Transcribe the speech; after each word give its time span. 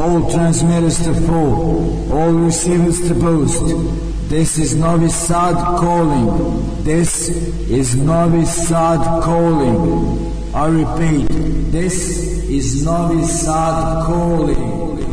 All 0.00 0.30
transmitters 0.30 0.98
to 1.04 1.12
full, 1.12 2.10
all 2.10 2.32
receivers 2.32 3.06
to 3.06 3.14
boost. 3.14 3.60
This 4.30 4.56
is 4.56 4.74
Novi 4.74 5.10
Sad 5.10 5.56
calling. 5.78 6.82
This 6.82 7.28
is 7.68 7.96
Novi 7.96 8.46
Sad 8.46 9.22
calling. 9.22 10.54
I 10.54 10.68
repeat, 10.68 11.28
this 11.70 12.48
is 12.48 12.82
Novi 12.82 13.26
Sad 13.26 14.06
calling. 14.06 15.09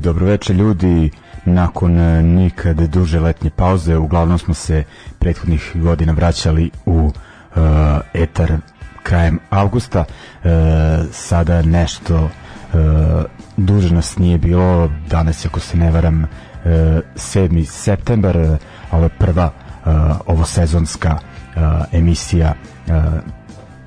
Dobroveče 0.00 0.54
ljudi 0.54 1.10
nakon 1.44 1.98
e, 1.98 2.22
nikad 2.22 2.76
duže 2.76 3.20
letnje 3.20 3.50
pauze 3.50 3.96
uglavnom 3.96 4.38
smo 4.38 4.54
se 4.54 4.84
prethodnih 5.18 5.72
godina 5.74 6.12
vraćali 6.12 6.70
u 6.86 6.92
uh, 6.96 7.12
etar 8.14 8.52
krajem 9.02 9.38
avgusta 9.50 10.00
uh, 10.00 10.50
sada 11.12 11.62
nešto 11.62 12.24
uh, 12.24 12.80
duže 13.56 13.94
nas 13.94 14.18
nije 14.18 14.38
bilo 14.38 14.90
danas 15.08 15.46
ako 15.46 15.60
se 15.60 15.76
ne 15.76 15.90
varam 15.90 16.22
uh, 16.22 16.30
7. 17.14 17.64
septembar 17.64 18.38
ovo 18.92 19.02
je 19.02 19.08
prva 19.08 19.50
uh, 19.86 19.92
ovo 20.26 20.44
sezonska 20.44 21.18
uh, 21.56 21.62
emisija 21.92 22.54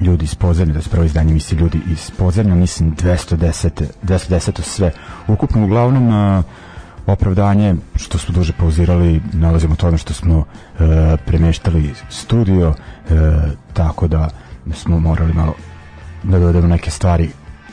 ljudi 0.03 0.25
iz 0.25 0.35
podzemlja, 0.35 0.73
da 0.73 0.79
je 0.79 0.89
prvo 0.91 1.03
izdanje 1.03 1.31
emisije 1.31 1.59
ljudi 1.59 1.79
iz 1.91 2.11
podzemlja, 2.11 2.55
mislim 2.55 2.95
210, 2.95 3.83
210 4.03 4.61
sve. 4.61 4.91
Ukupno 5.27 5.63
uglavnom 5.63 6.07
uh, 6.37 6.43
opravdanje 7.07 7.75
što 7.95 8.17
smo 8.17 8.33
duže 8.33 8.53
pauzirali 8.53 9.21
nalazimo 9.33 9.75
tome 9.75 9.97
što 9.97 10.13
smo 10.13 10.37
uh, 10.37 10.45
premeštali 11.25 11.93
studio 12.09 12.69
uh, 12.69 12.75
tako 13.73 14.07
da 14.07 14.29
smo 14.73 14.99
morali 14.99 15.33
malo 15.33 15.53
da 16.23 16.39
dovedemo 16.39 16.67
neke 16.67 16.91
stvari 16.91 17.29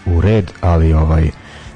u 0.07 0.21
red, 0.21 0.53
ali 0.61 0.93
ovaj 0.93 1.31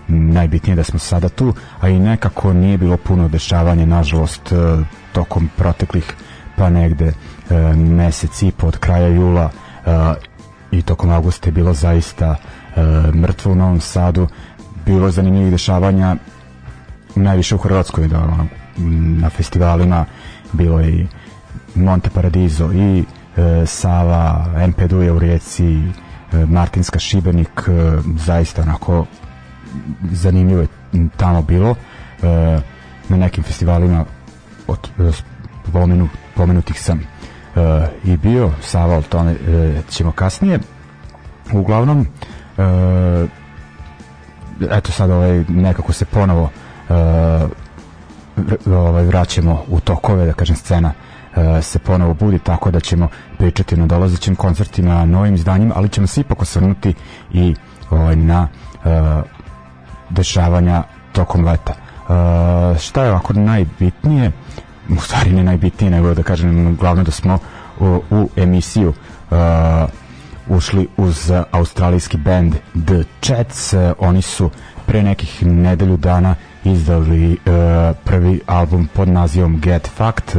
najbitnije 0.09 0.77
da 0.77 0.85
smo 0.85 0.99
sada 0.99 1.29
tu, 1.29 1.55
a 1.81 1.89
i 1.89 1.99
nekako 1.99 2.53
nije 2.53 2.79
bilo 2.79 2.97
puno 2.97 3.29
dešavanja, 3.29 3.87
nažalost, 3.87 4.53
uh, 4.53 4.87
tokom 5.13 5.51
proteklih 5.57 6.13
pa 6.57 6.71
negde 6.71 7.07
uh, 7.07 7.77
mesec 7.77 8.43
i 8.43 8.53
po 8.53 8.67
od 8.67 8.79
kraja 8.79 9.09
jula 9.09 9.45
uh, 9.87 9.93
i 10.79 10.83
tokom 10.83 11.11
augusta 11.11 11.49
je 11.49 11.53
bilo 11.53 11.75
zaista 11.75 12.37
e, 12.37 12.81
mrtvo 13.15 13.53
u 13.53 13.55
Novom 13.55 13.81
Sadu. 13.81 14.29
Bilo 14.87 15.11
zanimljivih 15.11 15.51
dešavanja 15.53 16.17
najviše 17.15 17.55
u 17.55 17.59
Hrvatskoj 17.59 18.09
da 18.09 18.19
ono, 18.19 18.47
na 19.21 19.31
festivalima 19.31 20.05
bilo 20.53 20.81
je 20.81 20.91
i 20.91 21.07
Monte 21.75 22.11
Paradiso 22.11 22.73
i 22.73 23.05
e, 23.37 23.67
Sava, 23.67 24.47
MP 24.69 24.83
Duje 24.83 25.13
u 25.13 25.19
Rijeci 25.19 25.75
e, 25.75 26.47
Martinska 26.47 26.99
Šibenik 26.99 27.69
e, 27.69 27.99
zaista 28.19 28.63
onako 28.63 29.07
zanimljivo 30.13 30.61
je 30.61 30.69
tamo 31.17 31.43
bilo. 31.43 31.75
E, 32.23 32.61
na 33.09 33.17
nekim 33.17 33.45
festivalima 33.45 34.05
od 34.67 34.89
e, 34.99 35.11
pomenu, 35.73 36.09
pomenutih 36.35 36.81
sam 36.81 37.14
i 38.05 38.17
bio 38.17 38.51
Sava, 38.63 38.97
o 38.97 39.03
tome 39.03 39.33
uh, 39.33 39.85
ćemo 39.89 40.13
kasnije. 40.13 40.59
Uglavnom 41.53 42.01
uh, 42.01 43.29
eto 44.71 44.93
sad 44.93 45.11
ovaj, 45.11 45.45
nekako 45.49 45.93
se 45.93 46.05
ponovo 46.05 46.51
uh, 46.89 47.51
ovaj, 48.67 49.05
vraćamo 49.05 49.63
u 49.69 49.81
tokove 49.81 50.27
da 50.27 50.33
kažem 50.33 50.57
scena 50.57 50.93
se 51.63 51.79
ponovo 51.79 52.15
budi 52.15 52.39
tako 52.39 52.71
da 52.71 52.81
ćemo 52.81 53.09
pričati 53.39 53.77
na 53.77 53.87
dolazećim 53.87 54.37
koncertima 54.37 55.05
novim 55.05 55.35
izdanjima 55.35 55.75
ali 55.77 55.89
ćemo 55.89 56.07
se 56.07 56.21
ipak 56.21 56.43
osvrnuti 56.43 56.95
i 57.33 57.55
ovaj, 57.91 58.17
na 58.17 58.49
dešavanja 60.11 60.83
tokom 61.13 61.45
leta. 61.45 61.73
Uh, 61.73 62.79
šta 62.79 63.05
je 63.05 63.11
ovako 63.11 63.33
najbitnije 63.33 64.33
u 64.89 65.01
stvari 65.01 65.33
ne 65.33 65.45
najbitnije 65.45 65.91
nego 65.91 66.15
da 66.15 66.23
kažem 66.23 66.77
glavno 66.77 67.03
da 67.03 67.11
smo 67.11 67.39
u, 67.81 68.01
u 68.11 68.29
emisiju 68.37 68.89
uh, 68.89 69.37
ušli 70.49 70.89
uz 70.97 71.33
australijski 71.51 72.17
band 72.17 72.55
The 72.87 73.05
Chats. 73.21 73.75
Oni 73.99 74.23
su 74.23 74.51
pre 74.87 75.03
nekih 75.03 75.47
nedelju 75.47 75.97
dana 75.97 76.35
izdali 76.65 77.31
uh, 77.33 77.37
prvi 78.05 78.41
album 78.47 78.89
pod 78.95 79.09
nazivom 79.09 79.61
Get 79.61 79.89
Fact 79.89 80.37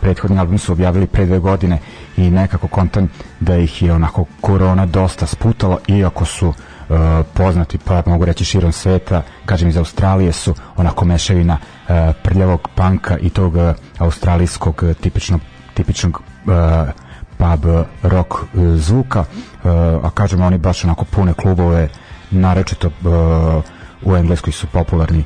prethodni 0.00 0.38
album 0.38 0.58
su 0.58 0.72
objavili 0.72 1.06
pre 1.06 1.26
dve 1.26 1.38
godine 1.38 1.78
i 2.16 2.30
nekako 2.30 2.68
kontan 2.68 3.08
da 3.40 3.56
ih 3.56 3.82
je 3.82 3.92
onako 3.92 4.24
korona 4.40 4.86
dosta 4.86 5.26
sputala 5.26 5.78
iako 5.88 6.24
su 6.24 6.48
uh, 6.48 6.54
poznati 7.34 7.78
pa 7.78 8.02
mogu 8.06 8.24
reći 8.24 8.44
širom 8.44 8.72
sveta. 8.72 9.22
Kažem 9.44 9.68
iz 9.68 9.76
Australije 9.76 10.32
su 10.32 10.54
onako 10.76 11.04
mešavina 11.04 11.58
uh, 11.58 11.94
prljavog 12.22 12.68
panka 12.74 13.18
i 13.18 13.30
tog 13.30 13.54
uh, 13.54 13.62
australijskog 13.98 14.84
tipičnog 15.00 15.40
tipičnog 15.74 16.22
pub 17.38 17.64
rock 18.02 18.34
zvuka, 18.76 19.24
a 20.02 20.10
kažemo 20.14 20.46
oni 20.46 20.58
baš 20.58 20.84
onako 20.84 21.04
pune 21.04 21.32
klubove, 21.32 21.88
naročito 22.30 22.90
u 24.02 24.16
Engleskoj 24.16 24.52
su 24.52 24.66
popularni 24.66 25.24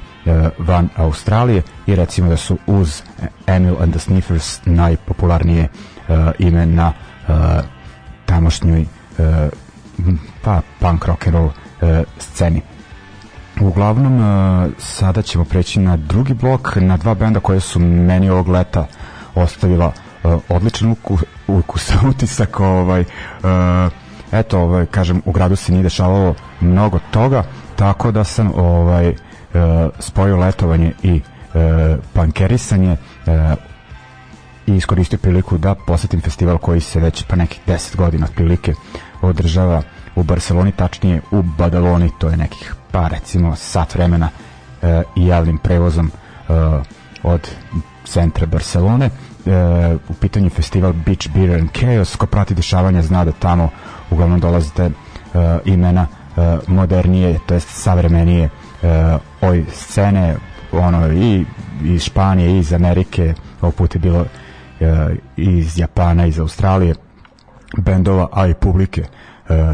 van 0.58 0.88
Australije 0.96 1.62
i 1.86 1.96
recimo 1.96 2.28
da 2.28 2.36
su 2.36 2.58
uz 2.66 3.02
Emil 3.46 3.82
and 3.82 3.92
the 3.92 3.98
Sniffers 3.98 4.60
najpopularnije 4.64 5.68
ime 6.38 6.66
na 6.66 6.92
tamošnjoj 8.26 8.86
pa 10.44 10.60
punk 10.80 11.04
rock 11.04 11.26
and 11.26 11.36
roll 11.36 11.50
sceni. 12.18 12.62
Uglavnom, 13.60 14.20
sada 14.78 15.22
ćemo 15.22 15.44
preći 15.44 15.80
na 15.80 15.96
drugi 15.96 16.34
blok, 16.34 16.76
na 16.76 16.96
dva 16.96 17.14
benda 17.14 17.40
koje 17.40 17.60
su 17.60 17.78
meni 17.80 18.30
ovog 18.30 18.48
leta 18.48 18.86
ostavila 19.34 19.92
odličan 20.48 20.90
ukus, 20.90 21.20
ukus 21.46 21.92
utisak 22.10 22.60
ovaj, 22.60 23.04
eto, 24.32 24.60
ovaj, 24.60 24.86
kažem, 24.86 25.22
u 25.24 25.32
gradu 25.32 25.56
se 25.56 25.72
nije 25.72 25.82
dešavalo 25.82 26.34
mnogo 26.60 26.98
toga, 27.10 27.44
tako 27.76 28.10
da 28.10 28.24
sam 28.24 28.52
ovaj, 28.54 29.14
spojio 29.98 30.36
letovanje 30.36 30.92
i 31.02 31.20
pankerisanje 32.12 32.96
i 34.66 34.76
iskoristio 34.76 35.18
priliku 35.18 35.58
da 35.58 35.74
posetim 35.74 36.20
festival 36.20 36.58
koji 36.58 36.80
se 36.80 37.00
već 37.00 37.22
pa 37.22 37.36
nekih 37.36 37.60
10 37.66 37.96
godina 37.96 38.26
otprilike 38.26 38.74
održava 39.22 39.82
u 40.16 40.22
Barceloni, 40.22 40.72
tačnije 40.72 41.20
u 41.30 41.42
Badaloni, 41.42 42.10
to 42.18 42.28
je 42.28 42.36
nekih 42.36 42.74
pa 42.94 43.08
recimo 43.08 43.56
sat 43.56 43.94
vremena 43.94 44.28
e, 44.82 45.02
i 45.16 45.26
javnim 45.26 45.58
prevozom 45.58 46.06
e, 46.06 46.52
od 47.22 47.50
centra 48.04 48.46
Barcelone. 48.46 49.06
E, 49.06 49.10
u 50.08 50.14
pitanju 50.14 50.50
festival 50.50 50.92
Beach 50.92 51.28
Beer 51.34 51.58
and 51.60 51.70
Chaos, 51.72 52.16
ko 52.16 52.26
prati 52.26 52.54
dešavanja 52.54 53.02
zna 53.02 53.24
da 53.24 53.32
tamo 53.32 53.70
uglavnom 54.10 54.40
dolazite 54.40 54.84
e, 54.84 54.90
imena 55.64 56.06
e, 56.06 56.58
modernije, 56.66 57.38
to 57.46 57.54
jest 57.54 57.68
savremenije 57.68 58.44
e, 58.82 59.18
oj 59.40 59.64
scene 59.72 60.36
ono 60.72 61.12
i 61.12 61.44
iz 61.84 62.02
Španije, 62.02 62.50
i 62.50 62.58
iz 62.58 62.72
Amerike, 62.72 63.34
ovog 63.60 63.74
put 63.74 63.94
je 63.94 63.98
bilo 63.98 64.24
e, 64.80 65.16
iz 65.36 65.78
Japana, 65.78 66.26
iz 66.26 66.38
Australije 66.38 66.94
bendova, 67.78 68.28
a 68.32 68.46
i 68.46 68.54
publike 68.54 69.04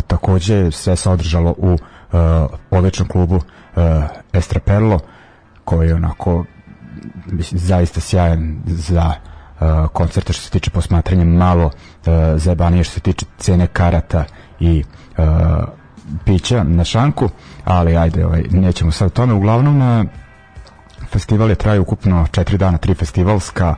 takođe 0.06 0.70
sve 0.70 0.96
se 0.96 1.10
održalo 1.10 1.54
u 1.58 1.72
uh, 1.72 1.78
odličnom 2.70 3.08
klubu 3.08 3.36
uh, 3.36 3.42
Estraperlo 4.32 5.00
koji 5.64 5.88
je 5.88 5.94
onako 5.94 6.44
mislim, 7.26 7.58
zaista 7.58 8.00
sjajan 8.00 8.62
za 8.66 9.12
uh, 9.60 9.88
koncerte 9.92 10.32
što 10.32 10.42
se 10.42 10.50
tiče 10.50 10.70
posmatranja 10.70 11.24
malo 11.24 11.64
uh, 11.66 11.72
zajebanije 12.36 12.84
što 12.84 12.94
se 12.94 13.00
tiče 13.00 13.26
cene 13.38 13.66
karata 13.66 14.24
i 14.60 14.84
uh, 15.18 15.24
pića 16.24 16.62
na 16.64 16.84
šanku, 16.84 17.28
ali 17.64 17.96
ajde, 17.96 18.26
ovaj, 18.26 18.42
nećemo 18.50 18.90
sad 18.92 19.06
o 19.06 19.10
tome. 19.10 19.32
Uglavnom, 19.32 19.78
na 19.78 20.04
festival 21.08 21.48
je 21.48 21.54
trajao 21.54 21.82
ukupno 21.82 22.26
četiri 22.30 22.58
dana, 22.58 22.78
tri 22.78 22.94
festivalska, 22.94 23.74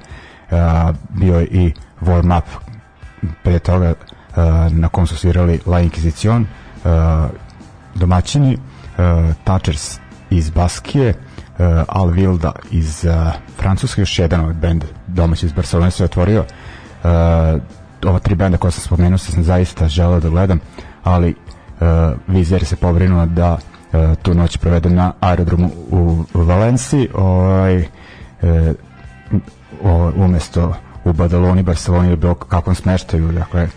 uh, 0.51 0.97
bio 1.09 1.39
je 1.39 1.47
i 1.47 1.73
warm 2.01 2.39
up 2.39 2.45
pre 3.43 3.59
toga 3.59 3.95
na 4.71 4.89
kom 4.89 5.07
su 5.07 5.17
svirali 5.17 5.61
La 5.67 5.83
Inquisition, 5.83 6.45
uh, 6.85 7.31
domaćini 7.95 8.55
uh, 8.55 9.35
Touchers 9.45 9.99
iz 10.31 10.51
Baskije 10.51 11.15
Al 11.89 12.09
Vilda 12.09 12.53
iz 12.71 13.05
Francuske 13.59 14.01
još 14.01 14.19
jedan 14.19 14.41
ovaj 14.41 14.55
band 14.55 14.85
domaći 15.07 15.47
iz 15.47 15.53
Barcelona 15.53 15.91
se 15.91 16.05
otvorio. 16.05 16.41
Uh, 16.41 17.09
ova 18.07 18.19
tri 18.19 18.35
benda 18.35 18.59
koja 18.59 18.71
sam 18.71 18.83
spomenuo 18.83 19.19
sam 19.19 19.43
zaista 19.43 19.89
želeo 19.89 20.21
da 20.21 20.29
gledam 20.29 20.61
ali 21.03 21.35
Vizer 22.27 22.65
se 22.65 22.77
pobrinuo 22.77 23.27
da 23.27 23.59
tu 24.23 24.35
noć 24.35 24.57
provedem 24.57 24.95
na 24.95 25.13
aerodromu 25.21 25.71
u, 25.91 26.25
Valenciji 26.35 27.09
ovaj, 27.15 27.85
umesto 30.17 30.75
u 31.05 31.13
Badaloni, 31.13 31.63
Barceloni 31.63 32.09
ili 32.09 32.17
bilo 32.17 32.35
kakvom 32.35 32.75
smeštaju 32.75 33.33
dakle 33.33 33.69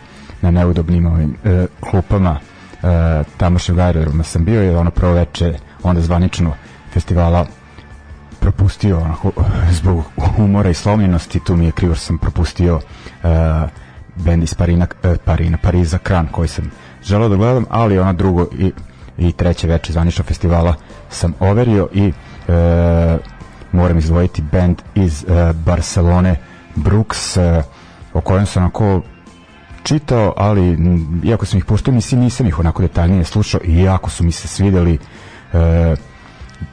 na 0.46 0.52
neudobnim 0.52 1.06
ovim 1.06 1.30
uh, 1.44 1.66
klupama 1.90 2.32
uh, 2.32 2.90
tamošnjeg 3.38 3.80
aerodroma 3.80 4.24
sam 4.24 4.46
bio 4.46 4.64
i 4.64 4.76
ono 4.76 4.92
prvo 4.92 5.14
veče 5.14 5.54
onda 5.84 6.02
zvanično 6.02 6.54
festivala 6.94 7.46
propustio 8.40 9.00
onako, 9.00 9.32
zbog 9.80 10.04
umora 10.38 10.70
i 10.70 10.74
slomljenosti 10.74 11.40
tu 11.40 11.56
mi 11.56 11.66
je 11.66 11.72
krivo 11.72 11.96
sam 11.96 12.18
propustio 12.18 12.76
uh, 12.76 12.82
bend 14.16 14.44
iz 14.44 14.54
Parina, 14.54 14.88
uh, 15.04 15.16
Parina, 15.26 15.58
Pariza 15.58 15.98
Kran 15.98 16.28
koji 16.32 16.48
sam 16.48 16.72
želeo 17.04 17.30
da 17.30 17.36
gledam 17.36 17.66
ali 17.70 18.00
ono 18.00 18.14
drugo 18.14 18.48
i, 18.58 18.72
i 19.18 19.32
treće 19.32 19.68
veče 19.68 19.94
zvanično 19.94 20.24
festivala 20.24 20.76
sam 21.10 21.34
overio 21.40 21.88
i 21.94 22.08
uh, 22.08 22.54
moram 23.72 23.98
izdvojiti 23.98 24.42
band 24.42 24.82
iz 24.96 25.26
uh, 25.28 25.56
Barcelone 25.56 26.36
Brooks 26.76 27.38
uh, 27.38 27.44
o 28.14 28.22
kojem 28.22 28.46
sam 28.46 28.64
onako 28.64 29.02
čitao, 29.86 30.34
ali 30.38 30.78
iako 31.24 31.46
sam 31.46 31.58
ih 31.58 31.66
puštao, 31.66 31.94
mislim, 31.94 32.22
nisam 32.22 32.48
ih 32.48 32.60
onako 32.60 32.82
detaljnije 32.82 33.24
slušao 33.24 33.62
i 33.64 33.82
jako 33.82 34.10
su 34.10 34.24
mi 34.24 34.32
se 34.32 34.48
svideli 34.48 34.98
e, 35.54 35.96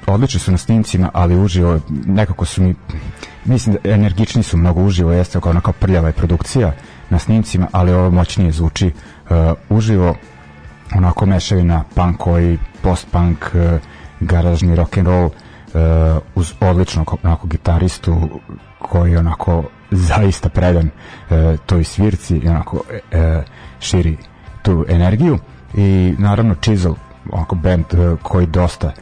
odlični 0.07 0.41
su 0.41 0.51
na 0.53 0.59
snimcima, 0.59 1.11
ali 1.15 1.41
uživo 1.41 1.81
nekako 2.07 2.45
su 2.45 2.63
mi 2.63 2.75
mislim 3.45 3.77
da 3.77 3.91
energični 3.91 4.43
su 4.43 4.57
mnogo 4.57 4.83
uživo, 4.83 5.13
jeste 5.13 5.41
kao 5.41 5.51
onako 5.51 5.73
prljava 5.73 6.09
je 6.09 6.13
produkcija 6.13 6.73
na 7.11 7.19
snimcima, 7.19 7.69
ali 7.73 7.93
ovo 7.93 8.11
moćnije 8.11 8.53
zvuči 8.53 8.87
uh, 8.87 9.37
uživo 9.69 10.17
onako 10.97 11.27
mešavina 11.27 11.85
punk 11.95 12.21
i 12.43 12.59
post-punk 12.83 13.37
uh, 13.55 13.81
garažni 14.21 14.77
rock 14.77 14.99
and 14.99 15.07
roll 15.07 15.25
uh, 15.27 15.33
uz 16.35 16.53
odličnog 16.61 17.15
onako 17.23 17.47
gitaristu 17.47 18.41
koji 18.79 19.17
onako 19.17 19.65
zaista 19.93 20.49
predan 20.49 20.87
e, 21.31 21.57
toj 21.67 21.85
svirci 21.85 22.37
i 22.37 22.49
onako 22.49 22.83
e, 23.11 23.43
širi 23.81 24.17
tu 24.63 24.85
energiju. 24.89 25.39
I 25.75 26.15
naravno 26.19 26.55
Chisel 26.55 26.95
onako 27.31 27.55
band 27.55 27.85
e, 27.95 28.17
koji 28.23 28.47
dosta 28.47 28.87
e, 28.89 28.93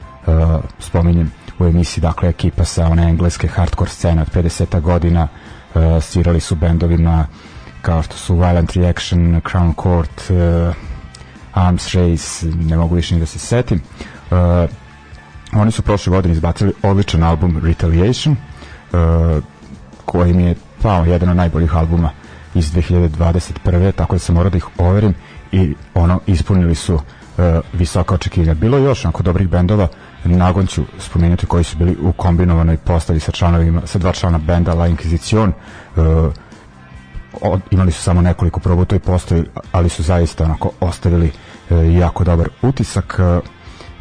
spominjem 0.78 1.32
u 1.58 1.64
emisiji 1.64 2.02
dakle 2.02 2.28
ekipa 2.28 2.64
sa 2.64 2.86
one 2.86 3.08
engleske 3.08 3.48
hardcore 3.48 3.90
scene 3.90 4.22
od 4.22 4.30
50 4.34 4.80
godina 4.80 5.28
e, 5.74 6.00
svirali 6.00 6.40
su 6.40 6.54
bendovima 6.54 7.26
kao 7.82 8.02
što 8.02 8.16
su 8.16 8.34
Violent 8.34 8.72
Reaction, 8.72 9.40
Crown 9.40 9.82
Court 9.82 10.30
e, 10.30 10.72
Arms 11.52 11.94
Race 11.94 12.46
ne 12.46 12.76
mogu 12.76 12.94
više 12.94 13.14
ni 13.14 13.20
da 13.20 13.26
se 13.26 13.38
setim. 13.38 13.78
E, 14.30 14.66
oni 15.52 15.70
su 15.70 15.82
prošle 15.82 16.10
godine 16.10 16.32
izbacili 16.34 16.72
odličan 16.82 17.22
album 17.22 17.60
Retaliation 17.64 18.36
e, 18.36 18.96
koji 20.04 20.32
mi 20.32 20.44
je 20.44 20.54
pao 20.82 21.04
jedan 21.04 21.28
od 21.28 21.36
najboljih 21.36 21.76
albuma 21.76 22.10
iz 22.54 22.72
2021. 22.72 23.92
tako 23.92 24.14
da 24.14 24.18
sam 24.18 24.34
morao 24.34 24.50
da 24.50 24.56
ih 24.56 24.66
overim 24.78 25.14
i 25.52 25.74
ono 25.94 26.20
ispunili 26.26 26.74
su 26.74 26.94
uh, 26.94 27.00
visoka 27.72 28.14
očekivanja. 28.14 28.54
Bilo 28.54 28.78
je 28.78 28.84
još 28.84 29.04
onako 29.04 29.22
dobrih 29.22 29.48
bendova, 29.48 29.88
nagon 30.24 30.66
ću 30.66 30.82
spomenuti 30.98 31.46
koji 31.46 31.64
su 31.64 31.76
bili 31.76 31.96
u 32.02 32.12
kombinovanoj 32.12 32.76
postavi 32.76 33.20
sa 33.20 33.32
članovima, 33.32 33.82
sa 33.84 33.98
dva 33.98 34.12
člana 34.12 34.38
benda 34.38 34.74
La 34.74 34.88
Inquisition, 34.88 35.52
uh, 35.96 36.32
od, 37.42 37.60
imali 37.70 37.92
su 37.92 38.02
samo 38.02 38.22
nekoliko 38.22 38.60
proba 38.60 38.82
u 38.82 38.84
toj 38.84 38.98
postavi, 38.98 39.44
ali 39.72 39.88
su 39.88 40.02
zaista 40.02 40.44
onako 40.44 40.70
ostavili 40.80 41.32
uh, 41.70 41.94
jako 41.94 42.24
dobar 42.24 42.48
utisak. 42.62 43.18
Uh, 43.18 43.44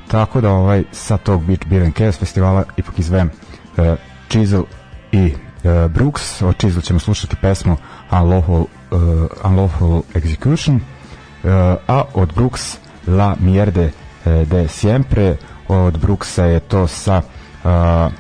tako 0.08 0.42
da 0.42 0.52
ovaj 0.52 0.84
sa 0.92 1.18
tog 1.18 1.44
Beach 1.44 1.68
Beer 1.68 1.84
and 1.84 1.96
Chaos 1.96 2.20
festivala 2.20 2.64
ipak 2.78 3.00
izvem 3.00 3.30
uh, 3.78 3.86
Chisel 4.30 4.64
i 5.12 5.34
uh, 5.64 5.92
Brooks, 5.92 6.42
od 6.42 6.58
Chisel 6.58 6.82
ćemo 6.82 7.00
slušati 7.00 7.36
pesmu 7.36 7.78
Unlawful, 8.12 8.66
uh, 8.92 9.00
Unlawful 9.44 10.02
Execution, 10.14 10.76
uh, 10.76 11.50
a 11.88 12.04
od 12.14 12.34
Brooks 12.34 12.78
La 13.08 13.36
Mierde 13.40 13.92
de 14.26 14.68
Siempre, 14.68 15.38
od 15.70 15.98
Brooksa 15.98 16.46
je 16.46 16.60
to 16.60 16.88
sa 16.88 17.22
uh, 17.64 18.12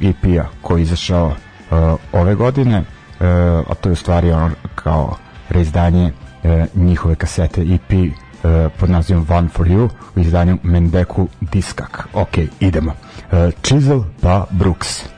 EP-a 0.00 0.44
koji 0.62 0.80
je 0.80 0.82
izašao 0.82 1.26
uh, 1.26 1.76
ove 2.12 2.34
godine, 2.34 2.78
uh, 2.78 3.26
a 3.70 3.74
to 3.80 3.88
je 3.88 3.92
u 3.92 3.96
stvari 3.96 4.32
ono 4.32 4.50
kao 4.74 5.16
reizdanje 5.48 6.12
uh, 6.42 6.50
njihove 6.74 7.14
kasete 7.14 7.60
EP 7.60 7.92
uh, 7.92 8.72
pod 8.78 8.90
nazivom 8.90 9.26
One 9.30 9.48
for 9.48 9.66
You 9.66 9.88
u 10.16 10.20
izdanju 10.20 10.58
Mendeku 10.62 11.28
Diskak. 11.40 12.08
Ok, 12.12 12.38
idemo. 12.60 12.92
Uh, 13.32 13.38
Chisel 13.62 14.02
pa 14.22 14.46
Brooks. 14.50 15.17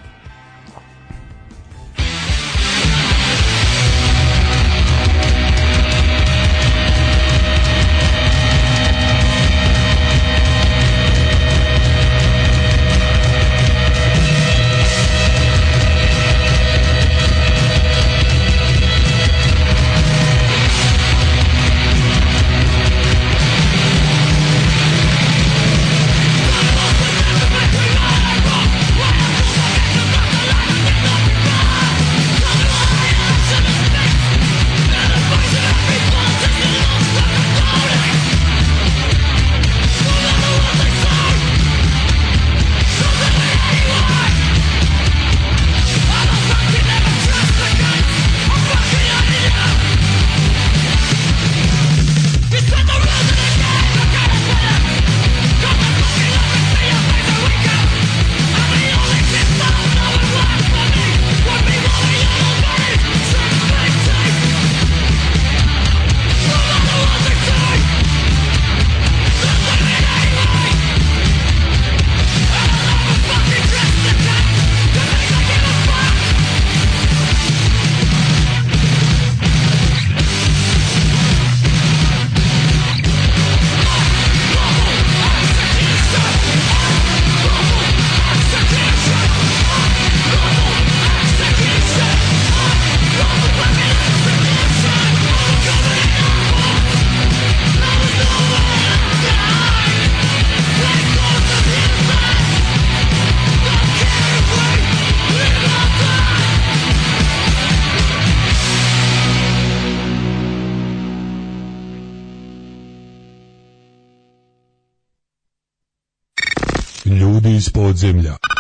Iz 118.11 118.60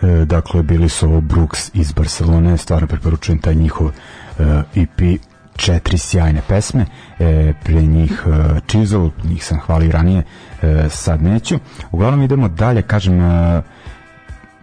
podzemlja. 0.00 0.24
dakle 0.24 0.62
bili 0.62 0.88
su 0.88 1.06
ovo 1.06 1.20
Brooks 1.20 1.70
iz 1.74 1.92
Barcelone, 1.92 2.56
stvarno 2.56 2.86
preporučujem 2.86 3.38
taj 3.38 3.54
njihov 3.54 3.86
uh, 3.86 3.92
EP 4.74 5.20
četiri 5.56 5.98
sjajne 5.98 6.42
pesme 6.48 6.86
e, 7.18 7.52
pre 7.64 7.82
njih 7.82 8.24
uh, 8.26 8.34
Chisel, 8.68 9.10
njih 9.24 9.44
sam 9.44 9.58
hvalio 9.58 9.92
ranije 9.92 10.22
e, 10.62 10.86
sad 10.90 11.22
neću 11.22 11.58
uglavnom 11.90 12.22
idemo 12.22 12.48
dalje, 12.48 12.82
kažem 12.82 13.18
uh, 13.20 13.62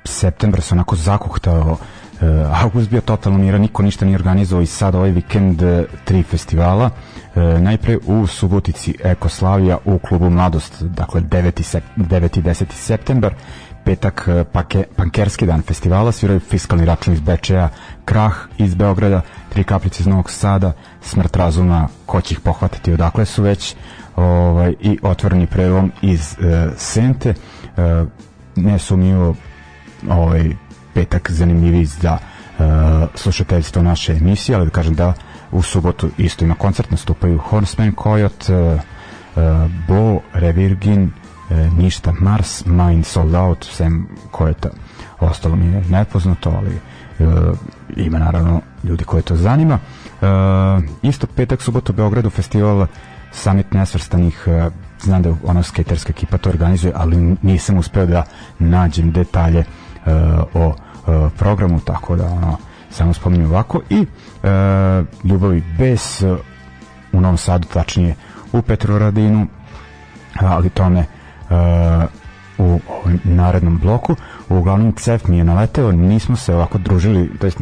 septembar 0.06 0.62
se 0.62 0.75
onako 0.75 0.96
zakuhtao 0.96 1.77
e, 2.22 2.25
august 2.63 2.89
bio 2.89 3.01
totalno 3.01 3.38
miran, 3.38 3.62
niko 3.62 3.84
ništa 3.84 4.06
nije 4.06 4.15
organizovao 4.15 4.62
i 4.62 4.65
sad 4.65 4.96
ovaj 4.96 5.12
vikend 5.12 5.62
e, 5.62 5.86
tri 6.06 6.24
festivala 6.24 6.89
e, 7.36 7.39
najpre 7.39 7.98
u 8.06 8.27
Subotici 8.27 8.96
Ekoslavija 9.04 9.77
u 9.86 10.00
klubu 10.00 10.30
Mladost 10.30 10.84
dakle 10.84 11.22
9. 11.22 11.62
Sep, 11.62 11.84
9. 11.98 12.39
i 12.39 12.42
10. 12.42 12.63
septembar 12.72 13.34
petak 13.86 14.25
e, 14.27 14.44
pake, 14.44 14.84
pankerski 14.96 15.46
dan 15.46 15.62
festivala, 15.62 16.12
sviraju 16.12 16.39
fiskalni 16.39 16.86
račun 16.86 17.13
iz 17.13 17.20
Bečeja, 17.20 17.70
Krah 18.06 18.36
iz 18.58 18.75
Beograda, 18.75 19.22
Tri 19.50 19.63
kaplice 19.63 20.04
iz 20.04 20.08
Novog 20.08 20.32
Sada, 20.32 20.74
Smrt 21.01 21.36
razuma, 21.36 21.88
ko 22.06 22.22
će 22.22 22.34
ih 22.34 22.39
pohvatiti 22.39 22.94
odakle 22.94 23.25
su 23.25 23.44
već, 23.44 23.75
ovaj, 24.15 24.74
i 24.80 24.98
otvoreni 25.01 25.48
prelom 25.48 25.92
iz 26.01 26.36
e, 26.39 26.70
Sente. 26.77 27.30
E, 27.30 27.36
nesumnjivo 28.56 29.36
ovaj, 30.10 30.50
petak 30.94 31.32
zanimljiviji 31.32 31.86
za 31.86 32.18
e, 32.18 32.63
slušateljstvo 33.15 33.82
naše 33.82 34.13
emisije, 34.13 34.56
ali 34.56 34.65
da 34.65 34.72
kažem 34.72 34.94
da 34.94 35.13
u 35.51 35.62
subotu 35.62 36.10
isto 36.18 36.46
ima 36.46 36.56
koncert, 36.56 36.92
nastupaju 36.92 37.38
Horseman 37.38 37.92
Coyote, 37.96 38.54
e, 38.54 38.56
e, 38.56 38.80
Bo, 39.88 40.20
Revirgin, 40.34 41.12
e, 41.50 41.70
ništa. 41.78 42.14
Mars, 42.20 42.66
Mind 42.66 43.06
Sold 43.06 43.36
Out 43.36 43.66
sem 43.72 44.08
koje 44.32 44.54
to 44.54 44.70
ostalo 45.20 45.56
mi 45.56 45.66
je 45.66 45.84
nepoznato 45.90 46.50
ali 46.58 46.75
e, 46.75 47.24
ima 47.96 48.20
naravno 48.20 48.62
ljudi 48.84 49.04
koje 49.04 49.22
to 49.22 49.36
zanima. 49.36 49.80
E, 50.22 50.25
isto 51.02 51.28
petak 51.28 51.62
subota 51.62 51.94
u 51.94 51.96
Beogradu 51.96 52.30
festival 52.30 52.88
Summit 53.32 53.74
nesvrstanih 53.74 54.44
e, 54.48 54.70
znam 55.02 55.22
da 55.22 55.34
ona 55.44 55.64
skaterska 55.64 56.10
ekipa 56.10 56.38
to 56.38 56.50
organizuje 56.50 56.94
ali 56.96 57.38
nisam 57.42 57.78
uspeo 57.78 58.06
da 58.06 58.24
nađem 58.60 59.12
detalje 59.12 59.60
e, 59.60 59.66
o 60.54 60.74
e, 60.74 61.30
programu 61.38 61.80
tako 61.80 62.16
da 62.16 62.25
ono 62.25 62.58
samo 62.90 63.14
spominjem 63.14 63.50
ovako. 63.52 63.82
I 63.90 64.06
e, 64.44 64.48
Ljubavi 65.24 65.64
bez 65.78 66.24
e, 66.24 66.36
u 67.14 67.22
Novom 67.22 67.38
Sadu 67.38 67.68
tačnije 67.68 68.16
u 68.52 68.62
Petroradinu 68.62 69.48
ali 70.40 70.70
tome 70.70 71.06
u 72.58 72.64
ovom 72.64 73.20
narednom 73.24 73.78
bloku. 73.78 74.16
Uglavnom 74.50 74.94
CEF 74.94 75.28
mi 75.28 75.38
je 75.38 75.44
naleteo, 75.44 75.92
nismo 75.92 76.36
se 76.36 76.56
ovako 76.56 76.78
družili, 76.78 77.30
to 77.40 77.48
jest 77.48 77.60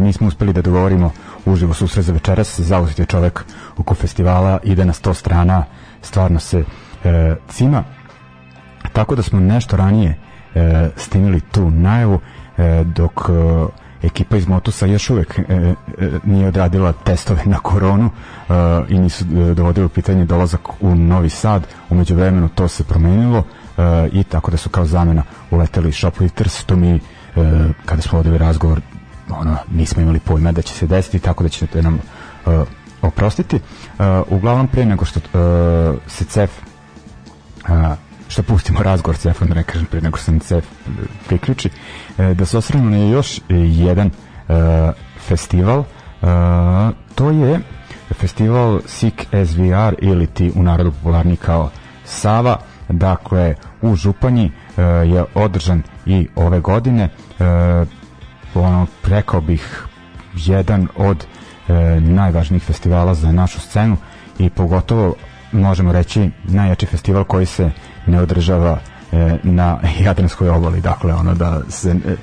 nismo 0.00 0.28
uspeli 0.28 0.52
da 0.52 0.62
dogovorimo 0.62 1.10
uživo 1.44 1.74
susret 1.74 2.04
za 2.04 2.12
večeras, 2.12 2.60
zauzit 2.60 2.98
je 2.98 3.06
čovek 3.06 3.44
oko 3.76 3.94
festivala, 3.94 4.58
ide 4.62 4.84
na 4.84 4.92
100 4.92 5.14
strana, 5.14 5.64
stvarno 6.02 6.40
se 6.40 6.64
e, 7.04 7.36
cima. 7.48 7.84
Tako 8.92 9.14
da 9.14 9.22
smo 9.22 9.40
nešto 9.40 9.76
ranije 9.76 10.18
e, 10.54 10.90
snimili 10.96 11.40
tu 11.40 11.70
najavu, 11.70 12.20
e, 12.58 12.84
dok 12.84 13.20
e, 13.28 13.32
ekipa 14.02 14.36
iz 14.36 14.48
Motusa 14.48 14.86
još 14.86 15.10
uvek 15.10 15.38
e, 15.38 15.42
e, 15.48 15.74
nije 16.24 16.48
odradila 16.48 16.92
testove 16.92 17.42
na 17.44 17.58
koronu 17.58 18.10
e, 18.48 18.52
i 18.88 18.98
nisu 18.98 19.24
e, 19.24 19.54
dovodili 19.54 19.86
u 19.86 19.88
pitanje 19.88 20.24
dolazak 20.24 20.82
u 20.82 20.94
Novi 20.94 21.28
Sad. 21.28 21.66
Umeđu 21.90 22.14
vremenu 22.14 22.48
to 22.48 22.68
se 22.68 22.84
promenilo 22.84 23.38
e, 23.78 24.08
i 24.12 24.24
tako 24.24 24.50
da 24.50 24.56
su 24.56 24.68
kao 24.68 24.84
zamena 24.84 25.22
uleteli 25.50 25.92
shoplifters, 25.92 26.64
to 26.64 26.76
mi 26.76 26.90
e, 26.90 27.00
kada 27.84 28.02
smo 28.02 28.18
vodili 28.18 28.38
razgovor 28.38 28.80
ono, 29.30 29.56
nismo 29.72 30.02
imali 30.02 30.20
pojma 30.20 30.52
da 30.52 30.62
će 30.62 30.74
se 30.74 30.86
desiti, 30.86 31.18
tako 31.18 31.42
da 31.42 31.48
ćete 31.48 31.82
nam 31.82 31.98
oprostiti. 33.02 33.60
Uglavnom 34.28 34.68
pre 34.68 34.84
nego 34.84 35.04
što 35.04 35.20
se 36.06 36.24
CEF 36.24 36.50
što 38.28 38.42
pustimo 38.42 38.82
razgovor 38.82 39.16
Cefom, 39.16 39.48
da 39.48 39.54
ne 39.54 39.62
kažem 39.62 39.86
pre 39.86 40.00
nego 40.00 40.18
sam 40.18 40.40
Cef 40.40 40.64
priključi, 41.28 41.70
e, 42.18 42.34
da 42.34 42.46
se 42.46 42.58
osvrnu 42.58 42.90
na 42.90 42.96
još 42.96 43.40
jedan 43.48 44.06
e, 44.06 44.12
festival, 45.18 45.80
e, 45.80 45.84
to 47.14 47.30
je 47.30 47.60
festival 48.14 48.80
Sik 48.86 49.26
SVR 49.46 49.94
ili 49.98 50.26
ti 50.26 50.52
u 50.54 50.62
narodu 50.62 50.92
popularni 50.92 51.36
kao 51.36 51.70
Sava, 52.04 52.56
dakle 52.88 53.54
u 53.82 53.96
Županji 53.96 54.52
je 55.06 55.24
održan 55.34 55.82
i 56.06 56.28
ove 56.36 56.60
godine. 56.60 57.08
Ono, 58.54 58.86
rekao 59.04 59.40
bih 59.40 59.84
jedan 60.34 60.88
od 60.96 61.26
najvažnijih 62.00 62.62
festivala 62.62 63.14
za 63.14 63.32
našu 63.32 63.60
scenu 63.60 63.96
i 64.38 64.50
pogotovo 64.50 65.14
možemo 65.52 65.92
reći 65.92 66.30
najjači 66.44 66.86
festival 66.86 67.24
koji 67.24 67.46
se 67.46 67.70
ne 68.06 68.20
održava 68.20 68.78
e, 69.12 69.36
na 69.42 69.78
Jadranskoj 70.04 70.48
obali. 70.48 70.80
Dakle 70.80 71.14
ono 71.14 71.34
da 71.34 71.60
se 71.68 71.90
e, 71.90 72.16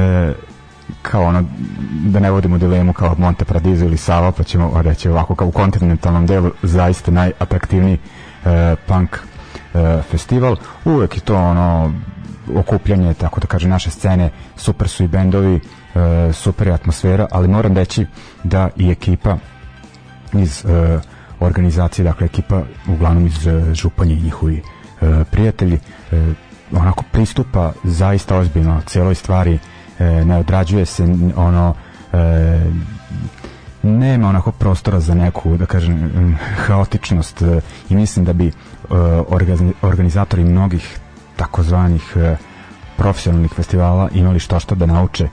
e, 0.00 0.34
kao 1.02 1.22
ono 1.22 1.44
da 2.04 2.20
ne 2.20 2.30
vodimo 2.30 2.58
dilemu 2.58 2.92
kao 2.92 3.14
Monte 3.18 3.44
Paradiso 3.44 3.84
ili 3.84 3.96
Sava 3.96 4.32
pa 4.32 4.42
ćemo 4.42 4.82
reći 4.82 5.08
ovako 5.08 5.34
kao 5.34 5.48
u 5.48 5.52
kontinentalnom 5.52 6.26
delu 6.26 6.50
zaista 6.62 7.10
najatraktivniji 7.10 7.98
e, 8.44 8.76
punk 8.86 9.16
e, 9.74 10.02
festival. 10.10 10.56
Uvek 10.84 11.16
je 11.16 11.20
to 11.20 11.36
ono 11.36 11.92
okupljanje 12.54 13.14
tako 13.14 13.40
da 13.40 13.46
kaže 13.46 13.68
naše 13.68 13.90
scene 13.90 14.30
super 14.56 14.88
su 14.88 15.04
i 15.04 15.08
bendovi 15.08 15.60
e, 15.94 16.32
super 16.32 16.66
je 16.66 16.74
atmosfera 16.74 17.26
ali 17.30 17.48
moram 17.48 17.76
reći 17.76 18.06
da 18.44 18.68
i 18.76 18.90
ekipa 18.90 19.36
iz 20.32 20.64
e, 20.64 20.98
organizacije 21.40 22.04
dakle 22.04 22.26
ekipa 22.26 22.62
uglavnom 22.88 23.26
iz 23.26 23.46
e, 23.46 23.74
Županje 23.74 24.14
i 24.14 24.20
njihovi 24.22 24.62
e, 25.02 25.24
prijatelji 25.24 25.78
e, 26.12 26.32
onako 26.72 27.04
pristupa 27.12 27.72
zaista 27.84 28.36
ozbiljno 28.36 28.80
celoj 28.86 29.14
stvari 29.14 29.58
e, 29.98 30.04
ne 30.04 30.36
odrađuje 30.36 30.86
se 30.86 31.04
ono 31.36 31.74
nema 33.82 34.28
onako 34.28 34.52
prostora 34.52 35.00
za 35.00 35.14
neku 35.14 35.56
da 35.56 35.66
kažem 35.66 36.36
haotičnost 36.56 37.42
i 37.90 37.96
mislim 37.96 38.24
da 38.24 38.32
bi 38.32 38.52
organizatori 39.82 40.44
mnogih 40.44 40.98
takozvanih 41.36 42.16
profesionalnih 42.96 43.50
festivala 43.50 44.08
imali 44.14 44.38
što 44.38 44.60
što 44.60 44.74
da 44.74 44.86
nauče 44.86 45.28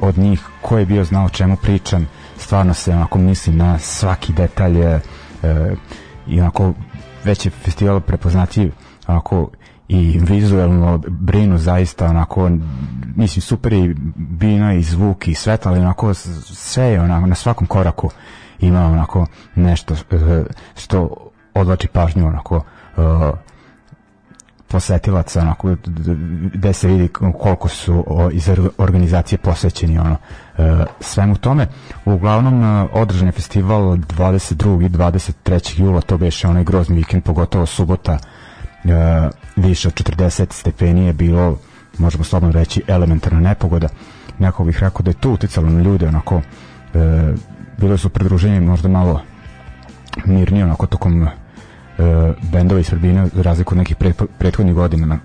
od 0.00 0.18
njih 0.18 0.42
ko 0.62 0.78
je 0.78 0.86
bio 0.86 1.04
znao 1.04 1.28
čemu 1.28 1.56
pričam 1.56 2.08
stvarno 2.38 2.74
se 2.74 2.92
onako 2.92 3.18
misli 3.18 3.52
na 3.52 3.78
svaki 3.78 4.32
detalj 4.32 4.76
i 6.26 6.40
onako 6.40 6.72
već 7.24 7.46
je 7.46 7.50
festival 7.50 8.00
prepoznatljiv 8.00 8.72
onako 9.06 9.50
i 9.88 10.20
vizuelno 10.22 10.98
brinu 11.08 11.58
zaista 11.58 12.06
onako 12.06 12.50
mislim 13.16 13.42
super 13.42 13.72
i 13.72 13.94
bina 14.16 14.74
i 14.74 14.82
zvuk 14.82 15.28
i 15.28 15.34
svetlo 15.34 15.70
ali 15.70 15.80
onako 15.80 16.14
sve 16.14 16.84
je 16.84 17.00
onako 17.00 17.26
na 17.26 17.34
svakom 17.34 17.66
koraku 17.66 18.10
ima 18.60 18.86
onako 18.86 19.26
nešto 19.54 19.94
što 20.76 21.16
odlači 21.54 21.88
pažnju 21.88 22.26
onako 22.26 22.56
uh, 22.56 23.04
posetilaca 24.68 25.40
onako 25.40 25.76
gde 26.54 26.72
se 26.72 26.88
vidi 26.88 27.08
koliko 27.38 27.68
su 27.68 28.04
iz 28.32 28.48
organizacije 28.78 29.38
posvećeni 29.38 29.98
ono 29.98 30.16
e, 30.58 30.84
svemu 31.00 31.36
tome 31.36 31.66
uglavnom 32.04 32.88
održan 32.92 33.26
je 33.26 33.32
festival 33.32 33.82
22. 33.82 34.86
i 34.86 34.88
23. 34.88 35.80
jula 35.80 36.00
to 36.00 36.18
beše 36.18 36.48
onaj 36.48 36.64
grozni 36.64 36.96
vikend 36.96 37.22
pogotovo 37.24 37.66
subota 37.66 38.18
više 39.56 39.88
od 39.88 39.94
40 39.94 40.52
stepeni 40.52 41.06
je 41.06 41.12
bilo 41.12 41.58
možemo 41.98 42.24
slobodno 42.24 42.52
reći 42.52 42.82
elementarna 42.86 43.40
nepogoda 43.40 43.88
nekako 44.38 44.64
bih 44.64 44.78
rekao 44.80 45.02
da 45.02 45.10
je 45.10 45.14
to 45.14 45.30
uticalo 45.30 45.70
na 45.70 45.82
ljude 45.82 46.08
onako 46.08 46.42
bilo 47.78 47.98
su 47.98 48.08
pridruženje 48.08 48.60
možda 48.60 48.88
malo 48.88 49.20
mirnije 50.24 50.64
onako 50.64 50.86
tokom 50.86 51.22
e, 51.22 51.28
bendova 52.42 52.80
iz 52.80 52.86
Srbine 52.86 53.28
za 53.34 53.42
razliku 53.42 53.74
od 53.74 53.78
nekih 53.78 53.96
prethodnih 54.38 54.74
godina 54.74 55.18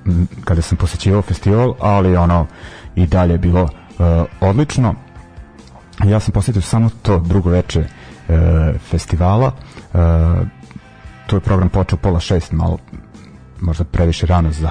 kada 0.45 0.62
sam 0.62 0.78
posećivao 0.78 1.21
festival, 1.21 1.76
ali 1.80 2.15
ono 2.15 2.47
i 2.95 3.08
dalje 3.08 3.34
je 3.34 3.38
bilo 3.38 3.62
e, 3.62 4.04
odlično. 4.41 4.95
Ja 6.06 6.19
sam 6.19 6.32
posetio 6.32 6.62
samo 6.62 6.89
to 7.02 7.19
drugo 7.19 7.50
veče 7.50 7.80
e, 7.82 8.74
festivala. 8.89 9.52
E, 9.93 9.97
to 11.28 11.36
je 11.36 11.39
program 11.39 11.69
počeo 11.69 11.97
pola 11.97 12.19
šest, 12.19 12.52
malo 12.52 12.78
možda 13.62 13.84
previše 13.84 14.26
rano 14.26 14.52
za 14.52 14.69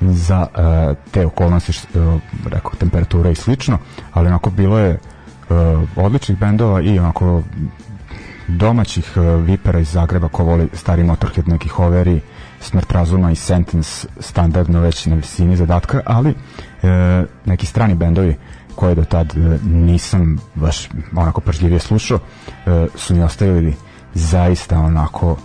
za 0.00 0.46
e, 0.54 0.94
te 1.10 1.26
okolnosti, 1.26 1.72
uh, 1.94 2.20
rekao, 2.46 2.72
temperatura 2.78 3.30
i 3.30 3.34
slično, 3.34 3.78
ali 4.12 4.26
onako 4.26 4.50
bilo 4.50 4.78
je 4.78 4.98
uh, 5.48 5.56
odličnih 5.96 6.38
bendova 6.38 6.80
i 6.80 6.98
onako 6.98 7.42
domaćih 8.48 9.12
uh, 9.16 9.44
vipera 9.44 9.78
iz 9.78 9.88
Zagreba 9.88 10.28
ko 10.28 10.44
voli 10.44 10.68
stari 10.72 11.04
Motorhead, 11.04 11.48
neki 11.48 11.68
Hoveri, 11.68 12.20
Smrt 12.60 12.92
razuma 12.92 13.30
i 13.30 13.36
Sentence 13.36 14.06
standardno 14.20 14.80
već 14.80 15.06
na 15.06 15.16
visini 15.16 15.56
zadatka, 15.56 16.00
ali 16.06 16.30
uh, 16.30 16.88
neki 17.44 17.66
strani 17.66 17.94
bendovi 17.94 18.36
koje 18.74 18.94
do 18.94 19.04
tad 19.04 19.34
uh, 19.36 19.62
nisam 19.64 20.38
baš 20.54 20.88
onako 21.16 21.40
pažljivije 21.40 21.80
slušao 21.80 22.18
uh, 22.18 22.72
su 22.94 23.14
mi 23.14 23.22
ostavili 23.22 23.74
zaista 24.14 24.78
onako 24.78 25.32
uh, 25.32 25.38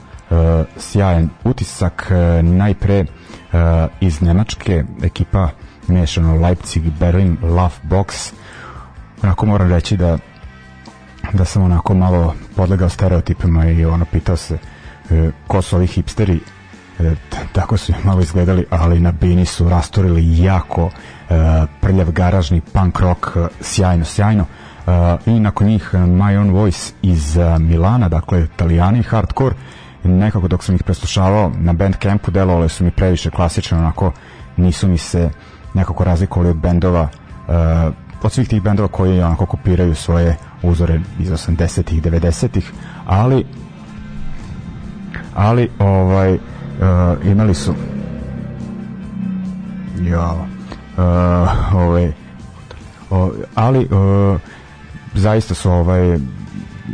sjajan 0.78 1.30
utisak 1.44 2.12
uh, 2.12 2.46
najpre 2.46 3.02
uh, 3.02 3.60
iz 4.00 4.22
Nemačke 4.22 4.84
ekipa 5.04 5.50
mešano 5.88 6.36
Leipzig, 6.36 6.84
Berlin, 7.00 7.38
Love 7.42 7.76
Box. 7.84 8.34
Onako 9.24 9.46
moram 9.46 9.70
reći 9.70 9.98
da 9.98 10.18
da 11.34 11.46
sam 11.46 11.64
onako 11.64 11.94
malo 11.94 12.36
podlegao 12.56 12.90
stereotipima 12.90 13.66
i 13.66 13.86
ono 13.86 14.06
pitao 14.06 14.38
se 14.38 14.58
ko 15.48 15.62
su 15.62 15.76
ovi 15.76 15.88
hipsteri. 15.88 16.40
Tako 17.54 17.78
su 17.78 17.94
malo 18.04 18.22
izgledali 18.22 18.66
ali 18.70 19.00
na 19.00 19.12
bini 19.12 19.46
su 19.46 19.70
rastorili 19.70 20.44
jako 20.44 20.90
e, 21.30 21.66
prljav 21.82 22.12
garažni 22.12 22.62
punk 22.62 23.00
rock 23.00 23.28
sjajno 23.62 24.06
sjajno. 24.06 24.46
E, 24.88 24.92
i 25.26 25.40
nakon 25.40 25.68
njih 25.68 25.90
My 25.94 26.40
Own 26.40 26.52
Voice 26.52 26.94
iz 27.02 27.38
Milana 27.60 28.10
dakle 28.10 28.44
italijani 28.44 29.04
hardcore 29.04 29.56
nekako 30.04 30.48
dok 30.48 30.64
sam 30.64 30.76
ih 30.76 30.84
preslušavao 30.84 31.52
na 31.58 31.74
Bandcampu 31.74 32.32
delovali 32.32 32.70
su 32.70 32.84
mi 32.84 32.92
previše 32.92 33.30
klasično 33.30 33.78
onako 33.78 34.12
nisu 34.58 34.88
mi 34.88 34.98
se 34.98 35.30
nekako 35.74 36.04
razlikovali 36.04 36.50
od 36.50 36.58
bendova 36.58 37.10
e, 37.50 37.92
od 38.24 38.32
svih 38.32 38.48
tih 38.48 38.62
bendova 38.62 38.88
koji 38.88 39.22
onako 39.22 39.46
kopiraju 39.46 39.96
svoje 39.96 40.38
uzore 40.64 41.00
iz 41.20 41.30
80-ih, 41.30 42.04
90-ih, 42.04 42.72
ali 43.06 43.46
ali 45.36 45.70
ovaj 45.80 46.34
uh, 46.34 46.40
imali 47.26 47.54
su 47.54 47.74
ja 50.02 50.32
uh, 50.32 51.76
ovaj 51.76 52.08
uh, 53.10 53.30
ali 53.56 53.80
uh, 53.80 54.40
zaista 55.14 55.54
su 55.54 55.72
ovaj 55.72 56.18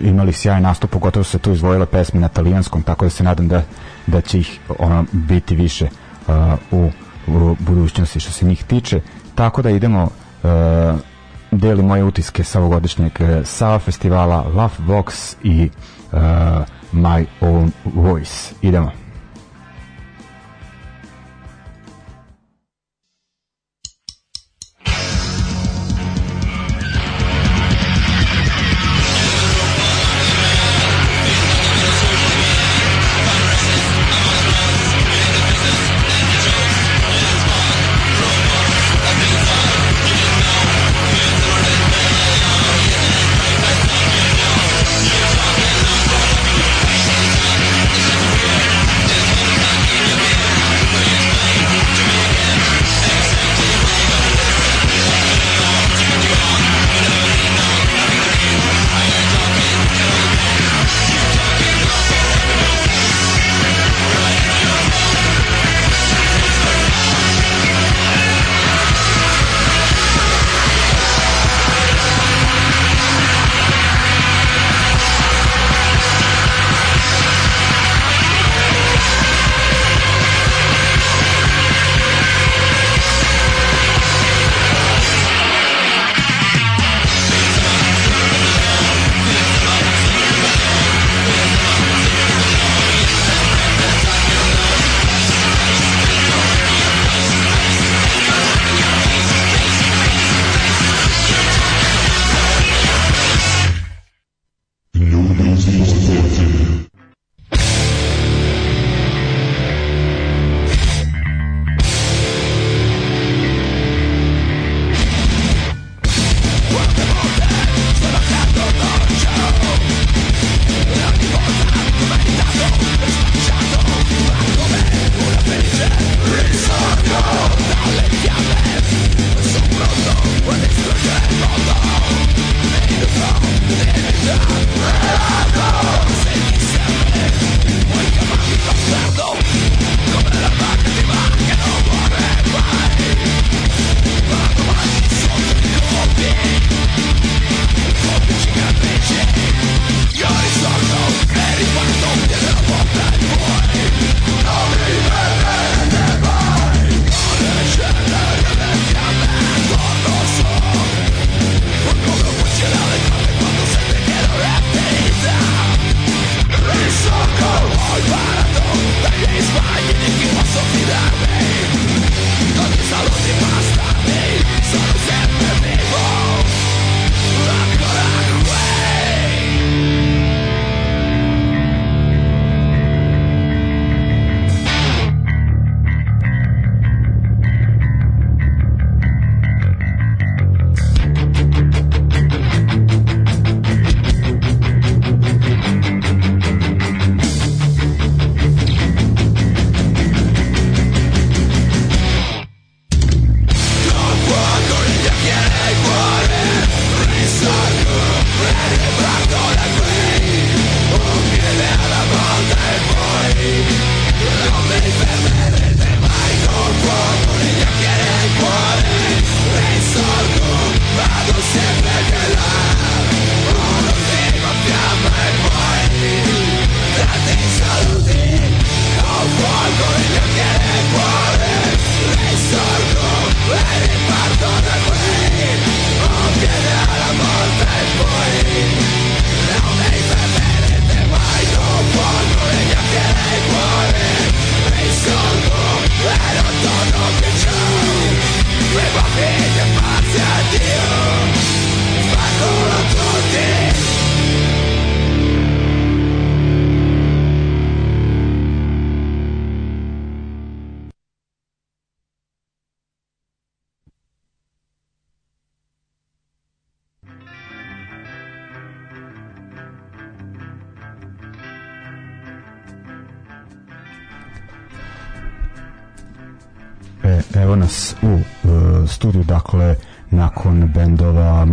imali 0.01 0.33
sjajan 0.33 0.63
nastup, 0.63 0.91
pogotovo 0.91 1.23
su 1.23 1.31
se 1.31 1.39
tu 1.39 1.51
izvojile 1.51 1.85
pesme 1.85 2.19
na 2.19 2.27
talijanskom, 2.27 2.83
tako 2.83 3.05
da 3.05 3.09
se 3.09 3.23
nadam 3.23 3.47
da, 3.47 3.63
da 4.07 4.21
će 4.21 4.39
ih 4.39 4.59
ono, 4.79 5.05
biti 5.11 5.55
više 5.55 5.87
uh, 6.27 6.33
u, 6.71 6.91
u 7.27 7.55
budućnosti 7.59 8.19
što 8.19 8.31
se 8.31 8.45
njih 8.45 8.63
tiče. 8.63 9.01
Tako 9.35 9.61
da 9.61 9.69
idemo 9.69 10.03
uh, 10.03 10.99
deli 11.51 11.83
moje 11.83 12.03
utiske 12.03 12.43
sa 12.43 12.59
ovogodišnjeg 12.59 13.11
eh, 13.19 13.41
Sava 13.43 13.79
festivala 13.79 14.41
Love 14.53 14.77
Vox 14.87 15.35
i 15.43 15.69
uh, 16.11 16.19
My 16.93 17.25
Own 17.41 17.71
Voice. 17.85 18.55
Idemo. 18.61 19.06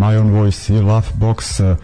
My 0.05 0.17
Own 0.17 0.31
Voice 0.31 0.75
i 0.75 0.81
Laughbox 0.81 1.61
uh, 1.61 1.77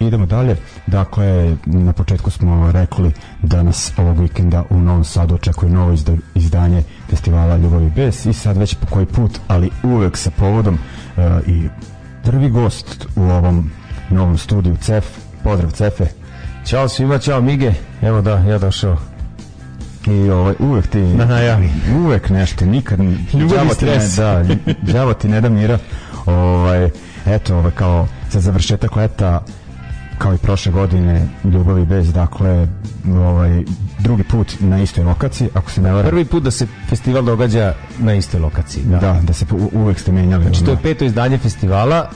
idemo 0.00 0.26
dalje. 0.26 0.56
Dakle 0.86 1.56
na 1.66 1.92
početku 1.92 2.30
smo 2.30 2.72
rekli 2.72 3.12
da 3.42 3.62
nas 3.62 3.92
ovog 3.96 4.20
vikenda 4.20 4.64
u 4.70 4.80
Novom 4.80 5.04
Sadu 5.04 5.34
očekuje 5.34 5.72
novo 5.72 5.96
izdanje 6.34 6.82
festivala 7.10 7.56
Ljubavi 7.56 7.90
Bes 7.96 8.26
i 8.26 8.32
sad 8.32 8.56
već 8.56 8.74
po 8.74 8.86
koji 8.86 9.06
put 9.06 9.38
ali 9.48 9.70
uvek 9.82 10.16
sa 10.16 10.30
povodom 10.30 10.74
uh, 10.74 11.48
i 11.48 11.68
prvi 12.24 12.50
gost 12.50 13.06
u 13.16 13.22
ovom 13.22 13.70
novom 14.10 14.38
studiju 14.38 14.76
CEF 14.76 15.06
pozdrav 15.44 15.70
CEFE. 15.70 16.06
Ćao 16.66 16.88
svima, 16.88 17.18
čao 17.18 17.40
Mige 17.40 17.72
evo 18.02 18.20
da, 18.20 18.38
ja 18.38 18.58
došao. 18.58 18.96
I 20.06 20.30
ovaj, 20.30 20.54
uvek 20.58 20.86
ti 20.86 21.00
na 21.00 21.24
najavi. 21.24 21.70
uvek 22.04 22.30
nešto 22.30 22.64
nikad 22.64 22.98
đavo 23.32 23.74
ti, 23.74 23.84
ne, 23.84 23.98
da, 24.16 24.44
đavo 24.92 25.14
ti 25.14 25.28
ne 25.28 25.40
da 25.40 25.48
mira. 25.48 25.78
Ovaj, 26.26 26.90
eto 27.26 27.56
ovaj, 27.56 27.70
kao 27.70 28.06
za 28.30 28.40
završetak 28.40 28.96
leta 28.96 29.44
kao 30.18 30.34
i 30.34 30.38
prošle 30.38 30.72
godine 30.72 31.28
ljubavi 31.44 31.84
bez 31.84 32.12
dakle 32.12 32.68
ovaj 33.14 33.62
drugi 33.98 34.22
put 34.22 34.56
na 34.60 34.82
istoj 34.82 35.04
lokaciji 35.04 35.48
ako 35.54 35.70
se 35.70 35.82
ne 35.82 35.92
varam. 35.92 36.10
Prvi 36.10 36.24
put 36.24 36.42
da 36.42 36.50
se 36.50 36.66
festival 36.88 37.22
događa 37.22 37.74
na 37.98 38.14
istoj 38.14 38.40
lokaciji 38.40 38.84
da, 38.84 38.98
da, 38.98 39.20
da 39.22 39.32
se 39.32 39.46
uvek 39.72 39.98
ste 39.98 40.12
menjali 40.12 40.44
znači 40.44 40.64
to 40.64 40.70
je 40.70 40.76
peto 40.82 41.04
izdanje 41.04 41.38
festivala 41.38 42.10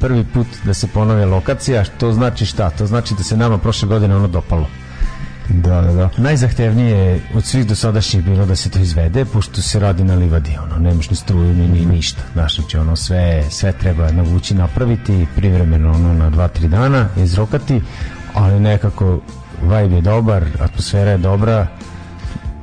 prvi 0.00 0.24
put 0.24 0.46
da 0.64 0.74
se 0.74 0.86
ponove 0.86 1.26
lokacija 1.26 1.84
što 1.84 2.12
znači 2.12 2.46
šta? 2.46 2.70
To 2.70 2.86
znači 2.86 3.14
da 3.14 3.22
se 3.22 3.36
nama 3.36 3.58
prošle 3.58 3.88
godine 3.88 4.16
ono 4.16 4.28
dopalo 4.28 4.66
Da, 5.48 5.80
da, 5.80 5.92
da. 5.92 6.10
Najzahtevnije 6.16 7.20
od 7.34 7.44
svih 7.44 7.66
dosadašnjih 7.66 8.24
bilo 8.24 8.46
da 8.46 8.56
se 8.56 8.70
to 8.70 8.78
izvede, 8.78 9.24
pošto 9.24 9.62
se 9.62 9.80
radi 9.80 10.04
na 10.04 10.14
livadi, 10.14 10.56
ono, 10.62 10.78
nemaš 10.78 11.10
ni 11.10 11.16
struju, 11.16 11.54
ni, 11.54 11.68
ni 11.68 11.86
ništa. 11.86 12.22
Znaš, 12.32 12.56
znači, 12.56 12.76
ono, 12.76 12.96
sve, 12.96 13.44
sve 13.50 13.72
treba 13.72 14.12
navući 14.12 14.54
napraviti, 14.54 15.26
privremeno, 15.36 15.92
ono, 15.92 16.14
na 16.14 16.30
dva, 16.30 16.48
tri 16.48 16.68
dana, 16.68 17.08
izrokati, 17.16 17.80
ali 18.34 18.60
nekako 18.60 19.20
vibe 19.62 19.96
je 19.96 20.02
dobar, 20.02 20.44
atmosfera 20.60 21.10
je 21.10 21.18
dobra, 21.18 21.66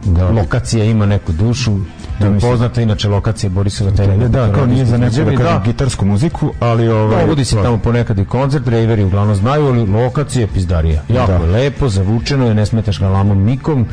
da, 0.06 0.30
lokacija 0.30 0.84
ima 0.84 1.06
neku 1.06 1.32
dušu, 1.32 1.78
da 2.20 2.30
mi 2.30 2.40
poznata 2.40 2.82
inače 2.82 3.10
lokacija 3.10 3.50
Borisova 3.50 3.92
Terena. 3.92 4.28
Da, 4.28 4.52
kao 4.54 4.66
nije 4.66 4.86
za 4.86 4.98
neku 4.98 5.16
da, 5.16 5.44
da. 5.44 5.62
gitarsku 5.66 6.06
muziku, 6.06 6.54
ali 6.60 6.88
ovaj 6.88 7.22
dovodi 7.22 7.46
se 7.46 7.56
tamo 7.56 7.78
ponekad 7.78 8.20
i 8.20 8.26
koncert, 8.26 8.68
rejveri 8.68 9.04
uglavnom 9.04 9.36
znaju, 9.36 9.68
ali 9.68 9.86
lokacija 9.86 10.42
je 10.42 10.48
pizdarija. 10.48 11.02
Jako 11.10 11.32
da. 11.32 11.52
lepo, 11.52 11.90
zavučeno 11.90 12.48
je, 12.48 12.54
ne 12.54 12.66
smetaš 12.66 13.00
ga 13.00 13.10
lamom 13.10 13.44
nikom, 13.44 13.86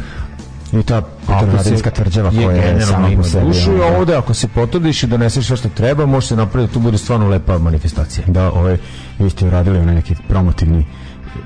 i 0.73 0.83
ta 0.83 1.03
Petrovaradinska 1.27 1.91
tvrđava 1.91 2.31
koja 2.31 2.57
je 2.57 2.81
sama 2.81 3.09
po 3.17 3.23
sebi. 3.23 3.47
Dušu 3.47 3.73
i 3.73 3.81
ovde, 3.81 4.17
ako 4.17 4.35
se 4.35 4.49
potrudiš 4.49 5.03
i 5.03 5.07
doneseš 5.07 5.47
sve 5.47 5.57
što 5.57 5.69
treba, 5.69 6.07
može 6.07 6.27
se 6.27 6.37
napraviti 6.37 6.71
da 6.71 6.75
tu 6.75 6.81
bude 6.81 6.99
stvarno 6.99 7.29
lepa 7.29 7.59
manifestacija. 7.59 8.25
Da, 8.27 8.53
ovaj, 8.53 8.77
vi 9.19 9.31
ste 9.31 9.47
uradili 9.47 9.79
onaj 9.79 9.95
neki 9.95 10.15
promotivni 10.29 10.87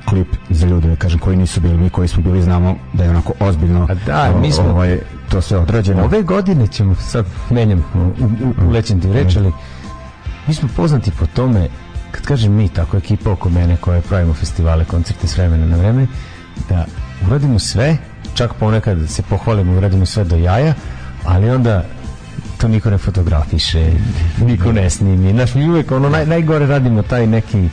klip 0.09 0.29
za 0.51 0.67
ljude, 0.67 0.89
da 0.89 0.97
kažem, 0.97 1.19
koji 1.19 1.37
nisu 1.37 1.61
bili 1.61 1.77
mi, 1.77 1.91
koji 1.91 2.09
smo 2.09 2.23
bili, 2.23 2.43
znamo 2.43 2.77
da 2.93 3.05
je 3.05 3.11
onako 3.11 3.33
ozbiljno 3.41 3.87
A 3.91 3.95
da, 3.95 4.39
mi 4.41 4.53
smo, 4.53 4.65
ovaj, 4.65 4.99
to 5.31 5.41
sve 5.41 5.59
odrađeno. 5.59 6.05
Ove 6.05 6.23
godine 6.23 6.67
ćemo, 6.67 6.95
sad 6.95 7.27
menjam, 7.51 7.85
ulećem 8.69 9.01
ti 9.01 9.12
reč, 9.12 9.37
ali 9.37 9.53
mi 10.47 10.55
smo 10.55 10.69
poznati 10.77 11.11
po 11.11 11.27
tome, 11.27 11.69
kad 12.11 12.27
kažem 12.27 12.53
mi, 12.53 12.69
tako 12.69 12.97
ekipa 12.97 13.31
oko 13.31 13.49
mene 13.51 13.77
koja 13.77 14.01
pravimo 14.01 14.35
festivale, 14.35 14.85
koncerte 14.85 15.27
s 15.27 15.37
vremena 15.37 15.67
na 15.67 15.77
vreme, 15.77 16.07
da 16.69 16.85
uradimo 17.27 17.59
sve, 17.59 17.97
čak 18.35 18.55
ponekad 18.55 18.99
se 19.09 19.23
pohvalimo, 19.23 19.77
uradimo 19.77 20.07
sve 20.07 20.25
do 20.25 20.37
jaja, 20.37 20.75
ali 21.25 21.51
onda 21.51 21.85
to 22.59 22.69
niko 22.69 22.91
ne 22.91 22.99
fotografiše, 22.99 23.91
niko 24.47 24.73
ne 24.73 24.91
snimi. 24.91 25.33
Znaš, 25.33 25.55
mi 25.55 25.69
uvek 25.69 25.91
ono 25.91 26.09
naj, 26.09 26.27
najgore 26.27 26.67
radimo 26.67 27.03
taj 27.03 27.27
neki 27.27 27.69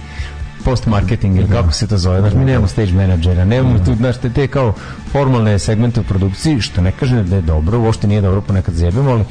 post 0.66 0.86
marketing 0.86 1.38
ili 1.38 1.50
kako 1.50 1.72
se 1.72 1.88
to 1.88 1.98
zove. 1.98 2.20
Znaš, 2.20 2.34
mi 2.34 2.46
nemamo 2.46 2.68
stage 2.68 2.92
menadžera, 2.92 3.46
nemamo 3.46 3.80
tu, 3.86 3.96
znaš, 3.96 4.18
te, 4.18 4.30
te 4.30 4.48
kao 4.48 4.74
formalne 5.12 5.60
segmente 5.60 6.00
u 6.00 6.04
produkciji, 6.04 6.62
što 6.62 6.82
ne 6.82 6.92
kaže 6.92 7.24
da 7.24 7.36
je 7.36 7.42
dobro, 7.42 7.80
uopšte 7.80 8.08
nije 8.08 8.22
dobro, 8.22 8.42
ponekad 8.42 8.76
zjebemo, 8.76 9.12
ali 9.12 9.24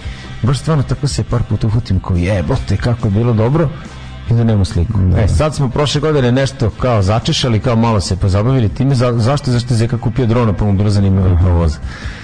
baš 0.42 0.58
stvarno 0.58 0.82
tako 0.82 1.08
se 1.08 1.24
par 1.24 1.42
puta 1.48 1.66
uhutim 1.66 2.00
kao 2.00 2.16
jebote 2.16 2.76
kako 2.76 3.06
je 3.06 3.10
bilo 3.10 3.32
dobro 3.32 3.68
i 4.32 4.36
da 4.36 4.44
nemamo 4.44 4.64
sliku. 4.64 4.98
Da. 4.98 5.20
E, 5.20 5.28
sad 5.28 5.54
smo 5.54 5.68
prošle 5.68 6.00
godine 6.00 6.32
nešto 6.32 6.70
kao 6.70 7.02
začešali, 7.02 7.60
kao 7.60 7.76
malo 7.76 8.00
se 8.00 8.16
pozabavili 8.16 8.68
time, 8.68 8.94
za, 8.94 9.12
zašto, 9.18 9.50
zašto 9.50 9.74
je 9.74 9.78
Zeka 9.78 9.98
kupio 9.98 10.26
drona, 10.26 10.52
pa 10.52 10.64
mu 10.64 10.72
bilo 10.72 10.90
zanimljivo 10.90 11.38
provoza. 11.42 11.78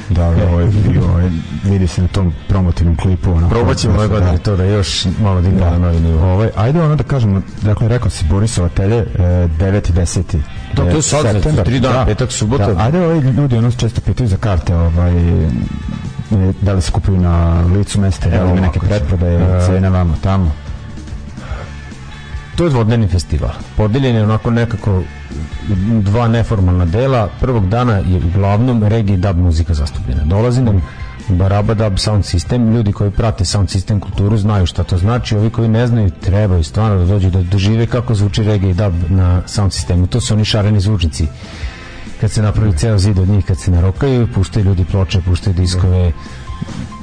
Da, 0.08 0.30
da, 0.30 0.50
ovaj, 0.50 0.64
ovaj, 1.10 1.30
vidi 1.64 1.86
se 1.86 2.02
na 2.02 2.08
tom 2.08 2.32
promotivnom 2.48 2.96
klipu. 2.96 3.30
Ono, 3.30 3.48
Probaćemo 3.48 3.94
ove 3.94 4.08
godine 4.08 4.32
da. 4.32 4.38
to 4.38 4.56
da 4.56 4.64
još 4.64 5.06
malo 5.22 5.40
digne 5.40 5.60
da. 5.60 5.70
na 5.70 5.78
novi 5.78 6.00
nivo. 6.00 6.32
Ovaj, 6.32 6.50
ajde 6.56 6.82
ono 6.82 6.96
da 6.96 7.02
kažemo, 7.02 7.42
dakle, 7.62 7.88
rekao 7.88 8.10
si 8.10 8.24
Borisova 8.24 8.68
telje, 8.68 8.96
e, 8.96 9.06
9. 9.58 9.92
10. 9.92 10.38
Da, 10.74 10.90
to 10.90 10.96
je 10.96 11.02
sad, 11.02 11.22
septembar, 11.22 11.64
tri 11.64 11.80
dana, 11.80 11.98
da, 11.98 12.04
petak, 12.04 12.32
subota. 12.32 12.74
Da, 12.74 12.82
ajde, 12.82 13.00
ovaj, 13.00 13.18
ljudi 13.18 13.56
ono 13.56 13.70
često 13.70 14.00
pitaju 14.00 14.28
za 14.28 14.36
karte, 14.36 14.76
ovaj, 14.76 15.12
da 16.62 16.72
li 16.72 16.82
se 16.82 16.92
kupuju 16.92 17.20
na 17.20 17.60
licu 17.60 18.00
mesta, 18.00 18.30
da 18.30 18.44
li 18.44 18.50
ima 18.50 18.60
neke 18.60 18.80
pretprodaje, 18.80 19.66
cene 19.66 19.90
vamo 19.90 20.14
tamo 20.22 20.67
to 22.58 22.64
je 22.64 22.70
dvodnevni 22.70 23.06
festival. 23.08 23.50
Podeljen 23.76 24.16
je 24.16 24.22
onako 24.22 24.50
nekako 24.50 25.02
dva 26.02 26.28
neformalna 26.28 26.84
dela. 26.84 27.28
Prvog 27.40 27.68
dana 27.68 27.92
je 27.92 28.20
uglavnom 28.26 28.82
reggae 28.82 29.16
dub 29.16 29.36
muzika 29.36 29.74
zastupljena. 29.74 30.24
Dolazi 30.24 30.62
nam 30.62 30.82
Baraba 31.28 31.74
Dub 31.74 31.98
Sound 31.98 32.24
System, 32.24 32.74
ljudi 32.74 32.92
koji 32.92 33.10
prate 33.10 33.44
sound 33.44 33.68
system 33.68 34.00
kulturu 34.00 34.36
znaju 34.36 34.66
šta 34.66 34.82
to 34.84 34.98
znači, 34.98 35.36
ovi 35.36 35.50
koji 35.50 35.68
ne 35.68 35.86
znaju 35.86 36.10
trebaju 36.10 36.64
stvarno 36.64 36.98
da 36.98 37.04
dođu 37.04 37.30
da 37.30 37.42
dožive 37.42 37.86
kako 37.86 38.14
zvuči 38.14 38.42
reggae 38.42 38.74
dub 38.74 38.94
na 39.08 39.42
sound 39.46 39.72
sistemu. 39.72 40.06
To 40.06 40.20
su 40.20 40.34
oni 40.34 40.44
šareni 40.44 40.80
zvučnici. 40.80 41.26
Kad 42.20 42.30
se 42.30 42.42
napravi 42.42 42.72
ceo 42.76 42.98
zid 42.98 43.18
od 43.18 43.28
njih, 43.28 43.44
kad 43.44 43.60
se 43.60 43.70
narokaju, 43.70 44.28
puštaju 44.34 44.64
ljudi 44.64 44.84
ploče, 44.84 45.20
puštaju 45.20 45.54
diskove, 45.54 46.12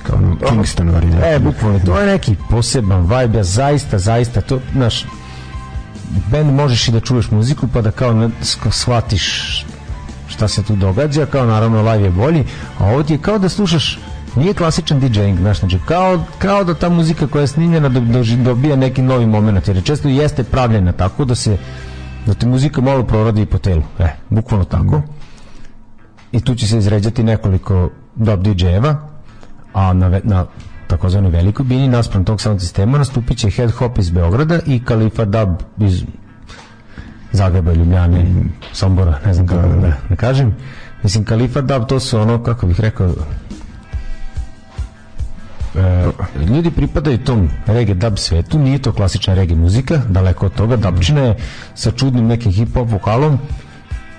kao 0.03 0.19
Kingston 0.49 0.89
varijanta. 0.89 1.27
E, 1.27 1.39
bukvalno, 1.39 1.79
to 1.85 1.99
je 1.99 2.07
neki 2.07 2.35
poseban 2.49 3.01
vibe, 3.01 3.37
ja 3.37 3.43
zaista, 3.43 3.99
zaista, 3.99 4.41
to, 4.41 4.59
znaš, 4.73 5.05
band 6.31 6.53
možeš 6.53 6.87
i 6.87 6.91
da 6.91 6.99
čuješ 6.99 7.31
muziku 7.31 7.67
pa 7.73 7.81
da 7.81 7.91
kao 7.91 8.29
shvatiš 8.71 9.65
šta 10.27 10.47
se 10.47 10.63
tu 10.63 10.75
događa, 10.75 11.25
kao 11.25 11.45
naravno 11.45 11.81
live 11.91 12.03
je 12.03 12.09
bolji, 12.09 12.43
a 12.79 12.85
ovdje 12.85 13.13
je 13.13 13.21
kao 13.21 13.37
da 13.39 13.49
slušaš 13.49 13.99
nije 14.35 14.53
klasičan 14.53 14.99
DJing, 14.99 15.39
znaš, 15.39 15.59
znači 15.59 15.79
kao, 15.85 16.23
kao 16.39 16.63
da 16.63 16.73
ta 16.73 16.89
muzika 16.89 17.27
koja 17.27 17.41
je 17.41 17.47
snimljena 17.47 17.89
do, 17.89 17.99
do, 17.99 18.23
dobija 18.43 18.75
neki 18.75 19.01
novi 19.01 19.25
moment, 19.25 19.67
jer 19.67 19.83
često 19.83 20.09
jeste 20.09 20.43
pravljena 20.43 20.91
tako 20.91 21.25
da 21.25 21.35
se 21.35 21.57
da 22.25 22.33
ti 22.33 22.45
muzika 22.45 22.81
malo 22.81 23.03
proradi 23.03 23.45
po 23.45 23.57
telu, 23.57 23.83
e, 23.99 24.07
bukvalno 24.29 24.65
tako. 24.65 25.01
I 26.31 26.41
tu 26.41 26.55
će 26.55 26.67
se 26.67 26.77
izređati 26.77 27.23
nekoliko 27.23 27.89
dub 28.15 28.39
DJ-eva, 28.43 28.95
a 29.73 29.93
na, 29.93 30.19
na 30.23 30.45
takozvanoj 30.87 31.31
velikoj 31.31 31.65
bini 31.65 31.87
naspram 31.87 32.25
tog 32.25 32.41
sound 32.41 32.61
sistema 32.61 32.97
nastupit 32.97 33.37
će 33.37 33.49
Head 33.49 33.71
Hop 33.71 33.97
iz 33.97 34.09
Beograda 34.09 34.59
i 34.65 34.83
Kalifa 34.83 35.25
Dub 35.25 35.49
iz 35.79 36.03
Zagreba, 37.31 37.73
Ljubljane, 37.73 38.23
mm. 38.23 38.53
Sombora, 38.71 39.19
ne 39.25 39.33
znam 39.33 39.47
kako 39.47 39.67
da, 39.67 39.75
da, 39.75 39.93
da 40.09 40.15
kažem. 40.15 40.55
Mislim, 41.03 41.25
Kalifa 41.25 41.61
Dub 41.61 41.85
to 41.87 41.99
su 41.99 42.19
ono, 42.19 42.43
kako 42.43 42.67
bih 42.67 42.79
rekao, 42.79 43.09
e, 45.75 46.11
ljudi 46.45 46.71
pripadaju 46.71 47.17
tom 47.17 47.49
reggae 47.67 47.95
dub 47.95 48.17
svetu, 48.17 48.59
nije 48.59 48.79
to 48.79 48.93
klasična 48.93 49.33
reggae 49.33 49.55
muzika, 49.55 50.01
daleko 50.09 50.45
od 50.45 50.53
toga, 50.53 50.75
dubčina 50.75 51.21
je 51.21 51.35
sa 51.75 51.91
čudnim 51.91 52.27
nekim 52.27 52.51
hip-hop 52.51 52.91
vokalom, 52.91 53.39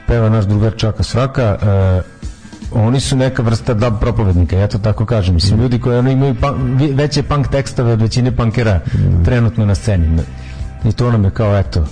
peva 0.07 0.29
naš 0.29 0.45
drugar 0.45 0.73
Čaka 0.77 1.03
Svraka, 1.03 1.43
e, 1.43 2.03
oni 2.73 3.01
su 3.01 3.17
neka 3.17 3.43
vrsta 3.43 3.75
dub 3.75 3.95
propovednika, 4.01 4.57
ja 4.57 4.69
to 4.69 4.79
tako 4.79 5.07
kažem. 5.07 5.35
Mislim, 5.35 5.61
ljudi 5.61 5.79
koji 5.79 5.99
ono 5.99 6.11
imaju 6.11 6.35
punk, 6.35 6.57
veće 6.95 7.23
punk 7.23 7.49
tekstove 7.49 7.93
od 7.93 8.01
većine 8.01 8.37
punkera 8.37 8.81
mm. 8.95 9.25
trenutno 9.25 9.67
na 9.67 9.75
sceni. 9.75 10.23
I 10.85 10.93
to 10.93 11.13
nam 11.13 11.25
je 11.25 11.31
kao, 11.31 11.59
eto, 11.59 11.87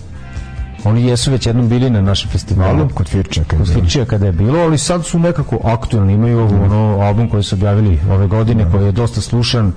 oni 0.85 1.07
jesu 1.07 1.31
već 1.31 1.47
jednom 1.47 1.69
bili 1.69 1.91
na 1.91 2.01
našem 2.01 2.31
festivalu. 2.31 2.89
kod 2.95 3.09
Firčija 3.09 3.45
kada, 3.45 3.65
kod 3.65 3.75
Firčija 3.75 4.05
kada 4.05 4.27
je 4.27 4.33
bilo, 4.33 4.59
ali 4.59 4.79
sad 4.79 5.05
su 5.05 5.19
nekako 5.19 5.59
aktualni, 5.65 6.13
imaju 6.13 6.49
mm. 6.49 6.63
ono 6.63 7.01
album 7.01 7.29
koji 7.29 7.43
su 7.43 7.55
objavili 7.55 8.01
ove 8.11 8.27
godine, 8.27 8.65
mm. 8.65 8.71
koji 8.73 8.85
je 8.85 8.93
dosta 8.93 9.21
slušan. 9.21 9.73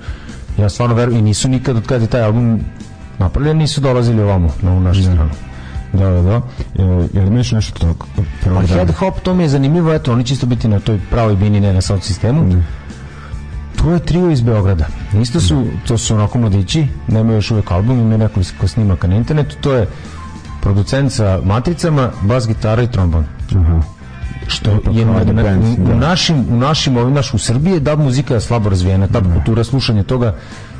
Ja 0.58 0.68
stvarno 0.68 0.94
verujem, 0.94 1.18
i 1.18 1.22
nisu 1.22 1.48
nikad 1.48 1.76
od 1.76 1.86
kada 1.86 2.04
je 2.04 2.10
taj 2.10 2.22
album 2.22 2.60
napravljen, 3.18 3.56
nisu 3.56 3.80
dolazili 3.80 4.22
ovamo, 4.22 4.54
na 4.62 4.80
našu 4.80 5.02
stranu. 5.02 5.30
Da, 5.92 6.10
da, 6.10 6.22
da. 6.22 6.40
Je 7.12 7.22
li 7.22 7.26
imaš 7.26 7.52
nešto 7.52 7.78
tog? 7.78 8.06
Pa 8.44 8.66
head 8.66 8.94
hop, 8.94 9.20
to 9.20 9.34
mi 9.34 9.42
je 9.42 9.48
zanimljivo, 9.48 9.94
eto, 9.94 10.12
oni 10.12 10.24
čisto 10.24 10.46
biti 10.46 10.68
na 10.68 10.80
toj 10.80 11.00
pravoj 11.10 11.36
bini, 11.36 11.60
ne 11.60 11.72
na 11.72 11.80
sound 11.80 12.02
sistemu. 12.02 12.42
Mm. 12.42 12.66
To 13.76 13.92
je 13.92 13.98
trio 13.98 14.30
iz 14.30 14.40
Beograda. 14.40 14.86
Isto 15.22 15.40
su, 15.40 15.64
to 15.86 15.98
su 15.98 16.14
onako 16.14 16.38
mladići, 16.38 16.86
nemaju 17.08 17.36
još 17.36 17.50
uvek 17.50 17.70
album, 17.70 18.00
imaju 18.00 18.18
nekoliko 18.18 18.68
snimaka 18.68 19.06
na 19.06 19.16
internetu, 19.16 19.56
to 19.60 19.72
je 19.72 19.86
producent 20.60 21.12
sa 21.12 21.40
matricama, 21.44 22.10
bas, 22.22 22.48
gitara 22.48 22.82
i 22.82 22.90
trombon. 22.90 23.24
Aha. 23.56 23.80
što 24.46 24.70
je 24.70 25.04
na, 25.04 25.24
na, 25.24 25.58
u, 25.58 25.86
da. 25.86 25.94
našim 25.94 26.46
u 26.50 26.56
našim 26.56 26.96
ovim 26.96 27.14
naš 27.14 27.34
u 27.34 27.38
Srbiji 27.38 27.72
je 27.72 27.80
dub 27.80 28.00
muzika 28.00 28.34
je 28.34 28.40
slabo 28.40 28.68
razvijena 28.68 29.06
ta 29.06 29.20
kultura 29.20 29.64
slušanja 29.64 30.02
toga 30.02 30.34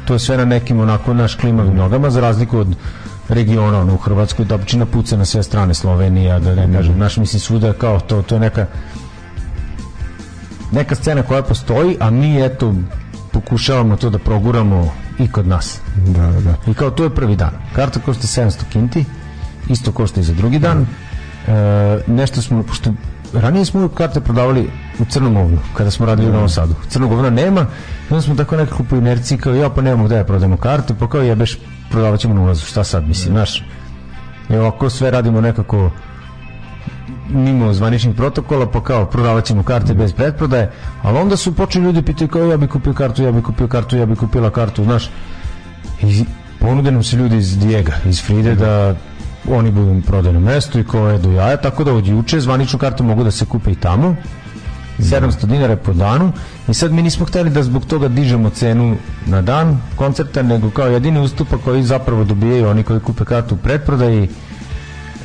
to 0.04 0.12
je 0.12 0.18
sve 0.18 0.36
na 0.36 0.44
nekim 0.44 0.80
onako 0.80 1.14
naš 1.14 1.34
klimavim 1.34 1.76
nogama 1.76 2.10
za 2.10 2.20
razliku 2.20 2.58
od 2.58 2.76
regiona 3.28 3.80
ono, 3.80 3.94
u 3.94 3.96
Hrvatskoj 3.96 4.44
da 4.44 4.54
općina 4.54 4.86
puca 4.86 5.16
na 5.16 5.24
sve 5.24 5.42
strane 5.42 5.74
Slovenija 5.74 6.38
da 6.38 6.54
ne 6.54 6.72
kažem 6.72 6.98
naš 6.98 7.16
mislim 7.16 7.40
svuda 7.40 7.72
kao 7.72 8.00
to 8.00 8.22
to 8.22 8.34
je 8.34 8.40
neka 8.40 8.66
neka 10.72 10.94
scena 10.94 11.22
koja 11.22 11.42
postoji 11.42 11.96
a 12.00 12.10
mi 12.10 12.44
eto 12.44 12.74
pokušavamo 13.32 13.96
to 13.96 14.10
da 14.10 14.18
proguramo 14.18 14.92
i 15.18 15.28
kod 15.28 15.46
nas 15.46 15.80
Da, 16.06 16.26
da, 16.26 16.40
da. 16.40 16.54
i 16.66 16.74
kao 16.74 16.90
to 16.90 17.04
je 17.04 17.10
prvi 17.10 17.36
dan. 17.36 17.50
Karta 17.72 18.00
košta 18.00 18.26
700 18.26 18.62
kinti, 18.72 19.04
isto 19.68 19.92
košta 19.92 20.20
i 20.20 20.22
za 20.22 20.34
drugi 20.34 20.58
dan. 20.58 20.86
E, 21.48 22.00
nešto 22.06 22.42
smo, 22.42 22.62
pošto 22.62 22.92
ranije 23.32 23.64
smo 23.64 23.80
uvijek 23.80 23.94
karte 23.94 24.20
prodavali 24.20 24.70
u 24.98 25.04
Crnom 25.04 25.36
ovnu, 25.36 25.58
kada 25.74 25.90
smo 25.90 26.06
radili 26.06 26.30
u 26.30 26.32
Novom 26.32 26.48
Sadu. 26.48 26.74
Crnog 26.88 27.12
ovna 27.12 27.30
nema, 27.30 27.66
onda 28.10 28.22
smo 28.22 28.34
tako 28.34 28.56
nekako 28.56 28.84
po 28.84 28.96
inerciji 28.96 29.38
kao, 29.38 29.54
ja 29.54 29.70
pa 29.70 29.82
nemamo 29.82 30.04
gde 30.04 30.16
da 30.16 30.24
prodajemo 30.24 30.56
karte, 30.56 30.94
pa 31.00 31.08
kao 31.08 31.20
jebeš, 31.20 31.58
prodavat 31.90 32.20
ćemo 32.20 32.34
na 32.34 32.42
ulazu, 32.42 32.66
šta 32.66 32.84
sad, 32.84 33.08
mislim, 33.08 33.34
znaš. 33.34 33.64
I 34.50 34.56
ovako 34.56 34.90
sve 34.90 35.10
radimo 35.10 35.40
nekako 35.40 35.90
mimo 37.30 37.72
zvaničnih 37.72 38.16
protokola, 38.16 38.70
pa 38.70 38.82
kao 38.82 39.06
prodavat 39.06 39.44
ćemo 39.44 39.62
karte 39.62 39.94
bez 39.94 40.12
pretprodaje, 40.12 40.72
ali 41.02 41.18
onda 41.18 41.36
su 41.36 41.54
počeli 41.54 41.84
ljudi 41.84 42.02
pitaju 42.02 42.28
kao 42.28 42.42
ja 42.42 42.56
bi 42.56 42.66
kupio 42.66 42.92
kartu, 42.92 43.22
ja 43.22 43.32
bi 43.32 43.42
kupio 43.42 43.68
kartu, 43.68 43.96
ja 43.96 44.06
bi 44.06 44.16
kupila 44.16 44.50
kartu, 44.50 44.84
znaš. 44.84 45.10
I 46.02 46.24
ponude 46.60 46.90
nam 46.90 47.02
se 47.02 47.16
ljudi 47.16 47.36
iz 47.36 47.58
Dijega, 47.58 47.92
iz 48.04 48.22
Fride 48.22 48.54
da 48.54 48.94
oni 49.50 49.70
budu 49.70 50.02
prodani 50.06 50.34
na 50.34 50.40
mestu 50.40 50.78
i 50.78 50.84
ko 50.84 51.18
do 51.18 51.32
jaja, 51.32 51.56
tako 51.56 51.84
da 51.84 51.92
od 51.92 52.06
juče 52.06 52.40
zvaničnu 52.40 52.78
kartu 52.78 53.04
mogu 53.04 53.24
da 53.24 53.30
se 53.30 53.44
kupe 53.44 53.72
i 53.72 53.74
tamo. 53.74 54.16
700 54.98 55.46
dinara 55.46 55.76
po 55.76 55.92
danu. 55.92 56.32
I 56.68 56.74
sad 56.74 56.92
mi 56.92 57.02
nismo 57.02 57.26
hteli 57.26 57.50
da 57.50 57.62
zbog 57.62 57.86
toga 57.86 58.08
dižemo 58.08 58.50
cenu 58.50 58.96
na 59.26 59.42
dan 59.42 59.80
koncerta, 59.96 60.42
nego 60.42 60.70
kao 60.70 60.86
jedini 60.86 61.20
ustupak 61.20 61.60
koji 61.64 61.82
zapravo 61.82 62.24
dobijaju 62.24 62.68
oni 62.68 62.82
koji 62.82 63.00
kupe 63.00 63.24
kartu 63.24 63.54
u 63.54 63.58
pretprodaji 63.58 64.28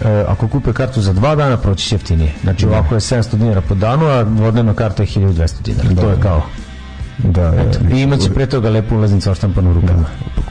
e, 0.01 0.25
ako 0.27 0.47
kupe 0.47 0.73
kartu 0.73 1.01
za 1.01 1.13
dva 1.13 1.35
dana 1.35 1.57
proći 1.57 1.87
će 1.87 1.95
jeftinije. 1.95 2.33
Znači 2.43 2.65
ovako 2.65 2.95
je 2.95 2.99
700 2.99 3.35
dinara 3.35 3.61
po 3.61 3.75
danu 3.75 4.05
a 4.05 4.21
vodnevna 4.21 4.73
karta 4.73 5.03
je 5.03 5.07
1200 5.07 5.61
dinara. 5.63 6.01
To 6.01 6.09
je 6.09 6.19
kao 6.21 6.41
Da, 7.19 7.53
Eto, 7.57 7.79
e, 7.85 7.97
i 7.97 8.01
imaće 8.01 8.29
pre 8.29 8.45
toga 8.45 8.69
lepu 8.69 8.95
ulaznicu 8.95 9.31
oštampanu 9.31 9.71
u 9.71 9.73
rukama 9.73 10.05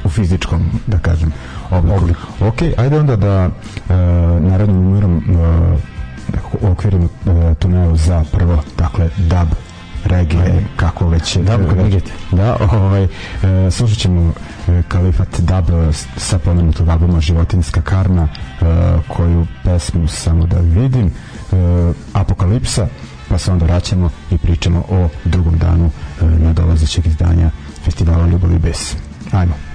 u 0.05 0.09
fizičkom, 0.09 0.63
da 0.87 0.99
kažem, 0.99 1.33
obliku. 1.71 1.97
Obliku. 1.97 2.21
Ok, 2.41 2.63
ajde 2.77 2.99
onda 2.99 3.17
da 3.17 3.51
e, 3.89 3.95
narodnim 4.41 4.77
numerom 4.77 5.17
e, 5.19 5.77
okvirimo 6.63 7.05
e, 7.05 7.55
tunelu 7.55 7.97
za 7.97 8.25
prvo, 8.33 8.63
dakle, 8.79 9.09
dub 9.19 9.49
regije, 10.05 10.43
kako 10.77 11.09
već 11.09 11.37
Dub 11.37 11.49
e, 11.49 11.75
reggae. 11.75 12.01
Da, 12.33 12.57
ovaj, 12.73 13.05
e, 13.05 13.09
slušat 13.71 13.99
ćemo 13.99 14.33
e, 14.69 14.83
Kalifat 14.89 15.41
Dub 15.41 15.65
s- 15.93 16.07
sa 16.19 16.39
pomenutog 16.39 16.89
albuma 16.89 17.21
Životinska 17.21 17.83
karma, 17.83 18.23
e, 18.23 18.65
koju 19.09 19.47
pesmu 19.65 20.09
samo 20.09 20.47
da 20.47 20.57
vidim, 20.59 21.07
e, 21.07 21.13
Apokalipsa, 22.13 22.89
pa 23.33 23.39
se 23.39 23.53
onda 23.53 23.65
vraćamo 23.65 24.11
i 24.31 24.39
pričamo 24.39 24.85
o 24.89 25.09
drugom 25.25 25.59
danu 25.59 25.91
e, 26.21 26.25
nadolazećeg 26.25 27.07
izdanja 27.07 27.51
festivala 27.85 28.27
Ljubav 28.27 28.53
i 28.53 28.59
bes. 28.59 28.95
Ajmo. 29.31 29.72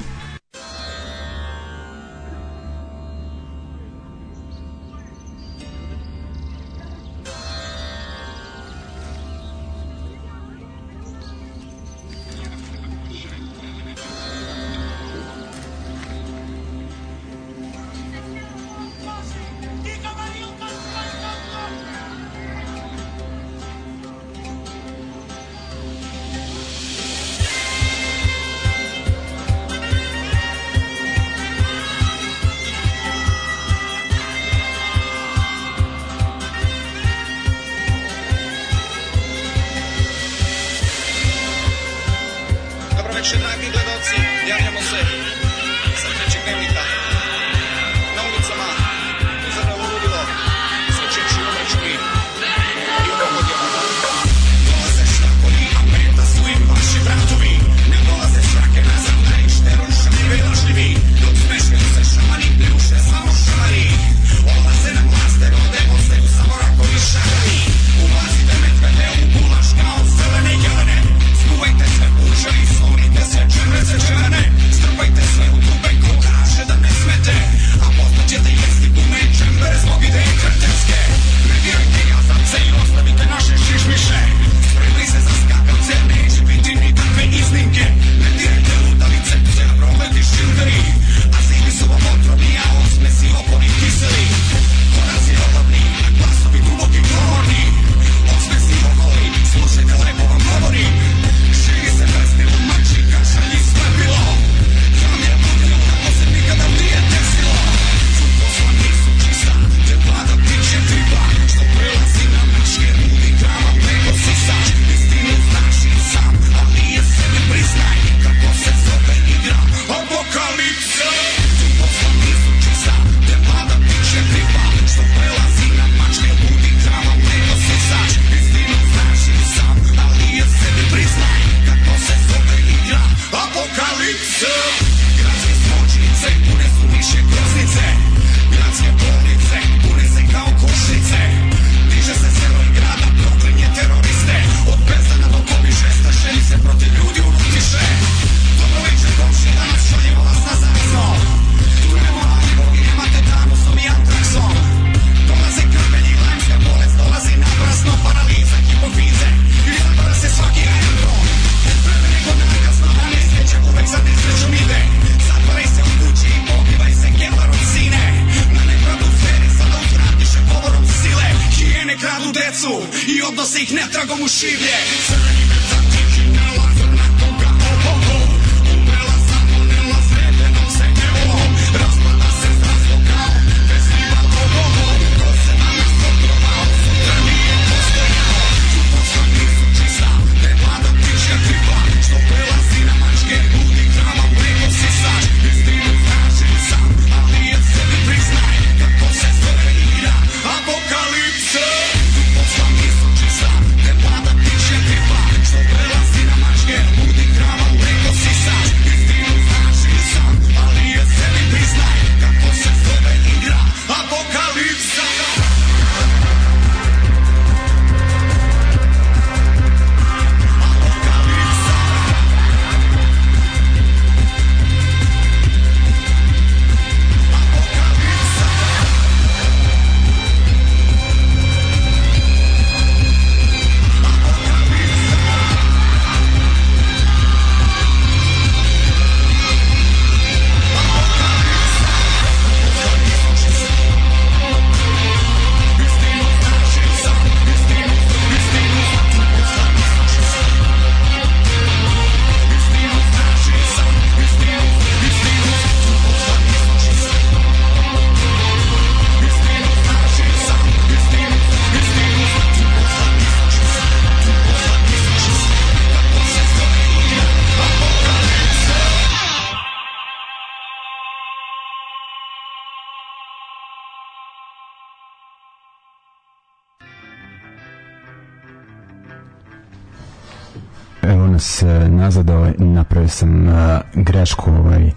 Evo 281.64 281.74
nas 281.74 281.86
e, 281.86 281.90
nazad, 281.90 282.30
ovaj, 282.30 282.54
napravio 282.58 283.10
sam 283.10 283.48
uh, 283.48 283.54
grešku, 283.94 284.52
ovaj, 284.52 284.92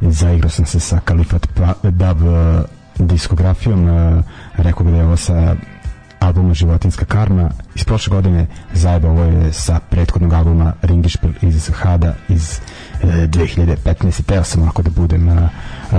zaigrao 0.00 0.50
sam 0.50 0.66
se 0.66 0.80
sa 0.80 1.00
Kalifat 1.04 1.46
pa, 1.54 1.74
Dub 1.82 2.22
uh, 2.22 2.64
diskografijom, 2.98 3.88
uh, 3.88 4.24
rekao 4.56 4.84
bih 4.84 4.92
da 4.92 4.98
je 4.98 5.06
ovo 5.06 5.16
sa 5.16 5.56
albuma 6.20 6.54
Životinska 6.54 7.04
karma. 7.04 7.50
Iz 7.74 7.84
prošle 7.84 8.10
godine 8.10 8.46
zajedno 8.72 9.10
ovo 9.10 9.22
je 9.24 9.52
sa 9.52 9.80
prethodnog 9.90 10.32
albuma 10.32 10.72
Ringišpil 10.82 11.30
iz 11.42 11.70
Hada 11.74 12.14
iz 12.28 12.60
uh, 13.02 13.10
2015. 13.10 14.22
Teo 14.22 14.44
sam 14.44 14.68
ako 14.68 14.82
da 14.82 14.90
budem 14.90 15.28
uh, 15.28 15.38
uh, 15.92 15.98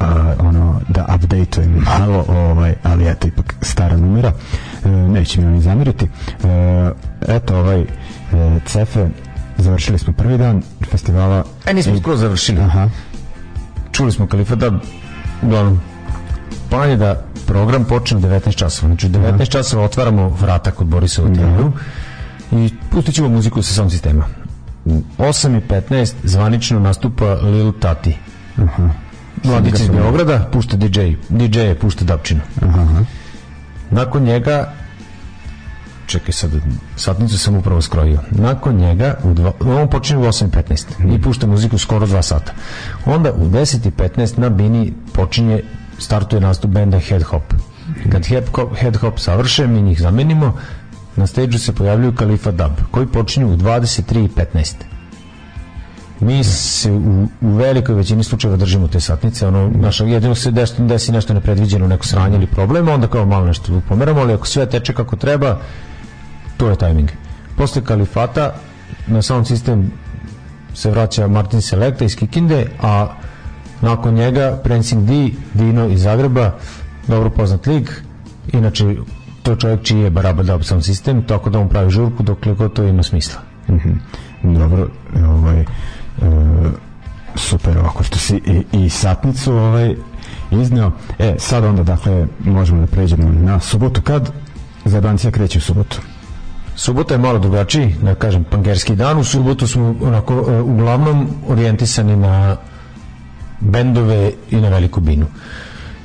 uh, 0.00 0.46
ono 0.46 0.80
da 0.88 1.06
updateujem 1.14 1.84
malo 1.98 2.24
ovaj 2.28 2.74
ali 2.82 3.08
eto 3.08 3.28
ipak 3.28 3.54
stara 3.60 3.96
numera. 3.96 4.32
Uh, 4.84 4.90
neće 4.90 5.40
mi 5.40 5.46
oni 5.46 5.60
zameriti. 5.60 6.04
Uh, 6.04 6.50
eto 7.28 7.58
ovaj 7.58 7.84
Cefe 8.66 9.08
završili 9.58 9.98
smo 9.98 10.12
prvi 10.12 10.38
dan 10.38 10.62
festivala 10.90 11.44
E, 11.66 11.74
nismo 11.74 11.98
skoro 11.98 12.16
završili. 12.16 12.60
aha 12.60 12.88
Čuli 13.92 14.12
smo 14.12 14.26
Kalifa 14.26 14.54
da, 14.54 14.70
uglavnom, 15.42 15.80
plan 16.70 16.90
je 16.90 16.96
da 16.96 17.24
program 17.46 17.84
počne 17.84 18.16
u 18.16 18.20
19 18.20 18.56
časova. 18.56 18.88
Znači, 18.88 19.06
u 19.06 19.10
19 19.10 19.48
časova 19.50 19.84
otvaramo 19.84 20.28
vrata 20.28 20.70
kod 20.70 20.86
Borisa 20.86 21.22
u 21.22 21.28
hotelu 21.28 21.72
i 22.52 22.70
pustit 22.90 23.14
ćemo 23.14 23.28
muziku 23.28 23.62
sa 23.62 23.74
sound 23.74 23.90
sistema. 23.90 24.24
U 24.84 25.02
8.15 25.18 26.12
zvanično 26.24 26.80
nastupa 26.80 27.24
Lil 27.34 27.72
Tati. 27.72 28.18
Mladić 29.44 29.80
iz 29.80 29.88
Beograda, 29.88 30.48
pušta 30.52 30.76
DJ. 30.76 31.00
DJ 31.28 31.58
je 31.58 31.78
pušta 31.78 32.04
Dapčinu. 32.04 32.40
Nakon 33.90 34.22
njega 34.22 34.72
čekaj 36.06 36.32
sad, 36.32 36.50
satnicu 36.96 37.38
sam 37.38 37.56
upravo 37.56 37.82
skrojio. 37.82 38.20
Nakon 38.30 38.76
njega, 38.76 39.14
u 39.24 39.34
dva, 39.34 39.52
on 39.60 39.88
počinje 39.88 40.18
u 40.18 40.22
8.15 40.22 41.14
i 41.14 41.22
pušta 41.22 41.46
muziku 41.46 41.78
skoro 41.78 42.06
2 42.06 42.22
sata. 42.22 42.52
Onda 43.04 43.32
u 43.32 43.48
10.15 43.48 44.38
na 44.38 44.48
Bini 44.48 44.92
počinje, 45.12 45.62
startuje 45.98 46.40
nastup 46.40 46.70
benda 46.70 46.98
Head 46.98 47.22
Hop. 47.22 47.54
Kad 48.12 48.26
Head 48.26 48.44
Hop, 48.54 48.76
Head 48.76 48.96
Hop 48.96 49.18
savrše, 49.18 49.66
mi 49.66 49.82
njih 49.82 50.00
zamenimo, 50.00 50.58
na 51.16 51.26
stage 51.26 51.58
se 51.58 51.72
pojavljuju 51.72 52.14
Kalifa 52.14 52.50
Dub, 52.50 52.72
koji 52.90 53.06
počinju 53.06 53.52
u 53.52 53.56
23.15 53.56 54.74
mi 56.22 56.44
se 56.44 56.92
u, 56.92 57.26
u 57.40 57.54
velikoj 57.56 57.94
većini 57.94 58.24
slučajeva 58.24 58.56
držimo 58.56 58.88
te 58.88 59.00
satnice 59.00 59.46
ono 59.46 59.70
naša 59.74 60.04
jedino 60.04 60.34
se 60.34 60.50
desi, 60.50 60.82
desi 60.82 61.12
nešto 61.12 61.34
nepredviđeno 61.34 61.86
neko 61.86 62.06
sranje 62.06 62.36
ili 62.36 62.46
problem 62.46 62.88
onda 62.88 63.06
kao 63.06 63.26
malo 63.26 63.46
nešto 63.46 63.80
pomeramo 63.88 64.20
ali 64.20 64.32
ako 64.32 64.46
sve 64.46 64.66
teče 64.66 64.92
kako 64.94 65.16
treba 65.16 65.58
to 66.56 66.70
je 66.70 66.76
tajming 66.76 67.10
posle 67.56 67.84
kalifata 67.84 68.54
na 69.06 69.22
sound 69.22 69.46
sistem 69.46 69.92
se 70.74 70.90
vraća 70.90 71.26
Martin 71.26 71.60
Selecta 71.60 72.04
iz 72.04 72.16
Kikinde 72.16 72.66
a 72.82 73.08
nakon 73.80 74.14
njega 74.14 74.60
Prancing 74.64 75.04
D 75.04 75.28
Dino 75.54 75.86
iz 75.88 76.02
Zagreba 76.02 76.50
dobro 77.08 77.30
poznat 77.30 77.66
lik 77.66 78.02
inače 78.52 78.96
to 79.42 79.50
je 79.50 79.58
čovjek 79.58 79.82
čiji 79.82 79.98
je 80.00 80.10
Baraba 80.10 80.42
Dub 80.42 80.62
sound 80.62 80.84
sistem 80.84 81.22
tako 81.22 81.50
da 81.50 81.58
on 81.58 81.68
pravi 81.68 81.90
žurku 81.90 82.22
dokle 82.22 82.54
god 82.54 82.72
to 82.72 82.82
ima 82.82 83.02
smisla 83.02 83.52
Mhm. 83.68 83.92
Dobro, 84.42 84.88
ovaj 85.28 85.60
e, 85.60 85.66
super 87.34 87.78
ovako 87.78 88.02
što 88.02 88.18
si 88.18 88.36
i, 88.36 88.84
i 88.84 88.88
satnicu 88.90 89.52
ovaj 89.52 89.94
izneo. 90.50 90.90
E, 91.18 91.34
sad 91.38 91.64
onda 91.64 91.82
dakle 91.82 92.26
možemo 92.44 92.80
da 92.80 92.86
pređemo 92.86 93.28
na 93.28 93.60
subotu 93.60 94.02
kad 94.02 94.32
zajebancija 94.84 95.30
kreće 95.30 95.58
u 95.58 95.60
subotu. 95.60 96.00
Subota 96.76 97.14
je 97.14 97.18
malo 97.18 97.38
drugačiji, 97.38 97.96
da 98.02 98.14
kažem, 98.14 98.44
pangerski 98.44 98.96
dan. 98.96 99.18
U 99.18 99.24
subotu 99.24 99.66
smo 99.66 99.94
onako, 100.02 100.34
e, 100.48 100.60
uglavnom 100.60 101.28
orijentisani 101.48 102.16
na 102.16 102.56
bendove 103.60 104.32
i 104.50 104.56
na 104.56 104.68
veliku 104.68 105.00
binu. 105.00 105.26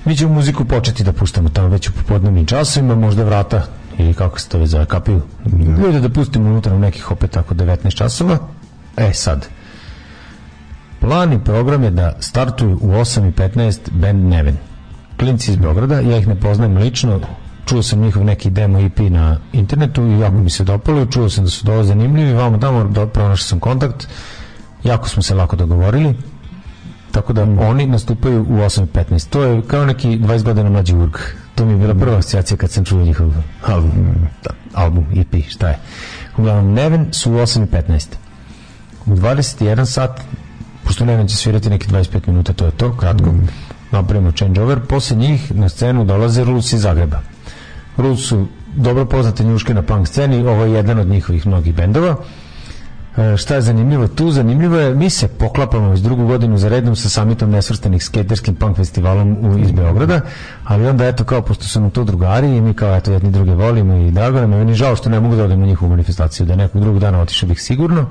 Mi 0.05 0.15
ćemo 0.15 0.33
muziku 0.33 0.65
početi 0.65 1.03
da 1.03 1.13
puštamo 1.13 1.49
tamo 1.49 1.67
već 1.67 1.89
u 1.89 1.93
popodnevnim 1.93 2.45
časovima, 2.45 2.95
možda 2.95 3.23
vrata 3.23 3.63
ili 3.97 4.13
kako 4.13 4.39
se 4.39 4.49
to 4.49 4.57
već 4.57 4.69
zove, 4.69 4.85
kapiju. 4.85 5.21
Ljude 5.83 5.99
da 5.99 6.09
pustimo 6.09 6.49
unutra 6.49 6.75
u 6.75 6.79
nekih 6.79 7.11
opet 7.11 7.31
tako 7.31 7.55
19 7.55 7.95
časova. 7.95 8.37
E 8.97 9.13
sad, 9.13 9.47
plan 10.99 11.33
i 11.33 11.43
program 11.43 11.83
je 11.83 11.91
da 11.91 12.15
startuju 12.19 12.79
u 12.81 12.87
8.15 12.87 13.79
band 13.91 14.25
Neven. 14.25 14.57
Klinci 15.17 15.51
iz 15.51 15.57
Beograda, 15.57 15.99
ja 15.99 16.17
ih 16.17 16.27
ne 16.27 16.35
poznajem 16.35 16.77
lično, 16.77 17.19
čuo 17.67 17.83
sam 17.83 18.01
njihov 18.01 18.25
neki 18.25 18.49
demo 18.49 18.79
EP 18.79 18.99
na 18.99 19.39
internetu 19.53 20.07
i 20.07 20.19
jako 20.19 20.35
mi 20.35 20.49
se 20.49 20.63
dopalo, 20.63 21.05
čuo 21.05 21.29
sam 21.29 21.43
da 21.43 21.49
su 21.49 21.65
dovoljno 21.65 21.83
zanimljivi, 21.83 22.33
vamo 22.33 22.57
tamo 22.57 22.83
do, 22.83 23.07
pronašao 23.07 23.47
sam 23.47 23.59
kontakt, 23.59 24.07
jako 24.83 25.09
smo 25.09 25.23
se 25.23 25.35
lako 25.35 25.55
dogovorili, 25.55 26.15
tako 27.11 27.33
da 27.33 27.43
oni 27.43 27.85
nastupaju 27.85 28.41
u 28.41 28.55
8.15. 28.55 29.29
To 29.29 29.43
je 29.43 29.61
kao 29.61 29.85
neki 29.85 30.07
20 30.07 30.43
godina 30.43 30.69
mlađi 30.69 30.95
urg. 30.95 31.17
To 31.55 31.65
mi 31.65 31.71
je 31.71 31.77
bila 31.77 31.93
prva 31.93 32.17
asocijacija 32.17 32.57
kad 32.57 32.71
sam 32.71 32.85
čuo 32.85 33.03
njihov 33.03 33.33
album, 33.65 34.15
da, 34.43 34.49
album 34.73 35.05
EP, 35.15 35.35
šta 35.49 35.67
je. 35.67 35.79
Uglavnom, 36.37 36.73
Neven 36.73 37.07
su 37.13 37.31
u 37.31 37.35
8.15. 37.35 38.07
U 39.05 39.15
21 39.15 39.85
sat, 39.85 40.21
pošto 40.83 41.05
Neven 41.05 41.27
će 41.27 41.35
svirati 41.35 41.69
neki 41.69 41.87
25 41.87 42.27
minuta, 42.27 42.53
to 42.53 42.65
je 42.65 42.71
to, 42.71 42.97
kratko, 42.97 43.33
napravimo 43.91 44.31
changeover, 44.31 44.79
posle 44.79 45.17
njih 45.17 45.55
na 45.55 45.69
scenu 45.69 46.05
dolaze 46.05 46.43
Rules 46.43 46.73
iz 46.73 46.81
Zagreba. 46.81 47.21
Rules 47.97 48.19
su 48.19 48.47
dobro 48.75 49.05
poznate 49.05 49.43
njuške 49.43 49.73
na 49.73 49.81
punk 49.81 50.07
sceni, 50.07 50.47
ovo 50.47 50.63
je 50.63 50.73
jedan 50.73 50.99
od 50.99 51.07
njihovih 51.07 51.47
mnogih 51.47 51.75
bendova. 51.75 52.15
E, 53.17 53.37
šta 53.37 53.55
je 53.55 53.61
zanimljivo 53.61 54.07
tu? 54.07 54.31
Zanimljivo 54.31 54.77
je, 54.77 54.95
mi 54.95 55.09
se 55.09 55.27
poklapamo 55.27 55.93
iz 55.93 56.01
drugu 56.01 56.27
godinu 56.27 56.57
za 56.57 56.69
redom 56.69 56.95
sa 56.95 57.09
samitom 57.09 57.49
nesvrstanih 57.49 58.03
skaterskim 58.03 58.55
punk 58.55 58.77
festivalom 58.77 59.37
u, 59.45 59.57
iz 59.57 59.71
Beograda, 59.71 60.21
ali 60.63 60.87
onda 60.87 61.07
eto 61.07 61.23
kao, 61.23 61.41
pošto 61.41 61.63
su 61.63 61.81
nam 61.81 61.89
to 61.89 62.03
drugari 62.03 62.55
i 62.55 62.61
mi 62.61 62.73
kao 62.73 62.95
eto 62.95 63.11
jedni 63.11 63.31
druge 63.31 63.51
volimo 63.51 63.95
i 63.95 64.11
drago 64.11 64.41
nam 64.41 64.51
je, 64.51 64.57
meni 64.57 64.73
žao 64.73 64.95
što 64.95 65.09
ne 65.09 65.19
mogu 65.19 65.35
da 65.35 65.43
odem 65.43 65.63
u 65.63 65.65
njihovu 65.65 65.89
manifestaciju, 65.89 66.45
da 66.45 66.55
nekog 66.55 66.81
drugog 66.81 66.99
dana 66.99 67.21
otišao 67.21 67.49
bih 67.49 67.61
sigurno, 67.61 68.05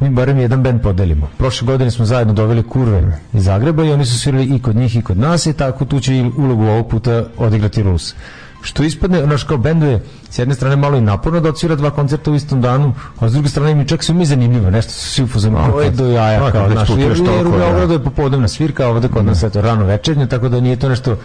mi 0.00 0.10
barem 0.10 0.38
jedan 0.38 0.62
band 0.62 0.82
podelimo. 0.82 1.28
Prošle 1.38 1.66
godine 1.66 1.90
smo 1.90 2.04
zajedno 2.04 2.34
doveli 2.34 2.62
kurve 2.62 3.18
iz 3.32 3.44
Zagreba 3.44 3.84
i 3.84 3.92
oni 3.92 4.06
su 4.06 4.18
svirali 4.18 4.44
i 4.44 4.62
kod 4.62 4.76
njih 4.76 4.96
i 4.96 5.02
kod 5.02 5.18
nas 5.18 5.46
i 5.46 5.52
tako 5.52 5.84
tu 5.84 6.00
će 6.00 6.30
ulogu 6.38 6.64
ovog 6.64 6.88
puta 6.88 7.24
odigrati 7.38 7.82
Rus. 7.82 8.14
Što 8.62 8.82
ispadne, 8.82 9.24
znaš, 9.24 9.44
kao 9.44 9.56
benduje, 9.56 10.02
s 10.30 10.38
jedne 10.38 10.54
strane 10.54 10.76
malo 10.76 10.96
i 10.96 11.00
naporno 11.00 11.40
da 11.40 11.48
odsvira 11.48 11.76
dva 11.76 11.90
koncerta 11.90 12.30
u 12.30 12.34
istom 12.34 12.60
danu, 12.60 12.94
a 13.20 13.28
s 13.28 13.32
druge 13.32 13.48
strane 13.48 13.74
mi 13.74 13.88
čak 13.88 14.04
su 14.04 14.14
mi 14.14 14.26
zanimljivo, 14.26 14.70
nešto 14.70 14.92
su 14.92 15.08
svi 15.08 15.24
upozorni, 15.24 15.58
ovo 15.58 15.80
je 15.80 15.90
do 15.90 16.06
jaja, 16.06 16.44
A, 16.44 16.50
kao, 16.50 16.66
već 16.66 16.90
jer, 16.90 17.16
jer 17.36 17.46
u. 17.46 17.50
Beogradu 17.50 17.92
je 17.92 18.04
popodnevna 18.04 18.48
svirka, 18.48 18.88
ovde 18.88 19.08
kod 19.08 19.24
nas 19.24 19.42
je 19.42 19.50
to 19.50 19.60
rano 19.60 19.84
večernje, 19.84 20.26
tako 20.26 20.48
da 20.48 20.60
nije 20.60 20.76
to 20.76 20.88
nešto 20.88 21.16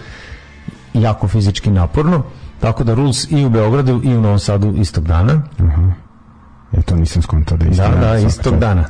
jako 0.93 1.27
fizički 1.27 1.71
naporno, 1.71 2.23
tako 2.59 2.83
da 2.83 2.93
Rules 2.93 3.31
i 3.31 3.45
u 3.45 3.49
Beogradu 3.49 4.01
i 4.03 4.15
u 4.15 4.21
Novom 4.21 4.39
Sadu 4.39 4.73
istog 4.77 5.07
dana, 5.07 5.41
Ja 6.75 6.81
to 6.81 6.95
nisam 6.95 7.21
skontao 7.21 7.57
da 7.57 7.65
je 7.65 7.71
isto 7.71 7.83
da, 7.83 7.89
dan, 7.89 8.01
da, 8.01 8.17
istog 8.17 8.59
dana. 8.59 8.86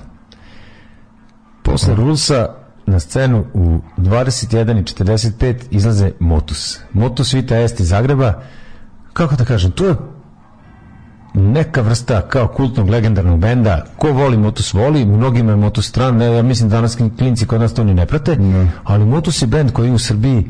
Posle 1.63 1.95
Rulsa 1.95 2.47
na 2.85 2.99
scenu 2.99 3.45
u 3.53 3.79
21.45 3.97 5.55
izlaze 5.71 6.11
Motus. 6.19 6.79
Motus 6.93 7.33
Vita 7.33 7.59
Est 7.59 7.79
iz 7.79 7.87
Zagreba. 7.87 8.33
Kako 9.13 9.35
da 9.35 9.45
kažem, 9.45 9.71
to 9.71 9.85
je 9.85 9.95
neka 11.33 11.81
vrsta 11.81 12.21
kao 12.21 12.47
kultnog 12.47 12.89
legendarnog 12.89 13.39
benda. 13.39 13.85
Ko 13.97 14.11
voli 14.11 14.37
Motus 14.37 14.73
voli, 14.73 15.05
mnogima 15.05 15.51
je 15.51 15.55
Motus 15.55 15.87
stran. 15.87 16.17
Ne, 16.17 16.25
ja 16.25 16.43
mislim 16.43 16.69
danas 16.69 16.97
klinci 17.17 17.45
kod 17.45 17.61
nas 17.61 17.73
to 17.73 17.83
ni 17.83 17.93
ne 17.93 18.05
prate, 18.05 18.37
ali 18.83 19.05
Motus 19.05 19.41
je 19.41 19.47
bend 19.47 19.71
koji 19.71 19.91
u 19.91 19.97
Srbiji 19.97 20.49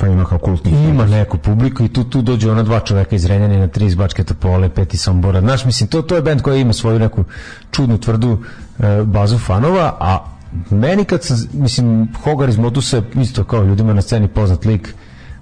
Pa 0.00 0.06
ima 0.06 0.24
kao 0.24 0.38
kultni. 0.38 0.88
ima 0.88 1.06
neku 1.06 1.38
publiku 1.38 1.84
i 1.84 1.88
tu 1.88 2.04
tu 2.04 2.22
dođu 2.22 2.50
ona 2.50 2.62
dva 2.62 2.80
čoveka 2.80 3.16
iz 3.16 3.26
Renjanina, 3.26 3.66
tri 3.68 3.86
iz 3.86 3.94
Bačke 3.94 4.24
Topole, 4.24 4.68
pet 4.68 4.94
iz 4.94 5.00
Sombora. 5.00 5.40
Znaš, 5.40 5.64
mislim, 5.64 5.88
to, 5.88 6.02
to 6.02 6.16
je 6.16 6.22
bend 6.22 6.42
koji 6.42 6.60
ima 6.60 6.72
svoju 6.72 6.98
neku 6.98 7.24
čudnu, 7.70 7.98
tvrdu 7.98 8.38
e, 8.78 9.02
bazu 9.04 9.38
fanova, 9.38 9.96
a 10.00 10.24
meni 10.70 11.04
kad 11.04 11.24
sam, 11.24 11.36
mislim, 11.52 12.08
Hogar 12.24 12.48
iz 12.48 12.58
Motusa, 12.58 13.02
isto 13.14 13.44
kao 13.44 13.64
ljudima 13.64 13.92
na 13.92 14.02
sceni 14.02 14.28
poznat 14.28 14.64
lik, 14.64 14.94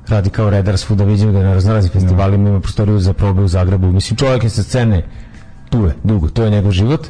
radi 0.08 0.30
kao 0.30 0.50
redar 0.50 0.78
svuda, 0.78 1.04
vidim 1.04 1.32
ga 1.32 1.38
na 1.38 1.54
raznoraznim 1.54 1.92
festivalima, 1.92 2.48
ima 2.48 2.60
prostoriju 2.60 2.98
za 2.98 3.12
probe 3.12 3.42
u 3.42 3.48
Zagrebu. 3.48 3.92
Mislim, 3.92 4.16
čovjek 4.16 4.44
je 4.44 4.50
sa 4.50 4.62
scene 4.62 5.04
tu 5.70 5.84
je, 5.84 5.94
dugo, 6.04 6.28
to 6.28 6.44
je 6.44 6.50
njegov 6.50 6.72
život. 6.72 7.06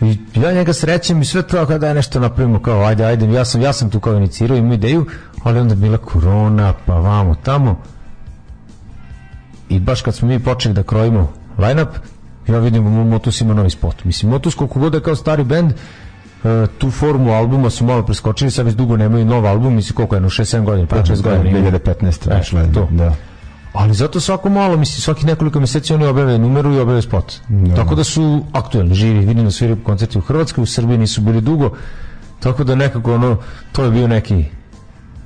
I 0.00 0.18
ja 0.34 0.52
njega 0.52 0.72
srećem 0.72 1.22
i 1.22 1.24
sve 1.24 1.42
to 1.42 1.66
kada 1.66 1.88
je 1.88 1.94
nešto 1.94 2.20
napravimo 2.20 2.62
kao 2.62 2.84
ajde, 2.84 3.04
ajde, 3.04 3.32
ja 3.32 3.44
sam, 3.44 3.60
ja 3.60 3.72
sam 3.72 3.90
tu 3.90 4.00
kao 4.00 4.16
inicirao 4.16 4.56
imam 4.56 4.72
ideju, 4.72 5.06
ali 5.44 5.58
onda 5.58 5.74
je 5.74 5.78
bila 5.78 5.98
korona, 5.98 6.74
pa 6.86 6.94
vamo, 6.94 7.34
tamo. 7.34 7.80
I 9.68 9.80
baš 9.80 10.02
kad 10.02 10.14
smo 10.14 10.28
mi 10.28 10.38
počeli 10.38 10.74
da 10.74 10.82
krojimo 10.82 11.32
line-up, 11.58 11.88
ja 12.48 12.58
vidim 12.58 12.82
Motus 12.82 13.40
ima 13.40 13.54
novi 13.54 13.70
spot. 13.70 14.04
Mislim, 14.04 14.30
Motus 14.30 14.54
koliko 14.54 14.80
god 14.80 14.94
je 14.94 15.00
kao 15.00 15.16
stari 15.16 15.44
bend, 15.44 15.72
e, 16.44 16.66
tu 16.78 16.90
formu 16.90 17.32
albuma 17.32 17.70
su 17.70 17.84
malo 17.84 18.02
preskočili, 18.02 18.50
sad 18.50 18.66
već 18.66 18.74
dugo 18.74 18.96
nemaju 18.96 19.24
nov 19.24 19.46
album, 19.46 19.74
mislim 19.74 19.96
koliko 19.96 20.14
je, 20.14 20.20
no 20.20 20.28
6-7 20.28 20.64
godina, 20.64 20.86
5-6 20.88 21.22
godina. 21.22 21.50
imaju. 21.50 21.72
2015. 21.72 22.30
E, 22.30 22.34
već 22.34 22.52
lepo, 22.52 22.74
to. 22.74 22.88
Da. 22.90 23.14
Ali 23.72 23.94
zato 23.94 24.20
svako 24.20 24.48
malo, 24.48 24.76
mislim, 24.76 25.00
svaki 25.00 25.26
nekoliko 25.26 25.60
meseci 25.60 25.94
oni 25.94 26.06
objave 26.06 26.38
numeru 26.38 26.74
i 26.74 26.78
objave 26.78 27.02
spot. 27.02 27.34
Tako 27.76 27.94
da 27.94 28.04
su 28.04 28.44
aktuelni, 28.52 28.94
živi, 28.94 29.26
vidim 29.26 29.44
da 29.44 29.50
sviraju 29.50 29.84
koncerti 29.84 30.18
u 30.18 30.20
Hrvatskoj, 30.20 30.62
u 30.62 30.66
Srbiji 30.66 30.98
nisu 30.98 31.20
bili 31.20 31.40
dugo, 31.40 31.70
tako 32.40 32.64
da 32.64 32.74
nekako 32.74 33.14
ono, 33.14 33.36
to 33.72 33.84
je 33.84 33.90
bio 33.90 34.08
neki 34.08 34.44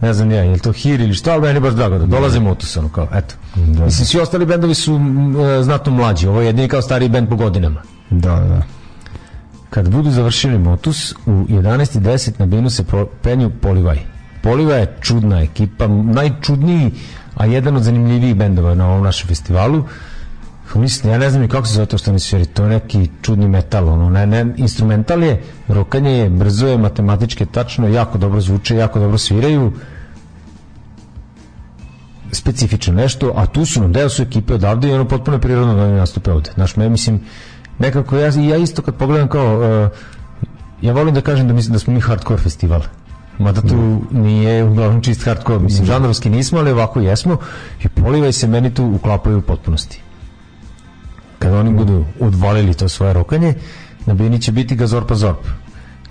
ne 0.01 0.13
znam 0.13 0.31
ja, 0.31 0.43
je 0.43 0.51
li 0.51 0.59
to 0.59 0.73
hir 0.73 1.01
ili 1.01 1.15
što, 1.15 1.31
ali 1.31 1.43
meni 1.43 1.61
baš 1.61 1.75
drago 1.75 1.99
da 1.99 2.07
dolaze 2.07 2.41
Motus, 2.41 2.77
ono 2.77 2.89
kao, 2.89 3.09
eto. 3.15 3.35
Mislim, 3.57 4.07
svi 4.07 4.21
ostali 4.21 4.47
bendovi 4.47 4.75
su 4.75 4.95
e, 4.95 5.63
znatno 5.63 5.93
mlađi, 5.93 6.27
ovo 6.27 6.41
je 6.41 6.47
jedini 6.47 6.69
kao 6.69 6.83
stariji 6.83 7.09
bend 7.09 7.29
po 7.29 7.37
godinama. 7.37 7.83
Da, 8.11 8.35
da. 8.35 8.63
Kad 9.75 9.89
budu 9.89 10.11
završili 10.11 10.59
Motus, 10.59 11.13
u 11.13 11.31
11.10 11.31 12.31
na 12.39 12.47
binu 12.47 12.71
se 12.71 12.85
penju 13.23 13.51
Polivaj. 13.61 13.99
Polivaj 14.43 14.81
je 14.81 14.97
čudna 15.01 15.41
ekipa, 15.43 15.87
najčudniji, 15.89 16.91
a 17.35 17.47
jedan 17.47 17.77
od 17.77 17.83
zanimljivijih 17.83 18.37
bendova 18.37 18.75
na 18.75 18.87
ovom 18.89 19.05
našem 19.05 19.29
festivalu. 19.29 19.85
Mislim, 20.75 21.13
ja 21.13 21.19
ne 21.19 21.31
znam 21.31 21.43
ni 21.43 21.49
kako 21.49 21.67
se 21.67 21.75
zove 21.75 21.87
to 21.87 21.99
što 21.99 22.11
oni 22.11 22.21
sviri, 22.21 22.47
to 22.47 22.63
je 22.63 22.69
neki 22.69 23.09
čudni 23.23 23.49
metal, 23.49 23.89
ono, 23.89 24.11
ne, 24.11 24.27
ne, 24.27 24.47
instrumental 24.57 25.23
je, 25.23 25.43
rokanje 25.69 26.11
je, 26.11 26.31
brzo 26.31 26.67
je, 26.67 26.79
matematički 26.79 27.47
tačno, 27.47 27.89
jako 27.89 28.19
dobro 28.19 28.41
zvuče, 28.41 28.77
jako 28.77 28.99
dobro 28.99 29.19
sviraju, 29.19 29.73
specifično 32.33 32.95
nešto, 32.95 33.33
a 33.37 33.47
tu 33.47 33.67
su 33.67 33.81
nam 33.81 33.93
deo 33.93 34.09
su 34.09 34.23
ekipe 34.23 34.55
odavde 34.55 34.89
i 34.89 34.93
ono 34.93 35.09
potpuno 35.09 35.39
prirodno 35.39 35.75
da 35.75 35.83
oni 35.83 35.97
nastupe 35.97 36.33
ovde. 36.33 36.51
Znaš, 36.55 36.77
me, 36.77 36.89
mislim, 36.89 37.21
nekako 37.79 38.17
ja, 38.17 38.31
ja 38.49 38.57
isto 38.57 38.83
kad 38.83 38.95
pogledam 38.95 39.29
kao, 39.29 39.59
uh, 39.85 39.91
ja 40.83 40.93
volim 40.93 41.15
da 41.15 41.21
kažem 41.21 41.49
da 41.49 41.55
mislim 41.55 41.73
da 41.73 41.79
smo 41.79 41.93
mi 41.93 42.01
hardcore 42.01 42.43
festival. 42.43 42.83
Mada 43.39 43.61
tu 43.61 44.03
nije 44.11 44.65
uglavnom 44.65 45.03
čist 45.03 45.25
hardcore, 45.25 45.59
mislim, 45.59 45.87
žanrovski 45.87 46.31
nismo, 46.31 46.59
ali 46.59 46.71
ovako 46.71 47.01
jesmo 47.01 47.37
i 47.85 47.89
polivaj 47.89 48.33
se 48.33 48.47
meni 48.47 48.75
tu 48.75 48.85
uklapaju 48.85 49.39
u 49.39 49.43
potpunosti. 49.43 50.01
Kada 51.39 51.59
oni 51.59 51.71
budu 51.71 52.05
odvalili 52.21 52.75
to 52.75 52.89
svoje 52.89 53.13
rokanje, 53.13 53.55
na 54.07 54.15
bini 54.15 54.41
će 54.41 54.53
biti 54.53 54.77
Gazor 54.77 55.07
pa 55.07 55.15
Zorp. 55.15 55.47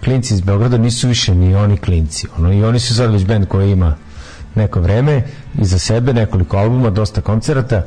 Klinci 0.03 0.33
iz 0.33 0.41
Beograda 0.41 0.77
nisu 0.77 1.07
više 1.07 1.35
ni 1.35 1.55
oni 1.55 1.77
klinci. 1.77 2.27
Ono, 2.37 2.53
I 2.53 2.63
oni 2.63 2.79
su 2.79 2.95
sad 2.95 3.11
već 3.11 3.25
band 3.25 3.47
koji 3.47 3.71
ima 3.71 3.95
neko 4.55 4.81
vreme, 4.81 5.23
iza 5.59 5.79
sebe 5.79 6.13
nekoliko 6.13 6.57
albuma, 6.57 6.89
dosta 6.89 7.21
koncerata, 7.21 7.85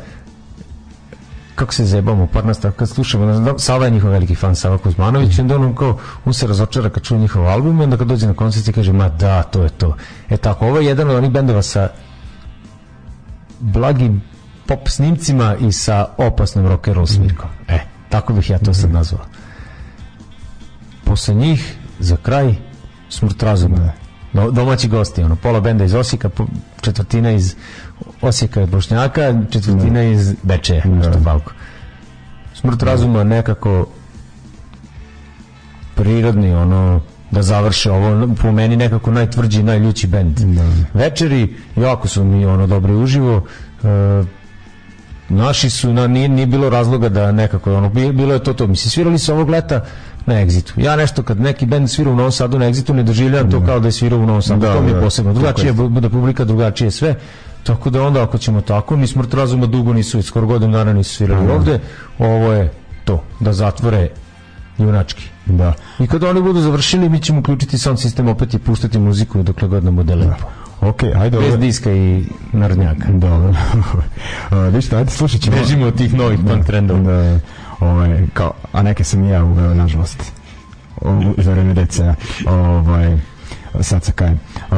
kako 1.57 1.75
se 1.75 1.85
zebamo 1.85 2.27
par 2.27 2.45
nas 2.45 2.61
tako 2.61 2.77
kad 2.77 2.89
slušamo 2.89 3.27
ne 3.27 3.35
znam, 3.35 3.59
Sava 3.59 3.85
je 3.85 3.91
njihov 3.91 4.11
veliki 4.11 4.35
fan 4.35 4.57
Sava 4.57 4.79
Kuzmanović 4.79 5.39
i 5.39 5.41
onda 5.41 5.57
on 5.57 5.75
kao 5.75 5.99
on 6.25 6.35
se 6.35 6.47
razočara 6.47 6.91
kad 6.91 7.03
čuje 7.03 7.21
njihov 7.21 7.49
album 7.49 7.81
i 7.81 7.85
onda 7.85 7.97
kad 7.97 8.07
dođe 8.07 8.27
na 8.27 8.35
koncert 8.35 8.69
i 8.69 8.73
kaže 8.73 8.93
ma 8.93 9.09
da 9.09 9.43
to 9.43 9.63
je 9.63 9.69
to. 9.69 9.97
E 10.31 10.37
tako 10.37 10.67
ovo 10.67 10.79
je 10.79 10.87
jedan 10.87 11.11
od 11.11 11.17
onih 11.17 11.31
bendova 11.31 11.63
sa 11.63 11.89
blagim 13.61 14.23
pop 14.67 14.89
snimcima 14.89 15.57
i 15.57 15.73
sa 15.73 16.07
opasnom 16.17 16.67
rock 16.67 16.89
and 16.89 16.97
roll 16.97 17.07
svirkom. 17.07 17.51
E 17.69 17.79
tako 18.09 18.33
bih 18.33 18.51
ja 18.51 18.59
to 18.59 18.75
sad 18.75 18.91
nazvao. 18.91 19.25
Posle 21.05 21.35
njih 21.35 21.77
za 21.99 22.17
kraj 22.17 22.55
smrt 23.09 23.43
razuma. 23.43 23.93
Do, 24.33 24.51
domaći 24.51 24.89
gosti, 24.89 25.23
ono, 25.23 25.37
pola 25.37 25.61
benda 25.61 25.85
iz 25.85 25.95
Osijeka, 25.95 26.31
četvrtina 26.81 27.31
iz 27.31 27.55
Osijeka 28.21 28.63
i 28.63 28.67
Bošnjaka, 28.67 29.21
četvrtina 29.51 30.03
iz 30.03 30.35
Bečeja, 30.43 30.83
nešto 30.87 31.19
balko. 31.19 31.53
Smrt 32.55 32.83
razuma 32.83 33.25
nekako 33.25 33.87
prirodni, 35.95 36.55
ono, 36.55 37.01
da 37.31 37.43
završe 37.43 37.91
ovo, 37.91 38.35
po 38.35 38.53
meni 38.53 38.77
nekako 38.77 39.11
najtvrđi, 39.11 39.63
najljući 39.63 40.07
bend. 40.07 40.41
Večeri, 40.95 41.43
jako 41.77 42.09
su 42.09 42.25
mi 42.25 42.47
ono 42.47 42.67
dobro 42.67 42.95
uživo, 42.95 43.43
e, 43.85 43.87
naši 45.29 45.71
su, 45.71 45.93
na, 45.93 46.07
nije, 46.07 46.29
nije 46.29 46.47
bilo 46.47 46.71
razloga 46.71 47.09
da 47.09 47.33
nekako, 47.33 47.75
ono, 47.75 47.89
bi- 47.89 48.13
bilo 48.13 48.35
je 48.35 48.39
to 48.41 48.53
to, 48.53 48.67
mislim, 48.67 48.91
svirali 48.91 49.19
su 49.19 49.33
ovog 49.33 49.49
leta 49.51 49.85
na 50.27 50.35
Exitu. 50.37 50.73
Ja 50.77 50.97
nešto 50.97 51.23
kad 51.23 51.41
neki 51.41 51.67
bend 51.67 51.91
svira 51.91 52.11
u 52.11 52.17
Novom 52.17 52.33
Sadu 52.33 52.59
na 52.59 52.67
Exitu 52.67 52.93
ne 52.93 53.03
doživljavam 53.03 53.51
to 53.51 53.63
kao 53.63 53.81
da 53.81 53.89
je 53.89 53.93
svirao 53.93 54.19
u 54.19 54.27
Novom 54.27 54.43
Sadu, 54.43 54.61
Da, 54.61 54.75
to 54.75 54.83
mi 54.83 54.89
je 54.89 54.95
da, 54.95 55.01
posebno. 55.01 55.33
Drugačije 55.33 55.73
bu- 55.73 55.89
bude 55.89 56.09
publika, 56.11 56.45
drugačije 56.45 56.91
sve. 56.91 57.15
Tako 57.67 57.91
da 57.91 58.03
onda 58.03 58.23
ako 58.23 58.39
ćemo 58.39 58.61
tako, 58.61 58.97
ni 58.97 59.07
smrt 59.07 59.35
razuma 59.35 59.67
dugo 59.67 59.93
nisu, 59.93 60.23
skoro 60.23 60.47
godinu 60.47 60.73
dana 60.73 60.93
nisu 60.93 61.15
svirali 61.15 61.51
ovde, 61.51 61.81
ovo 62.19 62.53
je 62.53 62.73
to, 63.05 63.23
da 63.41 63.53
zatvore 63.53 64.09
junački. 64.79 65.29
Da. 65.47 65.73
I 65.99 66.07
kada 66.07 66.31
oni 66.31 66.43
budu 66.43 66.61
završili, 66.61 67.09
mi 67.09 67.21
ćemo 67.21 67.41
uključiti 67.41 67.79
sound 67.79 67.99
sistem 67.99 68.29
opet 68.29 68.55
i 68.55 68.59
puštati 68.59 68.99
muziku 68.99 69.43
dokle 69.43 69.69
god 69.69 69.85
nam 69.85 69.97
bude 69.97 70.15
lepo. 70.15 70.47
Ok, 70.81 71.03
ajde 71.03 71.39
Bez 71.39 71.59
diska 71.59 71.93
i 71.93 72.25
narodnjaka. 72.53 73.13
Dobro. 73.27 73.49
uh, 73.49 74.75
ništa, 74.75 74.97
ajde 74.97 75.11
slušat 75.11 75.41
ćemo... 75.41 75.57
Bežimo 75.57 75.87
od 75.87 75.97
tih 75.97 76.15
novih 76.15 76.41
punk 76.49 76.67
trendova. 76.67 77.01
Da, 77.01 77.41
ovaj, 77.81 78.27
kao, 78.35 78.53
a 78.73 78.83
neke 78.83 79.05
sam 79.05 79.25
i 79.25 79.29
ja 79.29 79.45
uveo, 79.45 79.75
nažalost. 79.75 80.33
O, 81.01 81.23
za 81.39 81.53
vreme 81.53 81.75
DC-a. 81.75 82.15
Ovaj, 82.51 83.19
sad 83.81 84.05
se 84.05 84.13
kajem. 84.13 84.41
Uh, 84.71 84.77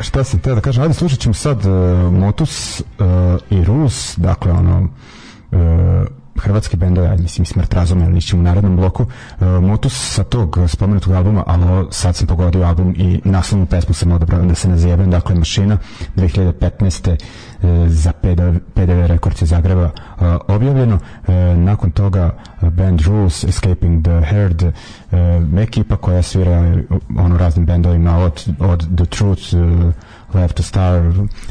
šta 0.00 0.24
sam 0.24 0.40
te 0.40 0.54
da 0.54 0.60
kažem? 0.60 0.82
Ajde, 0.82 0.94
slušat 0.94 1.18
ćemo 1.18 1.34
sad 1.34 1.66
uh, 1.66 2.12
Motus 2.12 2.80
uh, 2.80 3.06
i 3.50 3.64
Rus, 3.64 4.14
dakle, 4.18 4.52
ono, 4.52 4.88
uh, 5.50 5.58
hrvatski 6.38 6.76
bendove, 6.76 7.08
ajde, 7.08 7.22
mislim, 7.22 7.46
Smrt 7.46 7.74
razuma, 7.74 8.06
u 8.34 8.36
narednom 8.36 8.76
bloku. 8.76 9.02
Uh, 9.02 9.46
Motus 9.46 10.14
sa 10.14 10.24
tog 10.24 10.58
spomenutog 10.68 11.12
albuma, 11.12 11.44
ali 11.46 11.86
sad 11.90 12.16
sam 12.16 12.26
pogodio 12.26 12.62
album 12.62 12.94
i 12.96 13.20
naslovnu 13.24 13.66
pesmu 13.66 13.94
sam 13.94 14.12
odabrao 14.12 14.42
da 14.42 14.54
se 14.54 14.68
ne 14.68 14.76
zajebem, 14.76 15.10
dakle, 15.10 15.34
Mašina, 15.34 15.78
2015. 16.16 17.16
e, 17.62 17.88
za 17.88 18.12
PDV, 18.12 18.58
PDV 18.74 19.06
Records 19.06 19.42
Zagreba 19.42 19.84
uh, 19.84 20.26
objavljeno. 20.48 20.98
E, 21.28 21.32
nakon 21.56 21.90
toga 21.90 22.30
uh, 22.62 22.68
band 22.68 23.00
Rules, 23.00 23.44
Escaping 23.44 24.04
the 24.04 24.20
Herd, 24.20 24.62
e, 24.62 24.72
ekipa 25.62 25.96
koja 25.96 26.22
svira 26.22 26.52
e, 26.52 26.82
ono 27.18 27.38
raznim 27.38 27.66
bendovima 27.66 28.18
od, 28.18 28.44
od 28.58 28.96
The 28.96 29.06
Truth, 29.06 29.42
uh, 29.54 29.92
Left 30.34 30.56
to 30.56 30.62
Star, 30.62 31.02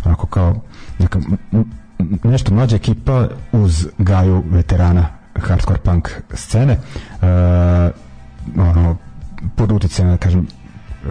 onako 0.05 0.27
kao 0.27 0.55
neka, 0.99 1.19
nešto 2.23 2.53
mlađa 2.53 2.75
ekipa 2.75 3.27
uz 3.51 3.87
gaju 3.97 4.43
veterana 4.49 5.07
hardcore 5.35 5.79
punk 5.79 6.09
scene. 6.33 6.73
E, 6.73 6.79
ono, 8.57 8.97
pod 9.55 9.71
utjecajem, 9.71 10.11
da 10.11 10.17
kažem, 10.17 10.47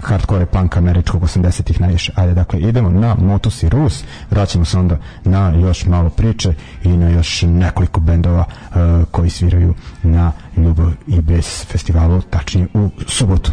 hardcore 0.03 0.47
punk 0.47 0.77
američkog 0.77 1.23
80-ih 1.23 1.81
najviše. 1.81 2.13
Ajde, 2.15 2.35
dakle, 2.35 2.61
idemo 2.61 2.91
na 2.91 3.15
Motus 3.15 3.63
i 3.63 3.69
Rus, 3.69 4.05
vraćamo 4.31 4.65
se 4.65 4.79
onda 4.79 4.99
na 5.25 5.49
još 5.49 5.87
malo 5.87 6.11
priče 6.11 6.55
i 6.83 6.89
na 6.89 7.09
još 7.09 7.43
nekoliko 7.43 8.01
bendova 8.01 8.45
uh, 8.45 8.77
koji 9.11 9.31
sviraju 9.31 9.75
na 10.03 10.33
Ljubav 10.57 10.93
i 11.07 11.21
Bes 11.21 11.67
festivalu, 11.67 12.23
tačnije 12.23 12.67
u 12.75 12.91
subotu. 13.07 13.53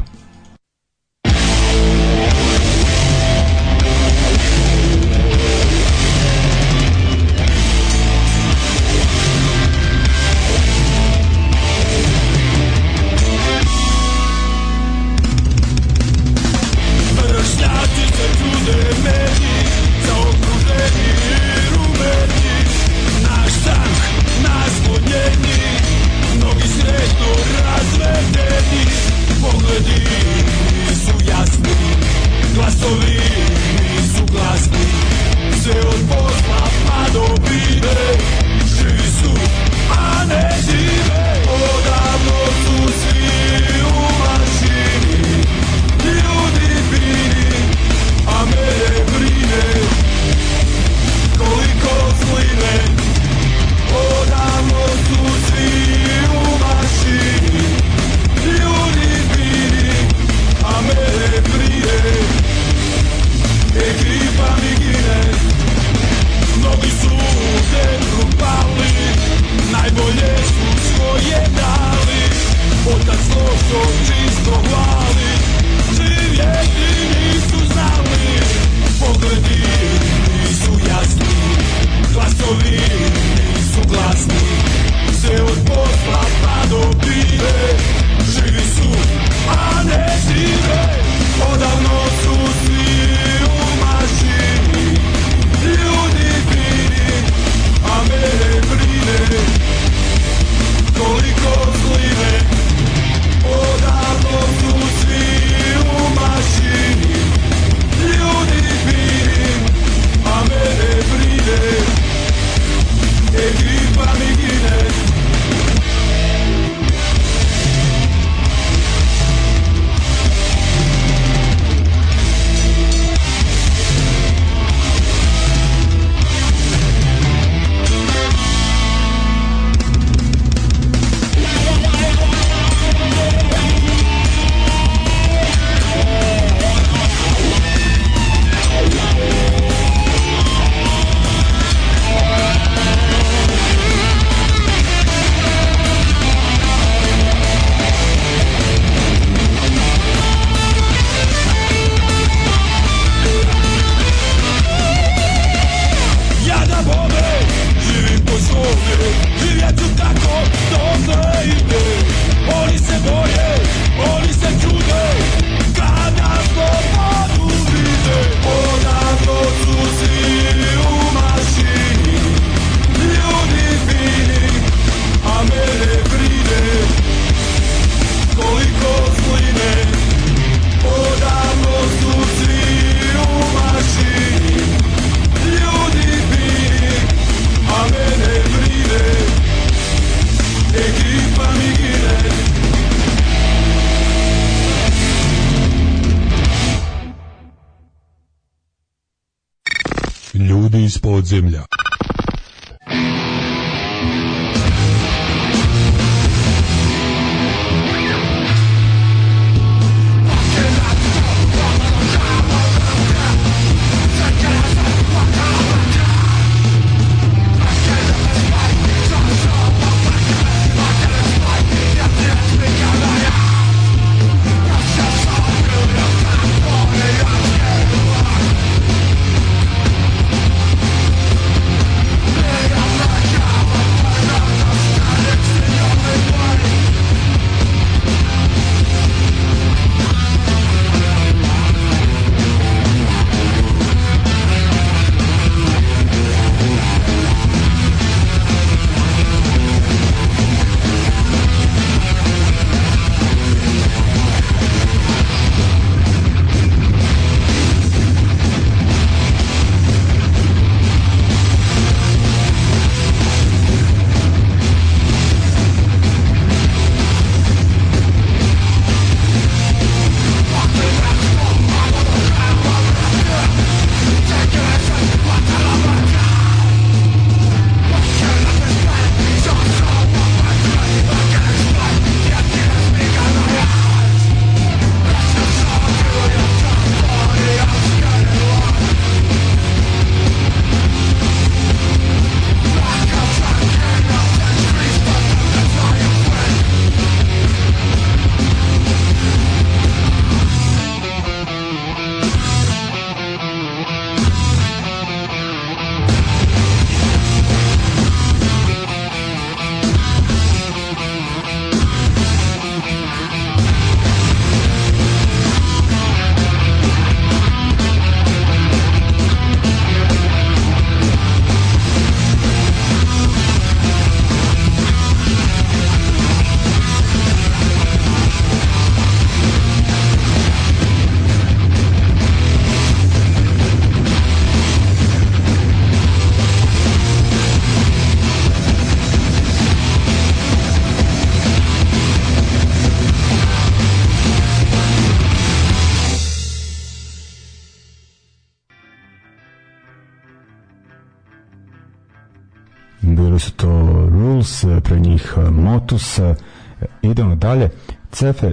Cefe, 358.22 358.52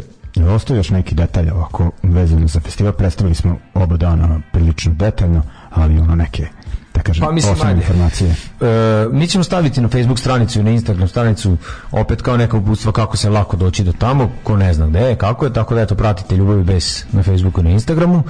ostao 0.54 0.76
još 0.76 0.90
neki 0.90 1.14
detalj 1.14 1.50
ovako 1.50 1.90
vezano 2.02 2.46
za 2.46 2.60
festival. 2.60 2.92
Predstavili 2.92 3.34
smo 3.34 3.56
oba 3.74 3.96
dana 3.96 4.40
prilično 4.52 4.92
detaljno, 4.94 5.42
ali 5.70 5.98
ono 5.98 6.14
neke 6.14 6.46
da 6.94 7.00
kažem, 7.00 7.24
Pa 7.24 7.32
mislim, 7.32 7.52
osnovne 7.52 7.72
ajde. 7.72 7.80
informacije. 7.80 8.30
E, 8.30 9.06
mi 9.12 9.26
ćemo 9.26 9.44
staviti 9.44 9.80
na 9.80 9.88
Facebook 9.88 10.18
stranicu 10.18 10.60
i 10.60 10.62
na 10.62 10.70
Instagram 10.70 11.08
stranicu 11.08 11.56
opet 11.92 12.22
kao 12.22 12.36
neka 12.36 12.56
uputstva 12.56 12.92
kako 12.92 13.16
se 13.16 13.30
lako 13.30 13.56
doći 13.56 13.84
do 13.84 13.92
tamo, 13.92 14.30
ko 14.44 14.56
ne 14.56 14.74
zna 14.74 14.86
gde 14.86 14.98
je, 14.98 15.16
kako 15.16 15.44
je, 15.44 15.52
tako 15.52 15.74
da 15.74 15.80
eto 15.80 15.94
pratite 15.94 16.36
Ljubavi 16.36 16.64
bez 16.64 17.04
na 17.12 17.22
Facebooku 17.22 17.60
i 17.60 17.64
na 17.64 17.70
Instagramu. 17.70 18.22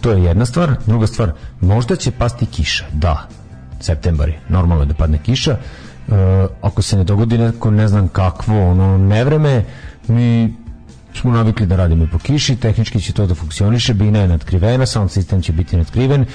To 0.00 0.10
je 0.10 0.24
jedna 0.24 0.46
stvar. 0.46 0.76
Druga 0.86 1.06
stvar, 1.06 1.32
možda 1.60 1.96
će 1.96 2.10
pasti 2.10 2.46
kiša. 2.46 2.84
Da, 2.92 3.28
septembar 3.80 4.28
je. 4.28 4.40
Normalno 4.48 4.82
je 4.82 4.86
da 4.86 4.94
padne 4.94 5.18
kiša. 5.18 5.50
E, 5.52 5.56
ako 6.62 6.82
se 6.82 6.96
ne 6.96 7.04
dogodi 7.04 7.38
neko 7.38 7.70
ne 7.70 7.88
znam 7.88 8.08
kakvo 8.08 8.70
ono 8.70 8.98
nevreme, 8.98 9.64
mi 10.08 10.54
smo 11.20 11.32
navikli 11.32 11.66
da 11.66 11.76
radimo 11.76 12.04
i 12.04 12.08
po 12.08 12.18
kiši, 12.18 12.56
tehnički 12.56 13.00
će 13.00 13.12
to 13.12 13.26
da 13.26 13.34
funkcioniše, 13.34 13.94
bina 13.94 14.18
je 14.18 14.28
nadkrivena, 14.28 14.86
sound 14.86 15.10
sistem 15.10 15.42
će 15.42 15.52
biti 15.52 15.76
nadkriven, 15.76 16.26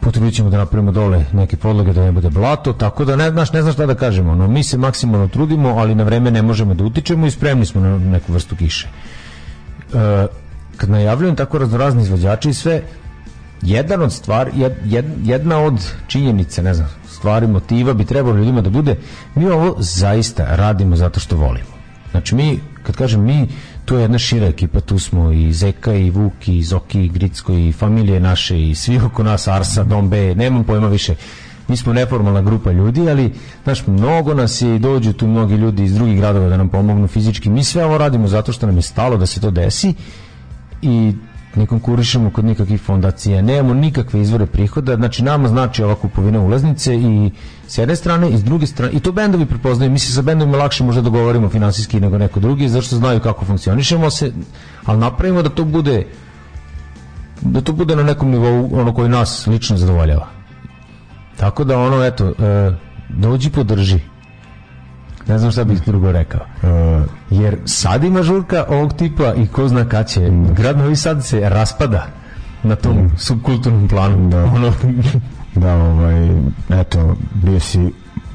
potrudit 0.00 0.34
ćemo 0.34 0.50
da 0.50 0.58
napravimo 0.58 0.92
dole 0.92 1.24
neke 1.32 1.56
podloge 1.56 1.92
da 1.92 2.04
ne 2.04 2.12
bude 2.12 2.30
blato, 2.30 2.72
tako 2.72 3.04
da 3.04 3.16
ne 3.16 3.30
znaš, 3.30 3.52
ne 3.52 3.62
znaš 3.62 3.74
šta 3.74 3.86
da 3.86 3.94
kažemo. 3.94 4.34
No, 4.34 4.48
mi 4.48 4.62
se 4.62 4.78
maksimalno 4.78 5.28
trudimo, 5.28 5.68
ali 5.68 5.94
na 5.94 6.04
vreme 6.04 6.30
ne 6.30 6.42
možemo 6.42 6.74
da 6.74 6.84
utičemo 6.84 7.26
i 7.26 7.30
spremni 7.30 7.66
smo 7.66 7.80
na 7.80 7.98
neku 7.98 8.32
vrstu 8.32 8.56
kiše. 8.56 8.88
E, 8.88 10.26
kad 10.76 10.90
najavljujem 10.90 11.36
tako 11.36 11.58
raznorazni 11.58 12.02
izvođači 12.02 12.50
i 12.50 12.54
sve, 12.54 12.82
jedan 13.62 14.02
od 14.02 14.12
stvar, 14.12 14.50
jed, 14.54 14.72
jed- 14.84 15.14
jedna 15.24 15.58
od 15.58 15.92
činjenica, 16.06 16.62
ne 16.62 16.74
znam, 16.74 16.88
stvari, 17.08 17.46
motiva 17.46 17.94
bi 17.94 18.04
trebalo 18.04 18.36
ljudima 18.36 18.60
da 18.60 18.70
bude, 18.70 18.96
mi 19.34 19.46
ovo 19.50 19.76
zaista 19.78 20.46
radimo 20.56 20.96
zato 20.96 21.20
što 21.20 21.36
volimo. 21.36 21.78
Znači 22.10 22.34
mi, 22.34 22.60
kad 22.82 22.96
kažem 22.96 23.24
mi, 23.24 23.48
tu 23.88 23.94
je 23.94 24.02
jedna 24.02 24.18
šira 24.18 24.46
ekipa, 24.46 24.80
tu 24.80 24.98
smo 24.98 25.32
i 25.32 25.52
Zeka 25.52 25.94
i 25.94 26.10
Vuk 26.10 26.48
i 26.48 26.62
Zoki 26.62 27.04
i 27.04 27.08
Gricko 27.08 27.52
i 27.52 27.72
familije 27.72 28.20
naše 28.20 28.68
i 28.68 28.74
svi 28.74 28.98
oko 28.98 29.22
nas, 29.22 29.48
Arsa, 29.48 29.84
Dombe, 29.84 30.34
nemam 30.34 30.64
pojma 30.64 30.88
više. 30.88 31.14
Mi 31.68 31.76
smo 31.76 31.92
neformalna 31.92 32.42
grupa 32.42 32.72
ljudi, 32.72 33.10
ali 33.10 33.32
znaš, 33.64 33.86
mnogo 33.86 34.34
nas 34.34 34.62
je 34.62 34.76
i 34.76 34.78
dođu 34.78 35.12
tu 35.12 35.26
mnogi 35.26 35.54
ljudi 35.54 35.84
iz 35.84 35.94
drugih 35.94 36.16
gradova 36.16 36.48
da 36.48 36.56
nam 36.56 36.68
pomognu 36.68 37.08
fizički. 37.08 37.50
Mi 37.50 37.64
sve 37.64 37.84
ovo 37.84 37.98
radimo 37.98 38.28
zato 38.28 38.52
što 38.52 38.66
nam 38.66 38.76
je 38.76 38.82
stalo 38.82 39.16
da 39.16 39.26
se 39.26 39.40
to 39.40 39.50
desi 39.50 39.94
i 40.82 41.12
ne 41.58 41.66
konkurišemo 41.66 42.30
kod 42.30 42.44
nikakvih 42.44 42.80
fondacija, 42.80 43.42
nemamo 43.42 43.74
nikakve 43.74 44.20
izvore 44.20 44.46
prihoda, 44.46 44.96
znači 44.96 45.24
nama 45.24 45.48
znači 45.48 45.82
ova 45.82 45.94
kupovina 45.94 46.40
ulaznice 46.40 46.96
i 46.96 47.30
s 47.66 47.78
jedne 47.78 47.96
strane 47.96 48.30
i 48.30 48.36
s 48.38 48.44
druge 48.44 48.66
strane, 48.66 48.92
i 48.92 49.00
to 49.00 49.12
bendovi 49.12 49.46
prepoznaju, 49.46 49.90
mi 49.90 49.98
se 49.98 50.12
sa 50.12 50.22
bendovima 50.22 50.58
lakše 50.58 50.84
možda 50.84 51.02
dogovorimo 51.02 51.48
finansijski 51.48 52.00
nego 52.00 52.18
neko 52.18 52.40
drugi, 52.40 52.68
zašto 52.68 52.96
znaju 52.96 53.20
kako 53.20 53.44
funkcionišemo 53.44 54.10
se, 54.10 54.32
ali 54.84 54.98
napravimo 54.98 55.42
da 55.42 55.48
to 55.48 55.64
bude 55.64 56.06
da 57.40 57.60
to 57.60 57.72
bude 57.72 57.96
na 57.96 58.02
nekom 58.02 58.30
nivou 58.30 58.80
ono 58.80 58.94
koji 58.94 59.08
nas 59.08 59.46
lično 59.46 59.76
zadovoljava. 59.76 60.26
Tako 61.36 61.64
da 61.64 61.78
ono, 61.78 62.04
eto, 62.04 62.28
e, 62.28 62.72
dođi 63.08 63.50
podrži. 63.50 64.00
Ne 65.28 65.38
znam 65.38 65.50
šta 65.50 65.64
bih 65.64 65.82
drugo 65.86 66.12
rekao. 66.12 66.40
E, 66.40 67.04
Jer 67.30 67.58
sad 67.64 68.04
ima 68.04 68.22
žurka 68.22 68.64
ovog 68.68 68.92
tipa 68.92 69.34
i 69.34 69.46
ko 69.46 69.68
zna 69.68 69.88
kad 69.88 70.08
će. 70.08 70.30
Grad 70.56 70.78
Novi 70.78 70.96
Sad 70.96 71.24
se 71.24 71.48
raspada 71.48 72.06
na 72.62 72.76
tom 72.76 73.10
subkulturnom 73.16 73.88
planu. 73.88 74.28
Da. 74.28 74.44
Ono, 74.56 74.72
da, 75.54 75.74
ovaj, 75.74 76.28
eto, 76.70 77.16
bio 77.34 77.60
si 77.60 77.92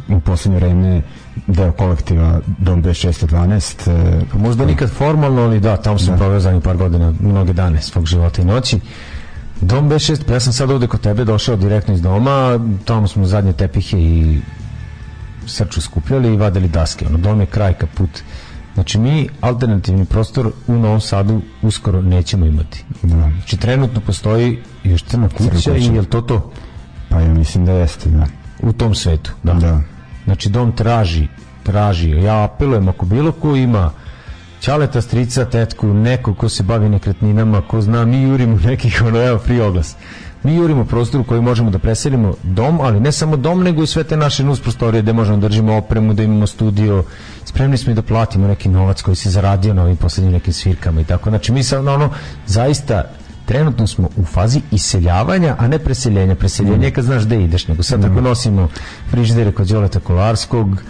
u 0.10 0.20
poslednje 0.20 0.60
vreme 0.60 1.02
deo 1.48 1.72
kolektiva 1.72 2.40
Dom 2.58 2.84
B612. 2.84 3.92
e, 3.92 4.22
pa 4.32 4.38
možda 4.38 4.66
nikad 4.66 4.90
formalno, 4.90 5.42
ali 5.42 5.60
da, 5.60 5.78
tamo 5.78 6.00
sam 6.00 6.18
proveo 6.18 6.40
zadnjih 6.40 6.64
par 6.64 6.78
godina, 6.78 7.14
mnoge 7.20 7.54
dane 7.54 7.82
svog 7.82 8.06
života 8.06 8.42
i 8.42 8.46
noći. 8.46 8.80
Dom 9.62 9.90
B6, 9.90 10.22
pa 10.28 10.34
ja 10.34 10.40
sam 10.40 10.54
sad 10.54 10.72
ovde 10.72 10.88
kod 10.88 11.02
tebe 11.02 11.26
došao 11.26 11.56
direktno 11.56 11.94
iz 11.94 12.02
doma, 12.02 12.60
tamo 12.86 13.08
smo 13.08 13.26
zadnje 13.26 13.54
tepihe 13.54 13.98
i 14.00 14.42
srču 15.48 15.82
skupljali 15.82 16.34
i 16.34 16.38
vadili 16.38 16.68
daske. 16.68 17.06
Ono, 17.08 17.18
dom 17.18 17.40
je 17.40 17.46
kraj 17.46 17.74
kaput. 17.74 18.10
Znači 18.74 19.00
mi 19.00 19.30
alternativni 19.42 20.06
prostor 20.06 20.52
u 20.68 20.74
Novom 20.74 21.02
Sadu 21.02 21.42
uskoro 21.62 22.02
nećemo 22.02 22.46
imati. 22.46 22.84
Da. 23.02 23.32
Znači 23.38 23.58
trenutno 23.58 24.02
postoji 24.02 24.60
još 24.84 25.04
crna 25.04 25.30
kuća 25.30 25.76
i 25.76 25.84
je 25.84 26.02
li 26.02 26.08
to 26.08 26.22
to? 26.22 26.52
Pa 27.10 27.20
ja 27.20 27.34
mislim 27.34 27.66
da 27.66 27.72
jeste, 27.72 28.10
da. 28.10 28.28
u 28.62 28.74
tom 28.74 28.96
svetu. 28.96 29.32
Da. 29.44 29.54
Da. 29.54 29.82
Znači 30.26 30.50
dom 30.50 30.72
traži, 30.72 31.28
traži. 31.64 32.10
Ja 32.10 32.44
apelujem 32.44 32.88
ako 32.88 33.06
bilo 33.06 33.32
ko 33.32 33.56
ima 33.56 33.92
Ćaleta, 34.64 35.02
strica, 35.02 35.46
tetku, 35.46 35.88
neko 35.94 36.34
ko 36.34 36.50
se 36.50 36.64
bavi 36.64 36.90
nekretninama, 36.90 37.62
ko 37.62 37.82
zna, 37.82 38.06
mi 38.06 38.22
jurimo 38.22 38.60
nekih, 38.64 39.02
ono, 39.06 39.24
evo, 39.24 39.40
free 39.40 39.62
oglas. 39.62 39.96
Mi 40.44 40.56
jurimo 40.56 40.86
prostor 40.86 41.22
u 41.22 41.24
koji 41.24 41.42
možemo 41.42 41.70
da 41.70 41.80
preselimo 41.80 42.34
dom, 42.44 42.82
ali 42.82 43.00
ne 43.00 43.12
samo 43.12 43.38
dom, 43.38 43.64
nego 43.64 43.84
i 43.84 43.88
sve 43.88 44.04
te 44.04 44.18
naše 44.18 44.44
nus 44.44 44.62
prostorije 44.62 45.02
gde 45.02 45.14
možemo 45.14 45.38
da 45.38 45.48
držimo 45.48 45.78
opremu, 45.78 46.14
da 46.14 46.24
imamo 46.24 46.48
studio. 46.48 47.04
Spremni 47.46 47.78
smo 47.78 47.92
i 47.92 47.96
da 47.96 48.02
platimo 48.02 48.48
neki 48.48 48.70
novac 48.70 49.02
koji 49.02 49.16
se 49.16 49.30
zaradio 49.30 49.74
na 49.74 49.84
ovim 49.84 49.98
poslednjim 49.98 50.34
nekim 50.34 50.54
svirkama 50.54 51.02
i 51.02 51.04
tako. 51.04 51.30
Znači, 51.30 51.52
mi 51.52 51.64
sad, 51.64 51.88
ono, 51.88 52.10
zaista, 52.48 53.04
trenutno 53.46 53.88
smo 53.88 54.10
u 54.18 54.26
fazi 54.26 54.62
iseljavanja, 54.72 55.56
a 55.60 55.68
ne 55.68 55.80
preseljenja. 55.80 56.36
Preseljenje 56.36 56.88
je 56.88 56.92
kad 56.92 57.06
znaš 57.06 57.26
gde 57.26 57.44
ideš, 57.44 57.68
nego 57.68 57.84
sad 57.84 58.06
ako 58.06 58.22
nosimo 58.22 58.70
frižidere 59.12 59.52
kod 59.52 59.68
Đoleta 59.68 60.00
Kolarskog, 60.00 60.84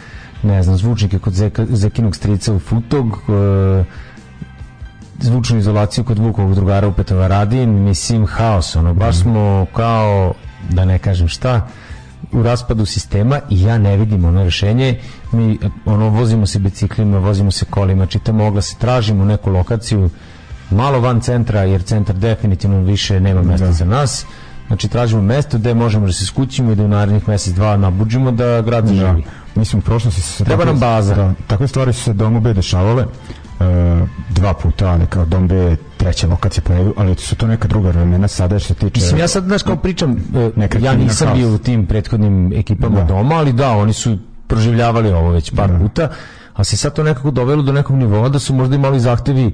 ne 0.44 0.64
znam, 0.64 0.78
zvučnike 0.78 1.20
kod 1.20 1.34
Zekinog 1.70 2.16
strica 2.16 2.54
u 2.54 2.60
Futog, 2.60 3.08
e, 3.08 3.84
zvučnu 5.20 5.58
izolaciju 5.58 6.04
kod 6.04 6.20
Vukovog 6.20 6.56
drugara 6.56 6.88
u 6.88 6.94
Petovaradin, 6.94 7.84
mislim 7.84 8.26
haos, 8.26 8.76
ono, 8.76 8.94
baš 8.94 9.16
smo 9.16 9.66
kao, 9.76 10.34
da 10.70 10.86
ne 10.86 11.00
kažem 11.00 11.28
šta, 11.28 11.68
u 12.32 12.44
raspadu 12.44 12.86
sistema 12.86 13.40
i 13.50 13.64
ja 13.64 13.78
ne 13.78 13.98
vidim 13.98 14.26
ono 14.26 14.44
rešenje 14.44 15.00
mi 15.32 15.60
ono 15.86 16.10
vozimo 16.10 16.46
se 16.46 16.60
biciklima 16.60 17.18
vozimo 17.18 17.52
se 17.52 17.66
kolima, 17.66 18.06
čitamo 18.06 18.46
oglase 18.46 18.76
tražimo 18.80 19.26
neku 19.26 19.50
lokaciju 19.50 20.10
malo 20.72 21.00
van 21.00 21.22
centra 21.22 21.64
jer 21.64 21.82
centar 21.82 22.16
definitivno 22.16 22.82
više 22.82 23.20
nema 23.20 23.42
mesta 23.42 23.72
za 23.72 23.86
nas 23.86 24.26
znači 24.68 24.88
tražimo 24.88 25.22
mesto 25.22 25.58
gde 25.58 25.74
možemo 25.74 26.06
da 26.06 26.14
se 26.14 26.26
skućimo 26.26 26.72
i 26.72 26.76
da 26.76 26.84
u 26.84 26.88
narednih 26.88 27.28
mesec 27.28 27.54
dva 27.54 27.78
nabuđimo 27.78 28.32
da 28.32 28.62
grad 28.62 28.86
Da. 28.86 28.94
zaživi 28.94 29.24
Mislim, 29.56 29.82
su 30.00 30.12
se... 30.12 30.44
Treba 30.44 30.66
nam 30.66 30.80
baza. 30.80 31.16
Da, 31.16 31.34
takve 31.48 31.68
stvari 31.68 31.94
su 31.94 32.04
se 32.04 32.14
Domu 32.14 32.40
B 32.40 32.54
dešavale. 32.54 33.06
E, 33.64 34.06
dva 34.30 34.54
puta, 34.54 34.88
ali 34.88 35.06
kao 35.06 35.26
Dom 35.26 35.48
B 35.48 35.56
je 35.56 35.76
treća 35.98 36.28
lokacija 36.28 36.64
po 36.64 36.74
redu, 36.74 36.94
ali 36.98 37.16
su 37.16 37.36
to 37.36 37.48
neka 37.48 37.68
druga 37.68 37.90
vremena 37.90 38.28
sada 38.28 38.60
što 38.60 38.74
tiče... 38.74 38.92
Mislim, 38.96 39.20
ja 39.20 39.28
sad, 39.28 39.44
znaš, 39.44 39.64
kao 39.64 39.76
pričam, 39.76 40.12
e, 40.58 40.80
ja 40.82 40.94
nisam 40.96 41.28
bio 41.36 41.50
u 41.50 41.58
tim 41.58 41.86
prethodnim 41.86 42.54
ekipama 42.54 42.96
Da. 42.96 43.06
doma, 43.06 43.36
ali 43.36 43.54
da, 43.54 43.72
oni 43.72 43.94
su 43.94 44.18
proživljavali 44.48 45.12
ovo 45.12 45.30
već 45.32 45.52
par 45.52 45.80
puta, 45.80 46.10
a 46.54 46.64
se 46.64 46.78
sad 46.78 46.94
to 46.94 47.04
nekako 47.04 47.32
dovelo 47.32 47.64
do 47.64 47.72
nekog 47.72 47.96
nivoa 47.96 48.30
da 48.30 48.40
su 48.40 48.54
možda 48.54 48.76
imali 48.76 49.00
zahtevi 49.00 49.52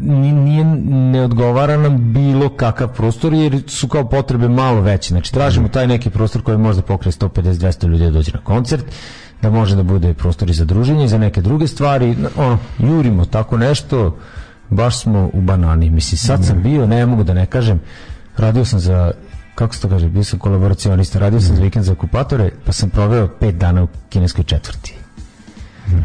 ni- 0.00 0.32
nije 0.32 0.64
ne 0.84 1.22
odgovara 1.22 1.76
nam 1.76 2.12
bilo 2.12 2.48
kakav 2.48 2.88
prostor 2.88 3.34
jer 3.34 3.62
su 3.66 3.88
kao 3.88 4.08
potrebe 4.08 4.48
malo 4.48 4.80
veće. 4.80 5.08
Znači 5.08 5.32
tražimo 5.32 5.68
taj 5.68 5.86
neki 5.86 6.10
prostor 6.10 6.42
koji 6.42 6.58
može 6.58 6.76
da 6.76 6.82
pokrije 6.82 7.12
150-200 7.12 7.86
ljudi 7.86 8.04
da 8.04 8.10
dođe 8.10 8.32
na 8.32 8.40
koncert 8.40 8.84
da 9.42 9.50
može 9.50 9.76
da 9.76 9.82
bude 9.82 10.14
prostor 10.14 10.50
i 10.50 10.54
za 10.54 10.64
druženje 10.64 11.04
i 11.04 11.08
za 11.08 11.18
neke 11.18 11.42
druge 11.42 11.66
stvari. 11.66 12.16
Ono, 12.36 12.58
jurimo 12.78 13.24
tako 13.24 13.56
nešto 13.56 14.16
baš 14.70 15.02
smo 15.02 15.30
u 15.32 15.40
banani. 15.40 15.90
Mislim 15.90 16.18
sad 16.18 16.44
sam 16.44 16.62
bio, 16.62 16.86
ne 16.86 17.06
mogu 17.06 17.24
da 17.24 17.34
ne 17.34 17.46
kažem 17.46 17.80
radio 18.36 18.64
sam 18.64 18.80
za 18.80 19.10
kako 19.54 19.74
se 19.74 19.80
to 19.80 19.88
kaže, 19.88 20.08
bio 20.08 20.24
sam 20.24 20.38
kolaboracionista 20.38 21.18
radio 21.18 21.40
sam 21.40 21.56
za 21.56 21.62
vikend 21.62 21.84
za 21.84 21.92
okupatore 21.92 22.50
pa 22.64 22.72
sam 22.72 22.90
proveo 22.90 23.28
pet 23.28 23.54
dana 23.54 23.82
u 23.82 23.88
kineskoj 24.08 24.44
četvrti. 24.44 24.94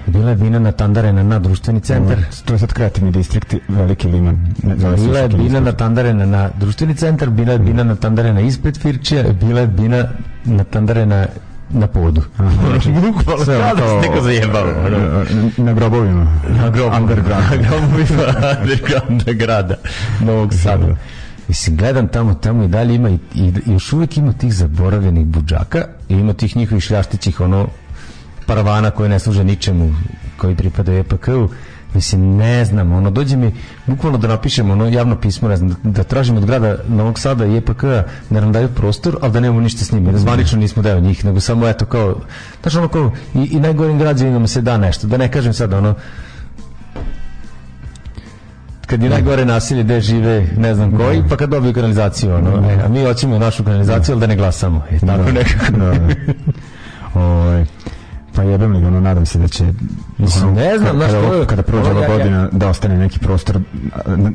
Bila 0.07 0.29
je 0.29 0.35
Bina 0.35 0.71
Tandarena 0.71 1.23
na 1.23 1.39
društveni 1.39 1.79
centar. 1.79 2.17
To 2.45 2.53
je 2.53 2.59
sad 2.59 2.73
kreativni 2.73 3.11
distrikt, 3.11 3.55
veliki 3.67 4.07
liman. 4.07 4.53
Bila 4.63 4.89
je 4.89 4.95
Visoki 4.95 5.27
bina 5.27 5.43
distrikt. 5.43 5.65
natandarena 5.65 6.25
na 6.25 6.49
društveni 6.59 6.95
centar, 6.95 7.29
bila 7.29 7.53
je 7.53 7.59
bina 7.59 7.83
natandarena 7.83 8.41
ispred 8.41 8.77
Firčija, 8.77 9.23
bila 9.33 9.61
je 9.61 9.67
bina 9.67 10.09
natandarena 10.45 11.27
na 11.70 11.88
podu. 11.88 12.22
Bukvalno 13.03 13.45
Sve 13.45 13.57
ono 13.57 13.65
kao 13.65 13.76
da 13.76 13.82
se 13.82 13.88
kao- 13.88 14.01
neko 14.01 14.22
zajebao. 14.22 14.68
ono. 14.86 15.26
Na 15.57 15.74
grobovima. 15.74 16.28
Na 16.51 16.70
grobu. 16.70 16.95
Underground. 16.95 17.43
Na 17.51 17.57
grobovima 17.59 18.24
undergrounda 18.61 19.34
grada 19.34 19.76
Novog 20.22 20.53
Sada. 20.53 20.88
Mislim, 21.47 21.78
gledam 21.78 22.07
tamo, 22.07 22.34
tamo 22.34 22.63
i 22.63 22.68
dalje 22.68 22.95
ima 22.95 23.09
i, 23.09 23.20
i, 23.36 23.53
i 23.65 23.72
još 23.72 23.93
uvijek 23.93 24.18
ima 24.18 24.34
tih 24.34 24.53
zaboravljenih 24.53 25.26
budžaka 25.26 25.78
i 26.09 26.13
ima 26.13 26.34
tih 26.34 26.57
njihovih 26.57 26.84
šljaštićih 26.84 27.39
ono 27.41 27.68
paravana 28.45 28.91
koji 28.91 29.09
ne 29.09 29.20
služe 29.20 29.43
ničemu 29.43 29.93
koji 30.38 30.55
pripadaju 30.55 30.99
EPK-u 30.99 31.49
mislim 31.93 32.35
ne 32.35 32.65
znam 32.65 32.91
ono 32.91 33.09
dođe 33.09 33.38
mi 33.38 33.53
bukvalno 33.85 34.17
da 34.17 34.27
napišemo 34.27 34.73
ono 34.73 34.88
javno 34.88 35.15
pismo 35.15 35.49
ne 35.49 35.57
znam, 35.57 35.69
da, 35.69 35.75
da 35.83 36.03
tražimo 36.03 36.38
od 36.38 36.45
grada 36.45 36.77
Novog 36.88 37.19
Sada 37.19 37.45
i 37.45 37.57
EPK-a 37.57 38.03
da 38.29 38.41
nam 38.41 38.51
daju 38.51 38.67
prostor 38.67 39.17
ali 39.21 39.33
da 39.33 39.39
nemamo 39.39 39.61
ništa 39.61 39.85
s 39.85 39.91
njima 39.91 40.11
da 40.11 40.17
zvanično 40.17 40.59
nismo 40.59 40.83
deo 40.83 40.99
njih 40.99 41.25
nego 41.25 41.39
samo 41.39 41.67
eto 41.67 41.85
kao 41.85 42.15
znaš 42.61 42.75
ono 42.75 42.88
kao 42.88 43.11
i, 43.35 43.39
i 43.39 43.59
najgorim 43.59 43.99
građanima 43.99 44.47
se 44.47 44.61
da 44.61 44.77
nešto 44.77 45.07
da 45.07 45.17
ne 45.17 45.31
kažem 45.31 45.53
sad 45.53 45.73
ono 45.73 45.95
kad 48.88 49.03
je 49.03 49.09
najgore 49.09 49.45
nasilje 49.45 49.83
gde 49.83 50.01
žive 50.01 50.47
ne 50.57 50.75
znam 50.75 50.97
koji, 50.97 51.23
pa 51.29 51.38
kad 51.38 51.49
dobiju 51.49 51.73
kanalizaciju 51.73 52.35
ono, 52.35 52.69
e, 52.69 52.77
a 52.85 52.89
mi 52.89 53.05
hoćemo 53.05 53.39
našu 53.39 53.63
kanalizaciju 53.63 54.13
ali 54.13 54.19
da 54.19 54.27
ne 54.27 54.35
glasamo 54.35 54.83
e, 54.91 54.99
tako 54.99 55.31
nekako. 55.31 55.71
Da, 55.71 55.85
da. 55.85 56.13
Ovaj, 57.21 57.65
pa 58.38 58.43
jebem 58.43 58.73
li 58.73 58.85
ono, 58.85 58.99
nadam 58.99 59.25
se 59.25 59.39
da 59.39 59.47
će 59.47 59.63
Mislim, 60.17 60.53
ne 60.53 60.77
znam, 60.77 60.99
kada, 60.99 61.21
kada, 61.21 61.45
kada 61.45 61.61
prođe 61.61 61.91
ova 61.91 62.01
ja- 62.01 62.07
ja- 62.07 62.17
godina 62.17 62.49
da 62.51 62.69
ostane 62.69 62.97
neki 62.97 63.19
prostor 63.19 63.59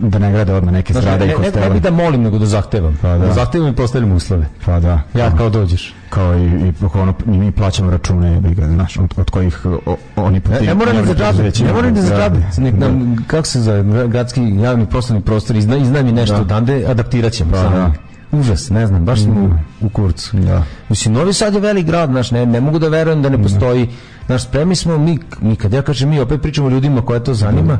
da 0.00 0.18
ne 0.18 0.32
grade 0.32 0.54
odmah 0.54 0.72
neke 0.74 0.92
zgrade 0.94 1.18
ne, 1.18 1.24
i 1.24 1.28
ne, 1.28 1.34
ne, 1.34 1.44
kostele 1.44 1.70
bi 1.70 1.80
da 1.80 1.90
molim, 1.92 2.22
nego 2.22 2.38
da 2.38 2.46
zahtevam. 2.46 2.98
Pa 3.02 3.08
da. 3.08 3.18
da. 3.18 3.32
Zahtevam 3.32 3.68
i 3.68 3.74
postavljam 3.74 4.12
uslove. 4.12 4.46
pa 4.64 4.80
da 4.80 5.00
Ja 5.14 5.36
kao 5.36 5.50
dođeš. 5.50 5.94
kao 6.10 6.34
i, 6.34 6.44
i 6.44 6.72
ono, 6.94 7.14
mi 7.26 7.52
plaćamo 7.52 7.90
račune 7.90 8.40
znaš, 8.66 8.96
od, 8.96 9.14
od 9.16 9.30
kojih 9.30 9.66
o, 9.86 9.96
oni 10.16 10.40
po 10.40 10.50
Ne, 10.50 10.60
ne 10.60 10.74
moram 10.74 10.92
da 10.92 10.98
javnim 10.98 11.06
za 11.08 11.14
džabe, 11.14 11.36
preduzećima 11.36 11.68
ne 11.68 11.74
moram 11.74 11.94
da 11.94 12.02
za 12.02 12.08
džabe. 12.10 12.38
grade. 12.38 12.60
Nek 12.60 12.74
nam, 12.74 13.24
kako 13.26 13.46
se 13.46 13.60
zove, 13.60 13.82
gra- 13.82 14.08
gradski 14.08 14.56
javni 14.56 14.86
poslovni 14.86 15.22
prostor, 15.22 15.56
izna, 15.56 15.76
iznajmi 15.76 16.12
nešto 16.12 16.34
Da. 16.34 16.40
odande, 16.40 16.84
adaptirat 16.86 17.32
ćemo. 17.32 17.50
Pa, 17.52 17.62
da. 17.62 17.92
Užas, 18.32 18.70
ne 18.70 18.86
znam, 18.86 19.04
baš 19.04 19.22
smo 19.22 19.34
u, 19.80 19.86
u 19.86 19.88
kurcu. 19.88 20.36
Da. 20.36 20.62
Mislim, 20.88 21.14
Novi 21.14 21.32
Sad 21.32 21.54
je 21.54 21.60
velik 21.60 21.86
grad, 21.86 22.10
znaš, 22.10 22.30
ne, 22.30 22.46
ne 22.46 22.60
mogu 22.60 22.78
da 22.78 22.88
verujem 22.88 23.22
da 23.22 23.28
ne 23.28 23.42
postoji, 23.42 23.88
znaš, 24.26 24.44
spremni 24.44 24.76
smo 24.76 24.98
mi, 24.98 25.18
mi 25.40 25.56
kad 25.56 25.72
ja 25.72 25.82
kažem 25.82 26.08
mi, 26.08 26.20
opet 26.20 26.42
pričamo 26.42 26.68
ljudima 26.68 27.02
koje 27.02 27.24
to 27.24 27.34
zanima, 27.34 27.78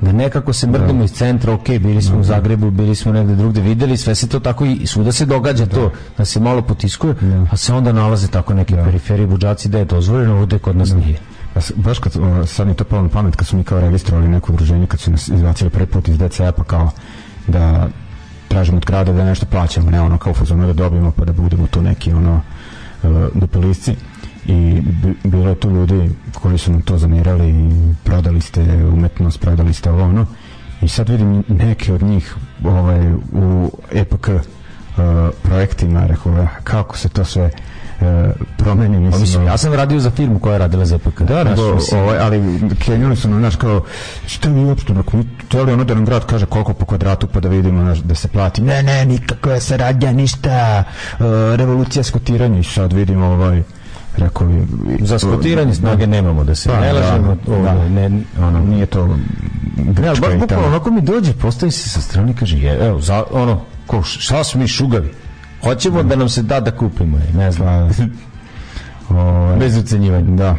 da 0.00 0.12
nekako 0.12 0.52
se 0.52 0.66
mrdamo 0.66 1.04
iz 1.04 1.12
centra, 1.12 1.52
ok, 1.52 1.68
bili 1.68 2.02
smo 2.02 2.18
u 2.18 2.24
Zagrebu, 2.24 2.70
bili 2.70 2.94
smo 2.94 3.12
negde 3.12 3.34
drugde, 3.34 3.60
videli, 3.60 3.96
sve 3.96 4.14
se 4.14 4.28
to 4.28 4.40
tako 4.40 4.64
i 4.64 4.86
svuda 4.86 5.12
se 5.12 5.26
događa 5.26 5.66
to, 5.66 5.92
da. 6.18 6.24
se 6.24 6.40
malo 6.40 6.62
potiskuje, 6.62 7.14
a 7.50 7.56
se 7.56 7.72
onda 7.72 7.92
nalaze 7.92 8.28
tako 8.28 8.54
neke 8.54 8.74
periferije 8.74 9.26
budžaci 9.26 9.68
da 9.68 9.78
je 9.78 9.84
dozvoljeno, 9.84 10.38
ovde 10.38 10.58
kod 10.58 10.76
nas 10.76 10.92
nije. 10.92 11.18
Pa 11.54 11.60
baš 11.76 11.98
kad, 11.98 12.16
o, 12.16 12.46
sad 12.46 12.66
mi 12.66 12.74
to 12.74 12.84
palo 12.84 13.02
na 13.02 13.08
pamet 13.08 13.36
kad 13.36 13.46
su 13.46 13.56
mi 13.56 13.64
kao 13.64 13.80
registrovali 13.80 14.28
neko 14.28 14.52
udruženje 14.52 14.86
kad 14.86 15.00
su 15.00 15.10
nas 15.10 15.28
izbacili 15.28 15.70
prvi 15.70 15.86
put 15.86 16.08
iz 16.08 16.18
DCA 16.18 16.52
pa 16.52 16.64
kao 16.64 16.90
da 17.46 17.88
tražimo 18.54 18.76
od 18.76 18.86
grada 18.86 19.12
da 19.12 19.24
nešto 19.24 19.46
plaćamo, 19.46 19.90
ne 19.90 20.00
ono 20.00 20.18
kao 20.18 20.34
fazonu 20.34 20.66
da 20.66 20.72
dobijemo 20.74 21.10
pa 21.10 21.24
da 21.24 21.32
budemo 21.32 21.66
tu 21.66 21.82
neki 21.82 22.12
ono 22.12 22.40
uh, 23.02 23.10
dupelisci. 23.34 23.96
I 24.46 24.56
bi- 24.82 25.16
bilo 25.24 25.48
je 25.48 25.54
tu 25.54 25.70
ljudi 25.70 26.10
koji 26.34 26.58
su 26.58 26.72
nam 26.72 26.82
to 26.82 26.98
zamirali 26.98 27.48
i 27.50 27.70
prodali 28.04 28.40
ste 28.40 28.62
umetnost, 28.86 29.40
prodali 29.40 29.74
ste 29.74 29.90
ovo 29.90 30.02
ono. 30.04 30.26
I 30.82 30.88
sad 30.88 31.08
vidim 31.08 31.44
neke 31.48 31.92
od 31.92 32.02
njih 32.02 32.34
ovaj, 32.64 33.12
u 33.32 33.70
EPK 33.92 34.28
uh, 34.28 34.42
projektima, 35.42 36.06
rekao, 36.06 36.32
"Ah, 36.34 36.48
kako 36.64 36.96
se 36.96 37.08
to 37.08 37.24
sve 37.24 37.50
promeni, 38.56 38.98
mislim, 38.98 39.20
mislim, 39.20 39.46
ja 39.46 39.56
sam 39.56 39.74
radio 39.74 40.00
za 40.00 40.10
firmu 40.10 40.38
koja 40.38 40.52
je 40.52 40.58
radila 40.58 40.84
za 40.84 40.96
EPK. 40.96 41.22
da, 41.22 41.44
nego, 41.44 41.62
ovaj, 41.92 42.18
ali 42.18 42.60
krenuli 42.84 43.16
su 43.16 43.28
nam, 43.28 43.38
znaš, 43.38 43.56
kao, 43.56 43.82
šta 44.26 44.48
vi 44.48 44.64
uopšte, 44.64 44.94
mi 45.12 45.24
teli 45.48 45.72
ono 45.72 45.84
da 45.84 45.94
nam 45.94 46.04
grad 46.04 46.26
kaže 46.26 46.46
koliko 46.46 46.72
po 46.72 46.84
kvadratu 46.84 47.26
pa 47.26 47.40
da 47.40 47.48
vidimo, 47.48 47.82
znaš, 47.82 47.98
da 47.98 48.14
se 48.14 48.28
plati. 48.28 48.62
Ne, 48.62 48.82
ne, 48.82 49.04
nikakva 49.04 49.60
saradnja, 49.60 50.12
ništa, 50.12 50.84
uh, 51.18 51.24
revolucija 51.54 52.02
skotiranja 52.02 52.58
i 52.58 52.64
sad 52.64 52.92
vidimo, 52.92 53.26
ovaj, 53.26 53.62
rekao 54.16 54.46
bi... 54.46 54.66
za 55.00 55.18
skotiranje 55.18 55.74
snage 55.74 56.06
nemamo 56.06 56.44
da 56.44 56.54
se 56.54 56.68
Pa, 56.68 56.80
ne 56.80 56.92
da, 56.92 57.00
lažemo, 57.00 57.36
da. 57.46 57.52
ovo, 57.52 57.88
ne, 57.88 58.10
ono, 58.38 58.60
Nije 58.60 58.86
to 58.86 59.16
Ne, 59.76 59.92
baš 60.20 60.38
bukvalno 60.40 60.66
onako 60.66 60.90
mi 60.90 61.00
dođe, 61.00 61.32
postavi 61.32 61.72
se 61.72 61.88
sa 61.88 62.00
strane 62.00 62.34
kaže, 62.38 62.58
je, 62.58 62.86
evo, 62.86 63.00
za, 63.00 63.24
ono, 63.30 63.60
ko, 63.86 64.02
šta 64.02 64.44
smo 64.44 64.60
mi 64.60 64.68
šugavi? 64.68 65.14
Hoćemo 65.64 66.02
da 66.02 66.16
nam 66.16 66.28
se 66.28 66.42
da 66.42 66.60
da 66.60 66.70
kupimo 66.70 67.18
je, 67.18 67.32
ne 67.34 67.52
znam, 67.52 67.90
Pa, 69.08 69.14
ovaj, 69.14 69.56
bez 69.58 69.76
ucenjivanja. 69.76 70.36
da, 70.36 70.56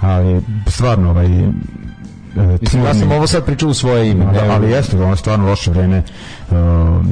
ali 0.00 0.40
stvarno, 0.66 1.10
ovaj, 1.10 1.26
e, 1.26 1.52
Mislim, 2.60 2.84
ja 2.84 2.94
sam 2.94 3.12
ovo 3.12 3.26
sad 3.26 3.44
pričao 3.44 3.68
u 3.68 3.74
svoje 3.74 4.10
ime. 4.10 4.24
Da, 4.24 4.52
ali 4.52 4.70
jeste, 4.70 4.96
ono 4.96 5.10
je 5.10 5.16
stvarno 5.16 5.48
loše 5.48 5.70
vreme 5.70 5.98
uh, 5.98 6.56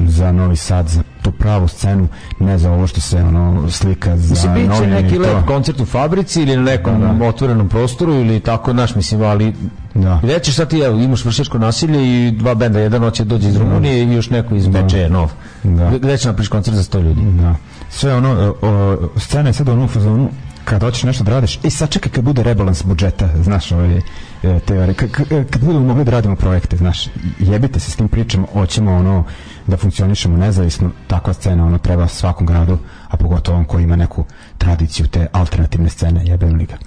za 0.07 0.31
Novi 0.31 0.55
Sad, 0.55 0.87
za 0.87 1.03
tu 1.25 1.31
pravu 1.31 1.67
scenu, 1.67 2.07
ne 2.39 2.57
za 2.57 2.71
ovo 2.71 2.87
što 2.87 3.01
se 3.01 3.17
ono 3.17 3.69
slika 3.71 4.17
za 4.17 4.33
Mislim, 4.33 4.53
bit 4.53 4.63
će 4.63 4.69
novine 4.69 4.99
i 4.99 5.03
neki 5.03 5.17
lep 5.17 5.45
koncert 5.47 5.79
u 5.79 5.85
fabrici 5.85 6.41
ili 6.41 6.55
na 6.57 6.63
nekom 6.63 7.01
Da, 7.01 7.07
da. 7.07 7.25
otvorenom 7.25 7.69
prostoru 7.69 8.13
ili 8.13 8.39
tako, 8.39 8.73
naš, 8.73 8.95
mislim, 8.95 9.21
ali 9.21 9.53
Da. 9.95 10.19
Gde 10.23 10.39
ćeš 10.39 10.55
sad 10.55 10.69
ti, 10.69 10.79
evo, 10.79 10.99
imaš 10.99 11.25
vršačko 11.25 11.57
nasilje 11.57 12.27
i 12.27 12.31
dva 12.31 12.55
benda, 12.55 12.79
jedan 12.79 13.01
hoće 13.01 13.23
dođe 13.23 13.49
iz 13.49 13.55
Rumunije 13.55 14.03
i 14.03 14.13
još 14.13 14.29
neko 14.29 14.55
iz 14.55 14.67
Bečeja, 14.67 15.09
nov. 15.09 15.31
Da. 15.63 15.89
Gde 15.89 16.17
će 16.17 16.27
napriš 16.27 16.47
koncert 16.47 16.77
za 16.77 16.83
100 16.83 17.03
ljudi? 17.03 17.21
Da. 17.21 17.55
sve 17.89 18.15
ono, 18.15 18.55
o, 18.61 18.67
o, 18.67 18.97
scena 19.19 19.49
je 19.49 19.53
sad 19.53 19.69
ono 19.69 19.85
u 19.85 19.87
fazonu, 19.87 20.29
kad 20.65 20.81
hoćeš 20.81 21.03
nešto 21.03 21.23
da 21.23 21.31
radiš, 21.31 21.59
i 21.63 21.69
sad 21.69 21.89
čekaj 21.89 22.11
kad 22.11 22.23
bude 22.23 22.43
rebalans 22.43 22.83
budžeta, 22.83 23.29
znaš, 23.43 23.71
ove 23.71 24.01
e, 24.43 24.59
teorije, 24.59 24.93
kad, 24.93 25.09
kad 25.27 25.65
budemo 25.65 25.85
mogli 25.85 26.03
da 26.03 26.11
radimo 26.11 26.35
projekte, 26.35 26.77
znaš, 26.77 27.07
jebite 27.39 27.79
se 27.79 27.91
s 27.91 27.95
tim 27.95 28.07
pričama, 28.07 28.47
hoćemo 28.53 28.95
ono 28.95 29.23
da 29.67 29.77
funkcionišemo 29.77 30.37
nezavisno, 30.37 30.91
takva 31.07 31.33
scena 31.33 31.65
ono 31.65 31.77
treba 31.77 32.07
svakom 32.07 32.47
gradu, 32.47 32.77
a 33.07 33.17
pogotovo 33.17 33.57
on 33.57 33.65
koji 33.65 33.83
ima 33.83 33.95
neku 33.95 34.25
tradiciju 34.57 35.07
te 35.07 35.27
alternativne 35.31 35.89
scene, 35.89 36.21
jebem 36.25 36.55
li 36.55 36.65
ga. 36.65 36.77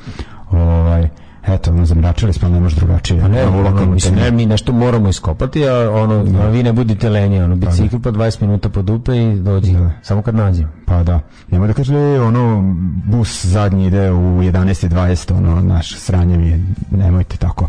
Ovaj, 0.51 1.09
eto, 1.49 1.71
ono, 1.71 1.87
zamračili 1.87 2.33
smo, 2.33 2.49
ne 2.49 2.61
može 2.61 2.77
drugačije. 2.77 3.21
Pa 3.21 3.29
ne, 3.29 3.47
Ovo 3.47 3.67
ono, 3.67 3.87
mislim, 3.87 4.15
ne, 4.15 4.31
mi 4.31 4.47
nešto 4.47 4.73
moramo 4.73 5.09
iskopati, 5.09 5.69
a 5.69 5.91
ono, 5.91 6.43
a 6.43 6.49
vi 6.49 6.63
ne 6.63 6.73
budite 6.73 7.09
lenji, 7.09 7.41
ono, 7.41 7.57
bicikl 7.57 7.97
pa 8.03 8.11
20 8.11 8.43
minuta 8.43 8.69
po 8.69 8.83
dupe 8.83 9.17
i 9.17 9.41
dođi, 9.41 9.73
Da. 9.73 9.91
samo 10.03 10.23
kad 10.23 10.35
nađem. 10.35 10.69
Pa 10.87 11.03
da. 11.03 11.21
Nemoj 11.51 11.69
da 11.69 11.75
kaže, 11.75 12.21
ono, 12.21 12.63
bus 13.07 13.47
zadnji 13.47 13.87
ide 13.87 14.11
u 14.11 14.39
11.20, 14.43 15.37
ono, 15.37 15.61
naš 15.61 15.97
sranje 15.99 16.39
mi 16.39 16.49
je, 16.49 16.65
nemojte 16.91 17.37
tako. 17.37 17.69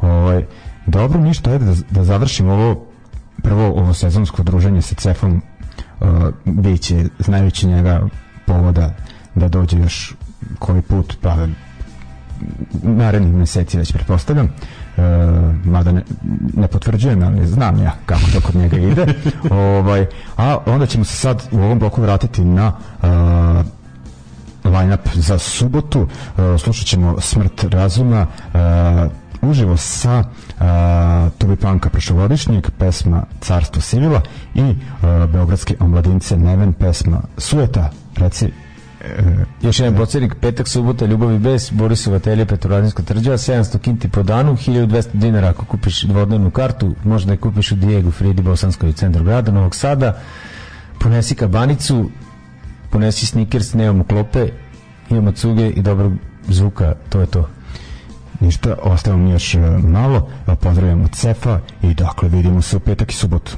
Ovaj, 0.00 0.44
dobro, 0.86 1.20
ništa, 1.20 1.50
ajde 1.50 1.64
da, 1.64 1.74
da 1.90 2.04
završimo 2.04 2.52
ovo, 2.52 2.86
prvo 3.42 3.66
ovo 3.66 3.94
sezonsko 3.94 4.42
druženje 4.42 4.82
sa 4.82 4.94
Cefom, 4.94 5.42
uh, 6.00 6.08
bit 6.44 6.80
će, 6.80 7.04
znajući 7.18 7.66
njega, 7.66 8.00
povoda 8.46 8.94
da 9.34 9.48
dođe 9.48 9.78
još 9.78 10.14
koji 10.58 10.82
put, 10.82 11.16
pa 11.20 11.36
narednih 12.82 13.34
meseci 13.34 13.78
već 13.78 13.92
pretpostavljam. 13.92 14.46
E, 14.46 14.50
mada 15.64 15.92
ne, 15.92 16.02
ne 16.54 16.68
potvrđujem 16.68 17.22
ali 17.22 17.46
znam 17.46 17.82
ja 17.82 17.94
kako 18.06 18.22
to 18.34 18.40
kod 18.40 18.54
njega 18.54 18.76
ide. 18.76 19.06
Ovaj, 19.50 20.06
a 20.36 20.58
onda 20.66 20.86
ćemo 20.86 21.04
se 21.04 21.16
sad 21.16 21.42
u 21.52 21.58
ovom 21.58 21.78
bloku 21.78 22.02
vratiti 22.02 22.44
na 22.44 22.72
e, 23.02 23.06
line-up 24.64 25.08
za 25.14 25.38
subotu. 25.38 26.06
E, 26.38 26.58
slušat 26.58 26.86
ćemo 26.86 27.20
Smrt 27.20 27.64
razuma 27.64 28.26
e, 28.54 29.30
uživo 29.42 29.76
sa 29.76 30.18
uh, 30.18 31.32
Tubi 31.38 31.56
Panka 31.56 31.90
prošlogodišnjeg 31.90 32.70
pesma 32.78 33.22
Carstvo 33.40 33.82
Sivila 33.82 34.22
i 34.54 34.62
uh, 34.62 34.76
Beogradske 35.32 35.76
omladince 35.80 36.36
Neven 36.36 36.72
pesma 36.72 37.20
Sujeta 37.38 37.90
reci 38.16 38.52
Još 39.62 39.78
jedan 39.78 39.96
podsjednik, 39.96 40.34
petak, 40.40 40.68
subota, 40.68 41.06
ljubav 41.06 41.32
i 41.32 41.38
bes, 41.38 41.72
Borisova 41.72 42.18
telje, 42.18 42.46
Petrovaradinska 42.46 43.02
trđava, 43.02 43.36
700 43.36 43.78
kinti 43.78 44.08
po 44.08 44.22
danu, 44.22 44.56
1200 44.56 45.08
dinara 45.12 45.48
ako 45.48 45.64
kupiš 45.64 46.02
dvodnevnu 46.02 46.50
kartu, 46.50 46.94
možda 47.04 47.26
da 47.26 47.32
je 47.32 47.36
kupiš 47.36 47.72
u 47.72 47.76
Dijegu, 47.76 48.10
Fridi 48.10 48.42
Bosanskoj 48.42 48.92
centru 48.92 49.24
grada, 49.24 49.52
Novog 49.52 49.74
Sada, 49.74 50.20
ponesi 50.98 51.34
kabanicu, 51.34 52.10
ponesi 52.90 53.26
sneakers, 53.26 53.74
nemamo 53.74 54.04
klope, 54.04 54.48
imamo 55.10 55.32
cuge 55.32 55.70
i 55.70 55.82
dobrog 55.82 56.12
zvuka, 56.48 56.94
to 57.08 57.20
je 57.20 57.26
to. 57.26 57.48
Ništa, 58.40 58.76
ostavamo 58.82 59.30
još 59.30 59.54
e, 59.54 59.58
malo, 59.82 60.28
e, 60.48 60.54
pozdravljamo 60.54 61.08
Cefa 61.08 61.60
i 61.82 61.94
dakle 61.94 62.28
vidimo 62.28 62.62
se 62.62 62.76
u 62.76 62.80
petak 62.80 63.12
i 63.12 63.14
subotu. 63.14 63.56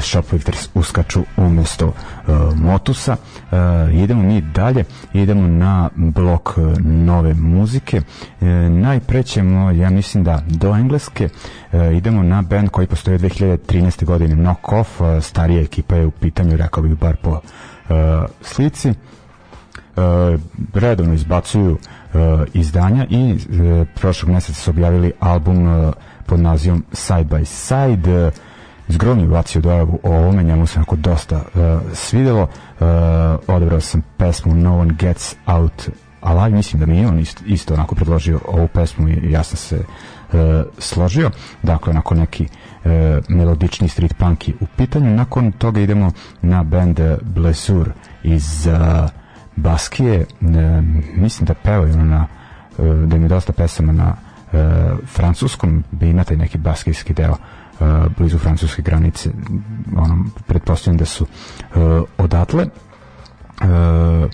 Shoplifters 0.00 0.68
uskaču 0.74 1.22
umesto 1.36 1.92
e, 2.28 2.32
motusa 2.56 3.16
e, 3.52 3.56
idemo 3.94 4.22
mi 4.22 4.40
dalje 4.40 4.84
idemo 5.12 5.48
na 5.48 5.90
blok 5.96 6.50
e, 6.56 6.60
nove 6.82 7.34
muzike 7.34 8.00
e, 8.40 8.44
najpre 8.68 9.22
ćemo 9.22 9.70
ja 9.70 9.90
mislim 9.90 10.24
da 10.24 10.42
do 10.46 10.76
engleske 10.76 11.28
e, 11.72 11.96
idemo 11.96 12.22
na 12.22 12.42
band 12.42 12.68
koji 12.68 12.86
postoje 12.86 13.18
2013. 13.18 14.04
godine 14.04 14.34
Knock 14.34 14.72
Off 14.72 15.00
e, 15.00 15.20
starija 15.20 15.62
ekipa 15.62 15.96
je 15.96 16.06
u 16.06 16.10
pitanju 16.10 16.56
rekao 16.56 16.82
bih 16.82 16.98
bar 16.98 17.16
po 17.16 17.40
slici. 18.40 18.92
Redovno 20.74 21.14
izbacuju 21.14 21.78
izdanja 22.54 23.06
i 23.10 23.36
prošlog 24.00 24.30
meseca 24.32 24.60
su 24.60 24.70
objavili 24.70 25.12
album 25.20 25.92
pod 26.26 26.40
nazivom 26.40 26.84
Side 26.92 27.24
by 27.24 27.44
Side 27.44 28.30
zgromni 28.88 29.26
baciju 29.26 29.62
dojavu 29.62 29.98
o 30.02 30.10
ovome, 30.10 30.42
njemu 30.42 30.66
se 30.66 30.78
onako 30.78 30.96
dosta 30.96 31.36
uh, 31.36 31.42
svidelo. 31.94 32.42
Uh, 32.42 32.86
odebrao 33.46 33.80
sam 33.80 34.02
pesmu 34.16 34.54
No 34.54 34.78
One 34.78 34.94
Gets 34.94 35.36
Out 35.46 35.88
Alive, 36.20 36.56
mislim 36.56 36.80
da 36.80 36.86
mi 36.86 36.98
je 36.98 37.08
on 37.08 37.18
isto, 37.18 37.42
isto 37.46 37.74
onako 37.74 37.94
predložio 37.94 38.40
ovu 38.48 38.68
pesmu 38.68 39.08
i 39.08 39.30
ja 39.30 39.42
sam 39.42 39.56
se 39.56 39.76
uh, 39.78 40.38
složio. 40.78 41.30
Dakle, 41.62 41.90
onako 41.90 42.14
neki 42.14 42.44
uh, 42.44 42.90
melodični 43.28 43.88
street 43.88 44.14
punk 44.18 44.44
u 44.60 44.66
pitanju. 44.76 45.10
Nakon 45.10 45.52
toga 45.52 45.80
idemo 45.80 46.12
na 46.42 46.62
band 46.62 47.00
Blessur 47.22 47.92
iz 48.22 48.66
uh, 48.66 49.10
Baskije. 49.56 50.26
Uh, 50.40 50.48
mislim 51.14 51.46
da 51.46 51.54
pevaju 51.54 51.96
na 51.96 52.26
uh, 52.78 52.86
da 52.86 53.16
im 53.16 53.22
je 53.22 53.28
dosta 53.28 53.52
pesama 53.52 53.92
na 53.92 54.14
uh, 54.52 54.58
francuskom, 55.06 55.84
imate 56.00 56.36
neki 56.36 56.58
baskijski 56.58 57.14
deo 57.14 57.30
uh, 57.30 57.38
blizu 58.16 58.38
francuske 58.38 58.82
granice 58.82 59.30
ono, 59.96 60.24
pretpostavljam 60.46 60.98
da 60.98 61.04
su 61.04 61.24
uh, 61.24 61.80
odatle. 62.18 62.66
Uh, 63.62 64.30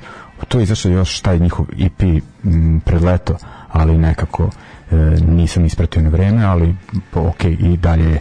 to 0.48 0.58
je 0.58 0.62
izašao 0.62 0.92
još 0.92 1.20
taj 1.20 1.38
njihov 1.38 1.66
EP 1.78 2.02
m, 2.44 2.80
pred 2.84 3.02
leto 3.02 3.36
ali 3.72 3.98
nekako 3.98 4.44
uh, 4.44 4.50
nisam 5.28 5.64
ispratio 5.64 6.02
na 6.02 6.08
vreme 6.08 6.44
ali 6.44 6.76
ok 7.14 7.44
i 7.44 7.76
dalje 7.76 8.10
je 8.10 8.20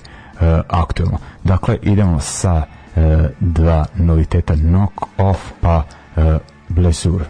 aktuelno. 0.67 1.17
Dakle 1.43 1.77
idemo 1.81 2.19
sa 2.19 2.63
uh, 2.95 3.03
dva 3.39 3.85
noviteta 3.95 4.53
Knock 4.55 4.93
Off 5.17 5.51
pa 5.61 5.83
uh, 6.15 6.23
Blessure 6.69 7.25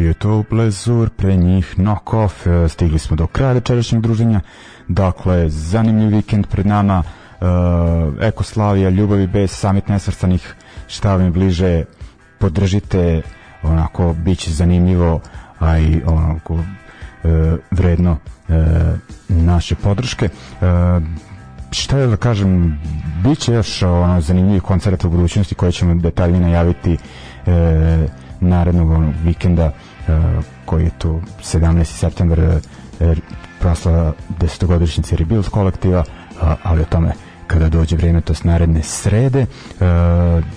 bio 0.00 0.14
to 0.14 0.44
Blezur, 0.50 1.10
pre 1.10 1.36
njih 1.36 1.74
Knock 1.76 2.14
Off, 2.14 2.46
e, 2.46 2.68
stigli 2.68 2.98
smo 2.98 3.16
do 3.16 3.26
kraja 3.26 3.52
večerašnjeg 3.52 4.02
druženja, 4.02 4.40
dakle, 4.88 5.48
zanimljiv 5.48 6.16
vikend 6.16 6.46
pred 6.46 6.66
nama, 6.66 7.02
e, 7.02 8.26
Ekoslavija, 8.26 8.90
Ljubavi 8.90 9.26
bez 9.26 9.50
samit 9.50 9.88
nesvrstanih, 9.88 10.54
šta 10.88 11.16
vam 11.16 11.32
bliže, 11.32 11.84
podržite, 12.38 13.22
onako, 13.62 14.14
bit 14.24 14.38
će 14.38 14.50
zanimljivo, 14.50 15.20
a 15.58 15.78
i 15.78 16.02
onako, 16.06 16.58
e, 16.58 17.56
vredno 17.70 18.16
e, 18.48 18.54
naše 19.28 19.74
podrške. 19.74 20.24
E, 20.24 20.30
šta 21.70 21.98
je 21.98 22.06
da 22.06 22.16
kažem, 22.16 22.80
bit 23.24 23.38
će 23.38 23.52
još 23.52 23.82
ono, 23.82 24.20
zanimljivi 24.20 24.60
koncert 24.60 25.04
u 25.04 25.10
budućnosti 25.10 25.54
koje 25.54 25.72
ćemo 25.72 25.94
detaljnije 25.94 26.40
najaviti 26.40 26.96
e, 27.46 28.08
narednog 28.40 28.90
onog 28.90 29.14
vikenda 29.24 29.72
koji 30.64 30.84
je 30.84 30.90
tu 30.98 31.20
17. 31.40 31.84
september 31.84 32.60
proslava 33.60 34.12
desetogodišnjice 34.40 35.16
Rebuild 35.16 35.48
kolektiva, 35.48 36.04
ali 36.62 36.80
o 36.80 36.84
tome 36.84 37.12
kada 37.46 37.68
dođe 37.68 37.96
vreme, 37.96 38.20
to 38.20 38.32
je 38.32 38.36
naredne 38.44 38.82
srede. 38.82 39.46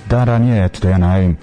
Da 0.10 0.24
ranije, 0.24 0.66
eto 0.66 0.80
da 0.80 0.90
ja 0.90 0.98
najavim 0.98 1.32
e, 1.32 1.36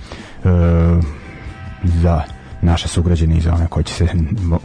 za 1.84 2.22
naše 2.62 2.88
sugrađane 2.88 3.36
i 3.36 3.40
za 3.40 3.54
one 3.54 3.66
koji, 3.66 3.84
će 3.84 3.94
se, 3.94 4.06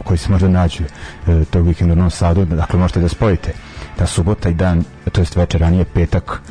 koji 0.04 0.18
se 0.18 0.30
možda 0.30 0.48
nađu 0.48 0.84
e, 0.84 1.44
tog 1.50 1.66
vikenda 1.66 1.92
u 1.92 1.96
Novom 1.96 2.10
Sadu, 2.10 2.44
dakle 2.44 2.78
možete 2.78 3.00
da 3.00 3.08
spojite 3.08 3.52
ta 3.96 4.06
subota 4.06 4.48
i 4.48 4.54
dan, 4.54 4.84
to 5.12 5.20
jest 5.20 5.36
večer 5.36 5.60
ranije 5.60 5.84
petak 5.84 6.42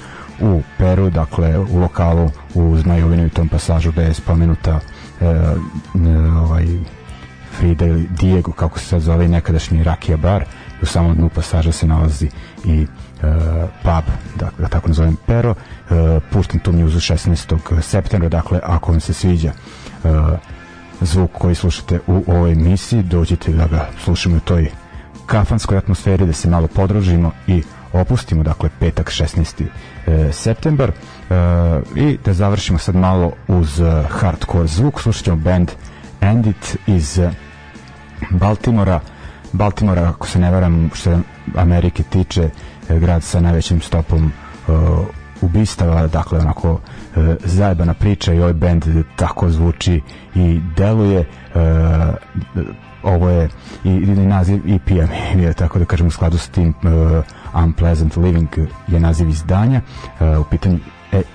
u 0.42 0.62
Peru, 0.78 1.10
dakle 1.10 1.60
u 1.60 1.80
lokalu 1.80 2.30
u 2.54 2.78
Zmajovinu 2.78 3.26
i 3.26 3.30
tom 3.30 3.50
pasažu 3.50 3.92
gde 3.92 4.04
je 4.04 4.14
spomenuta 4.14 4.80
ovaj 6.44 6.66
Frida 7.58 7.86
ili 7.86 8.08
Diego, 8.20 8.52
kako 8.52 8.80
se 8.80 8.86
sad 8.86 9.02
zove 9.02 9.28
nekadašnji 9.28 9.84
Rakija 9.84 10.18
bar, 10.18 10.46
u 10.82 10.86
samom 10.86 11.16
dnu 11.16 11.30
pasaža 11.30 11.72
se 11.72 11.88
nalazi 11.88 12.30
i 12.66 12.82
e, 12.82 12.88
pub, 13.84 14.14
dakle, 14.36 14.58
da 14.58 14.68
tako 14.68 14.88
nazovem 14.88 15.18
Pero, 15.28 15.56
e, 15.90 16.20
puštam 16.32 16.60
tu 16.60 16.72
mjuzu 16.72 17.00
16. 17.00 17.82
septembra, 17.82 18.30
dakle, 18.30 18.60
ako 18.64 18.92
vam 18.92 19.00
se 19.00 19.14
sviđa 19.14 19.50
e, 19.50 20.10
zvuk 21.02 21.32
koji 21.32 21.56
slušate 21.56 22.00
u 22.08 22.24
ovoj 22.28 22.52
emisiji, 22.52 23.04
dođite 23.04 23.52
da 23.52 23.68
ga 23.68 23.90
slušamo 24.04 24.36
u 24.36 24.40
toj 24.40 24.72
kafanskoj 25.26 25.78
atmosferi, 25.78 26.26
da 26.26 26.34
se 26.34 26.50
malo 26.50 26.68
podrožimo 26.68 27.32
i 27.48 27.64
opustimo, 27.94 28.44
dakle, 28.44 28.70
petak 28.80 29.10
16. 29.10 29.64
E, 30.08 30.32
septembar 30.32 30.90
e, 30.90 30.94
i 31.96 32.18
da 32.26 32.34
završimo 32.34 32.80
sad 32.80 32.96
malo 32.96 33.32
uz 33.48 33.80
e, 33.80 34.04
hardcore 34.10 34.68
zvuk, 34.68 35.02
slušat 35.02 35.24
ćemo 35.24 35.38
band 35.38 35.72
Endit 36.22 36.78
iz 36.88 37.20
Baltimora, 38.30 39.00
Baltimora, 39.52 40.10
ako 40.10 40.28
se 40.28 40.40
ne 40.40 40.52
varam, 40.52 40.90
što 40.94 41.20
Amerike 41.56 42.04
tiče, 42.04 42.50
grad 42.90 43.24
sa 43.24 43.40
najvećim 43.40 43.82
stopom 43.82 44.26
e, 44.26 44.72
ubistava, 45.42 46.08
dakle 46.08 46.40
onako 46.40 46.80
e, 47.16 47.36
zajebana 47.44 47.94
priča 47.94 48.34
i 48.34 48.40
ovaj 48.40 48.54
band 48.54 48.86
tako 49.16 49.50
zvuči 49.50 50.02
i 50.36 50.62
deluje. 50.78 51.20
E, 51.20 51.26
ovo 53.06 53.30
je 53.30 53.50
i, 53.84 53.90
i 53.90 54.06
naziv 54.06 54.62
EP-a 54.68 55.14
je 55.42 55.54
tako 55.54 55.80
da 55.80 55.86
kažem 55.86 56.08
u 56.08 56.12
skladu 56.12 56.38
s 56.38 56.50
tim 56.50 56.70
uh, 56.70 57.64
Unpleasant 57.64 58.18
Living 58.18 58.50
je 58.88 59.00
naziv 59.00 59.30
izdanja. 59.30 59.82
Uh, 60.20 60.40
u 60.40 60.44
pitanju 60.50 60.80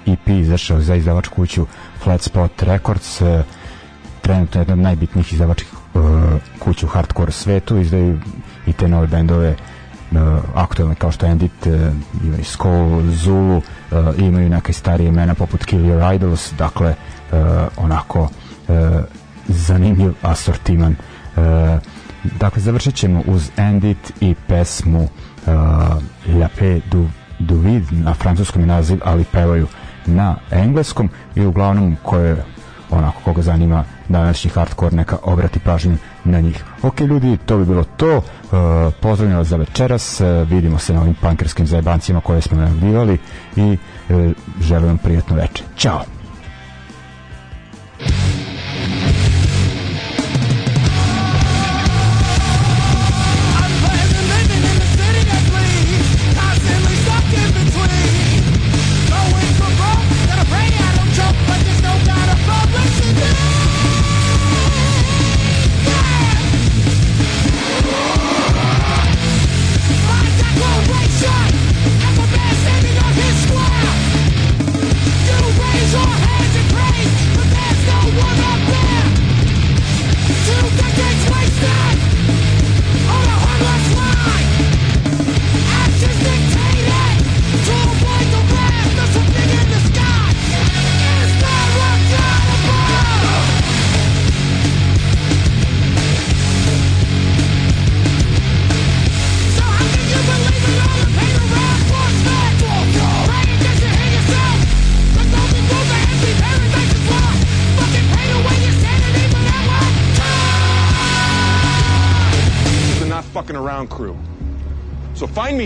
EP 0.07 0.29
izašao 0.29 0.81
za 0.81 0.95
izdavač 0.95 1.29
kuću 1.29 1.67
Flat 2.03 2.21
Spot 2.23 2.63
Records 2.63 3.21
uh, 3.21 3.29
trenutno 4.23 4.61
jedna 4.61 4.75
od 4.75 4.81
najbitnijih 4.81 5.33
izdavačkih 5.33 5.73
uh, 5.95 6.03
kuća 6.59 6.87
u 6.87 6.89
hardcore 6.89 7.33
svetu. 7.33 7.79
Izdaju 7.79 8.21
i 8.67 8.73
te 8.73 8.89
nove 8.89 9.07
bendove 9.07 9.57
aktualne 10.55 10.95
kao 10.95 11.13
što 11.13 11.27
Endit 11.27 11.67
imaju 12.25 12.45
Skull, 12.45 13.03
Zulu 13.11 13.63
imaju 14.19 14.49
neke 14.49 14.73
starije 14.73 15.09
imena 15.09 15.35
poput 15.35 15.65
Kill 15.65 15.83
Your 15.83 16.15
Idols. 16.15 16.53
Dakle 16.59 16.95
onako 17.77 18.29
zanimljiv 19.49 20.13
asortiman. 20.23 20.97
Dakle 22.39 22.63
završit 22.63 22.95
ćemo 22.95 23.23
uz 23.27 23.51
Endit 23.57 24.13
i 24.21 24.35
pesmu 24.47 25.09
La 26.27 26.49
Paix 26.61 26.83
du, 26.91 27.09
du 27.41 27.57
Vide 27.57 27.87
na 27.91 28.15
francuskom 28.15 28.63
je 28.63 28.67
naziv 28.67 29.01
ali 29.05 29.25
pevaju 29.25 29.67
na 30.07 30.37
engleskom 30.51 31.09
i 31.35 31.47
uglavnom 31.47 31.97
koje 32.03 32.45
onako 32.91 33.21
koga 33.25 33.43
zanima 33.43 33.85
današnji 34.09 34.51
hardcore 34.51 34.97
neka 34.97 35.17
obrati 35.23 35.59
pažnju 35.59 35.97
na 36.25 36.41
njih. 36.41 36.65
Ok 36.83 37.01
ljudi, 37.01 37.39
to 37.47 37.59
bi 37.59 37.65
bilo 37.65 37.85
to. 37.85 38.17
Uh, 38.17 38.23
pozdravljam 39.01 39.39
vas 39.39 39.47
za 39.49 39.57
večeras. 39.57 40.21
Uh, 40.21 40.49
vidimo 40.49 40.79
se 40.79 40.95
na 40.95 41.01
ovim 41.01 41.15
pankerskim 41.15 41.67
zajebancima 41.67 42.21
koje 42.21 42.41
smo 42.41 42.59
najavljivali 42.59 43.19
i 43.57 43.79
uh, 44.09 44.33
želim 44.61 44.87
vam 44.89 44.99
prijatno 44.99 45.37
večer. 45.37 45.67
Ćao! 45.77 46.20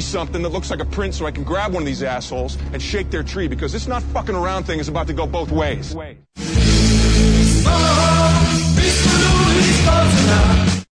something 0.04 0.42
that 0.42 0.50
looks 0.50 0.70
like 0.70 0.80
a 0.80 0.84
print 0.84 1.14
so 1.14 1.26
I 1.26 1.30
can 1.30 1.44
grab 1.44 1.72
one 1.72 1.82
of 1.82 1.86
these 1.86 2.02
assholes 2.02 2.58
and 2.72 2.80
shake 2.80 3.10
their 3.10 3.22
tree 3.22 3.48
because 3.48 3.72
this 3.72 3.86
not 3.86 4.02
fucking 4.02 4.34
around 4.34 4.64
thing 4.64 4.78
is 4.78 4.88
about 4.88 5.06
to 5.08 5.12
go 5.12 5.26
both 5.26 5.50
ways. 5.50 5.94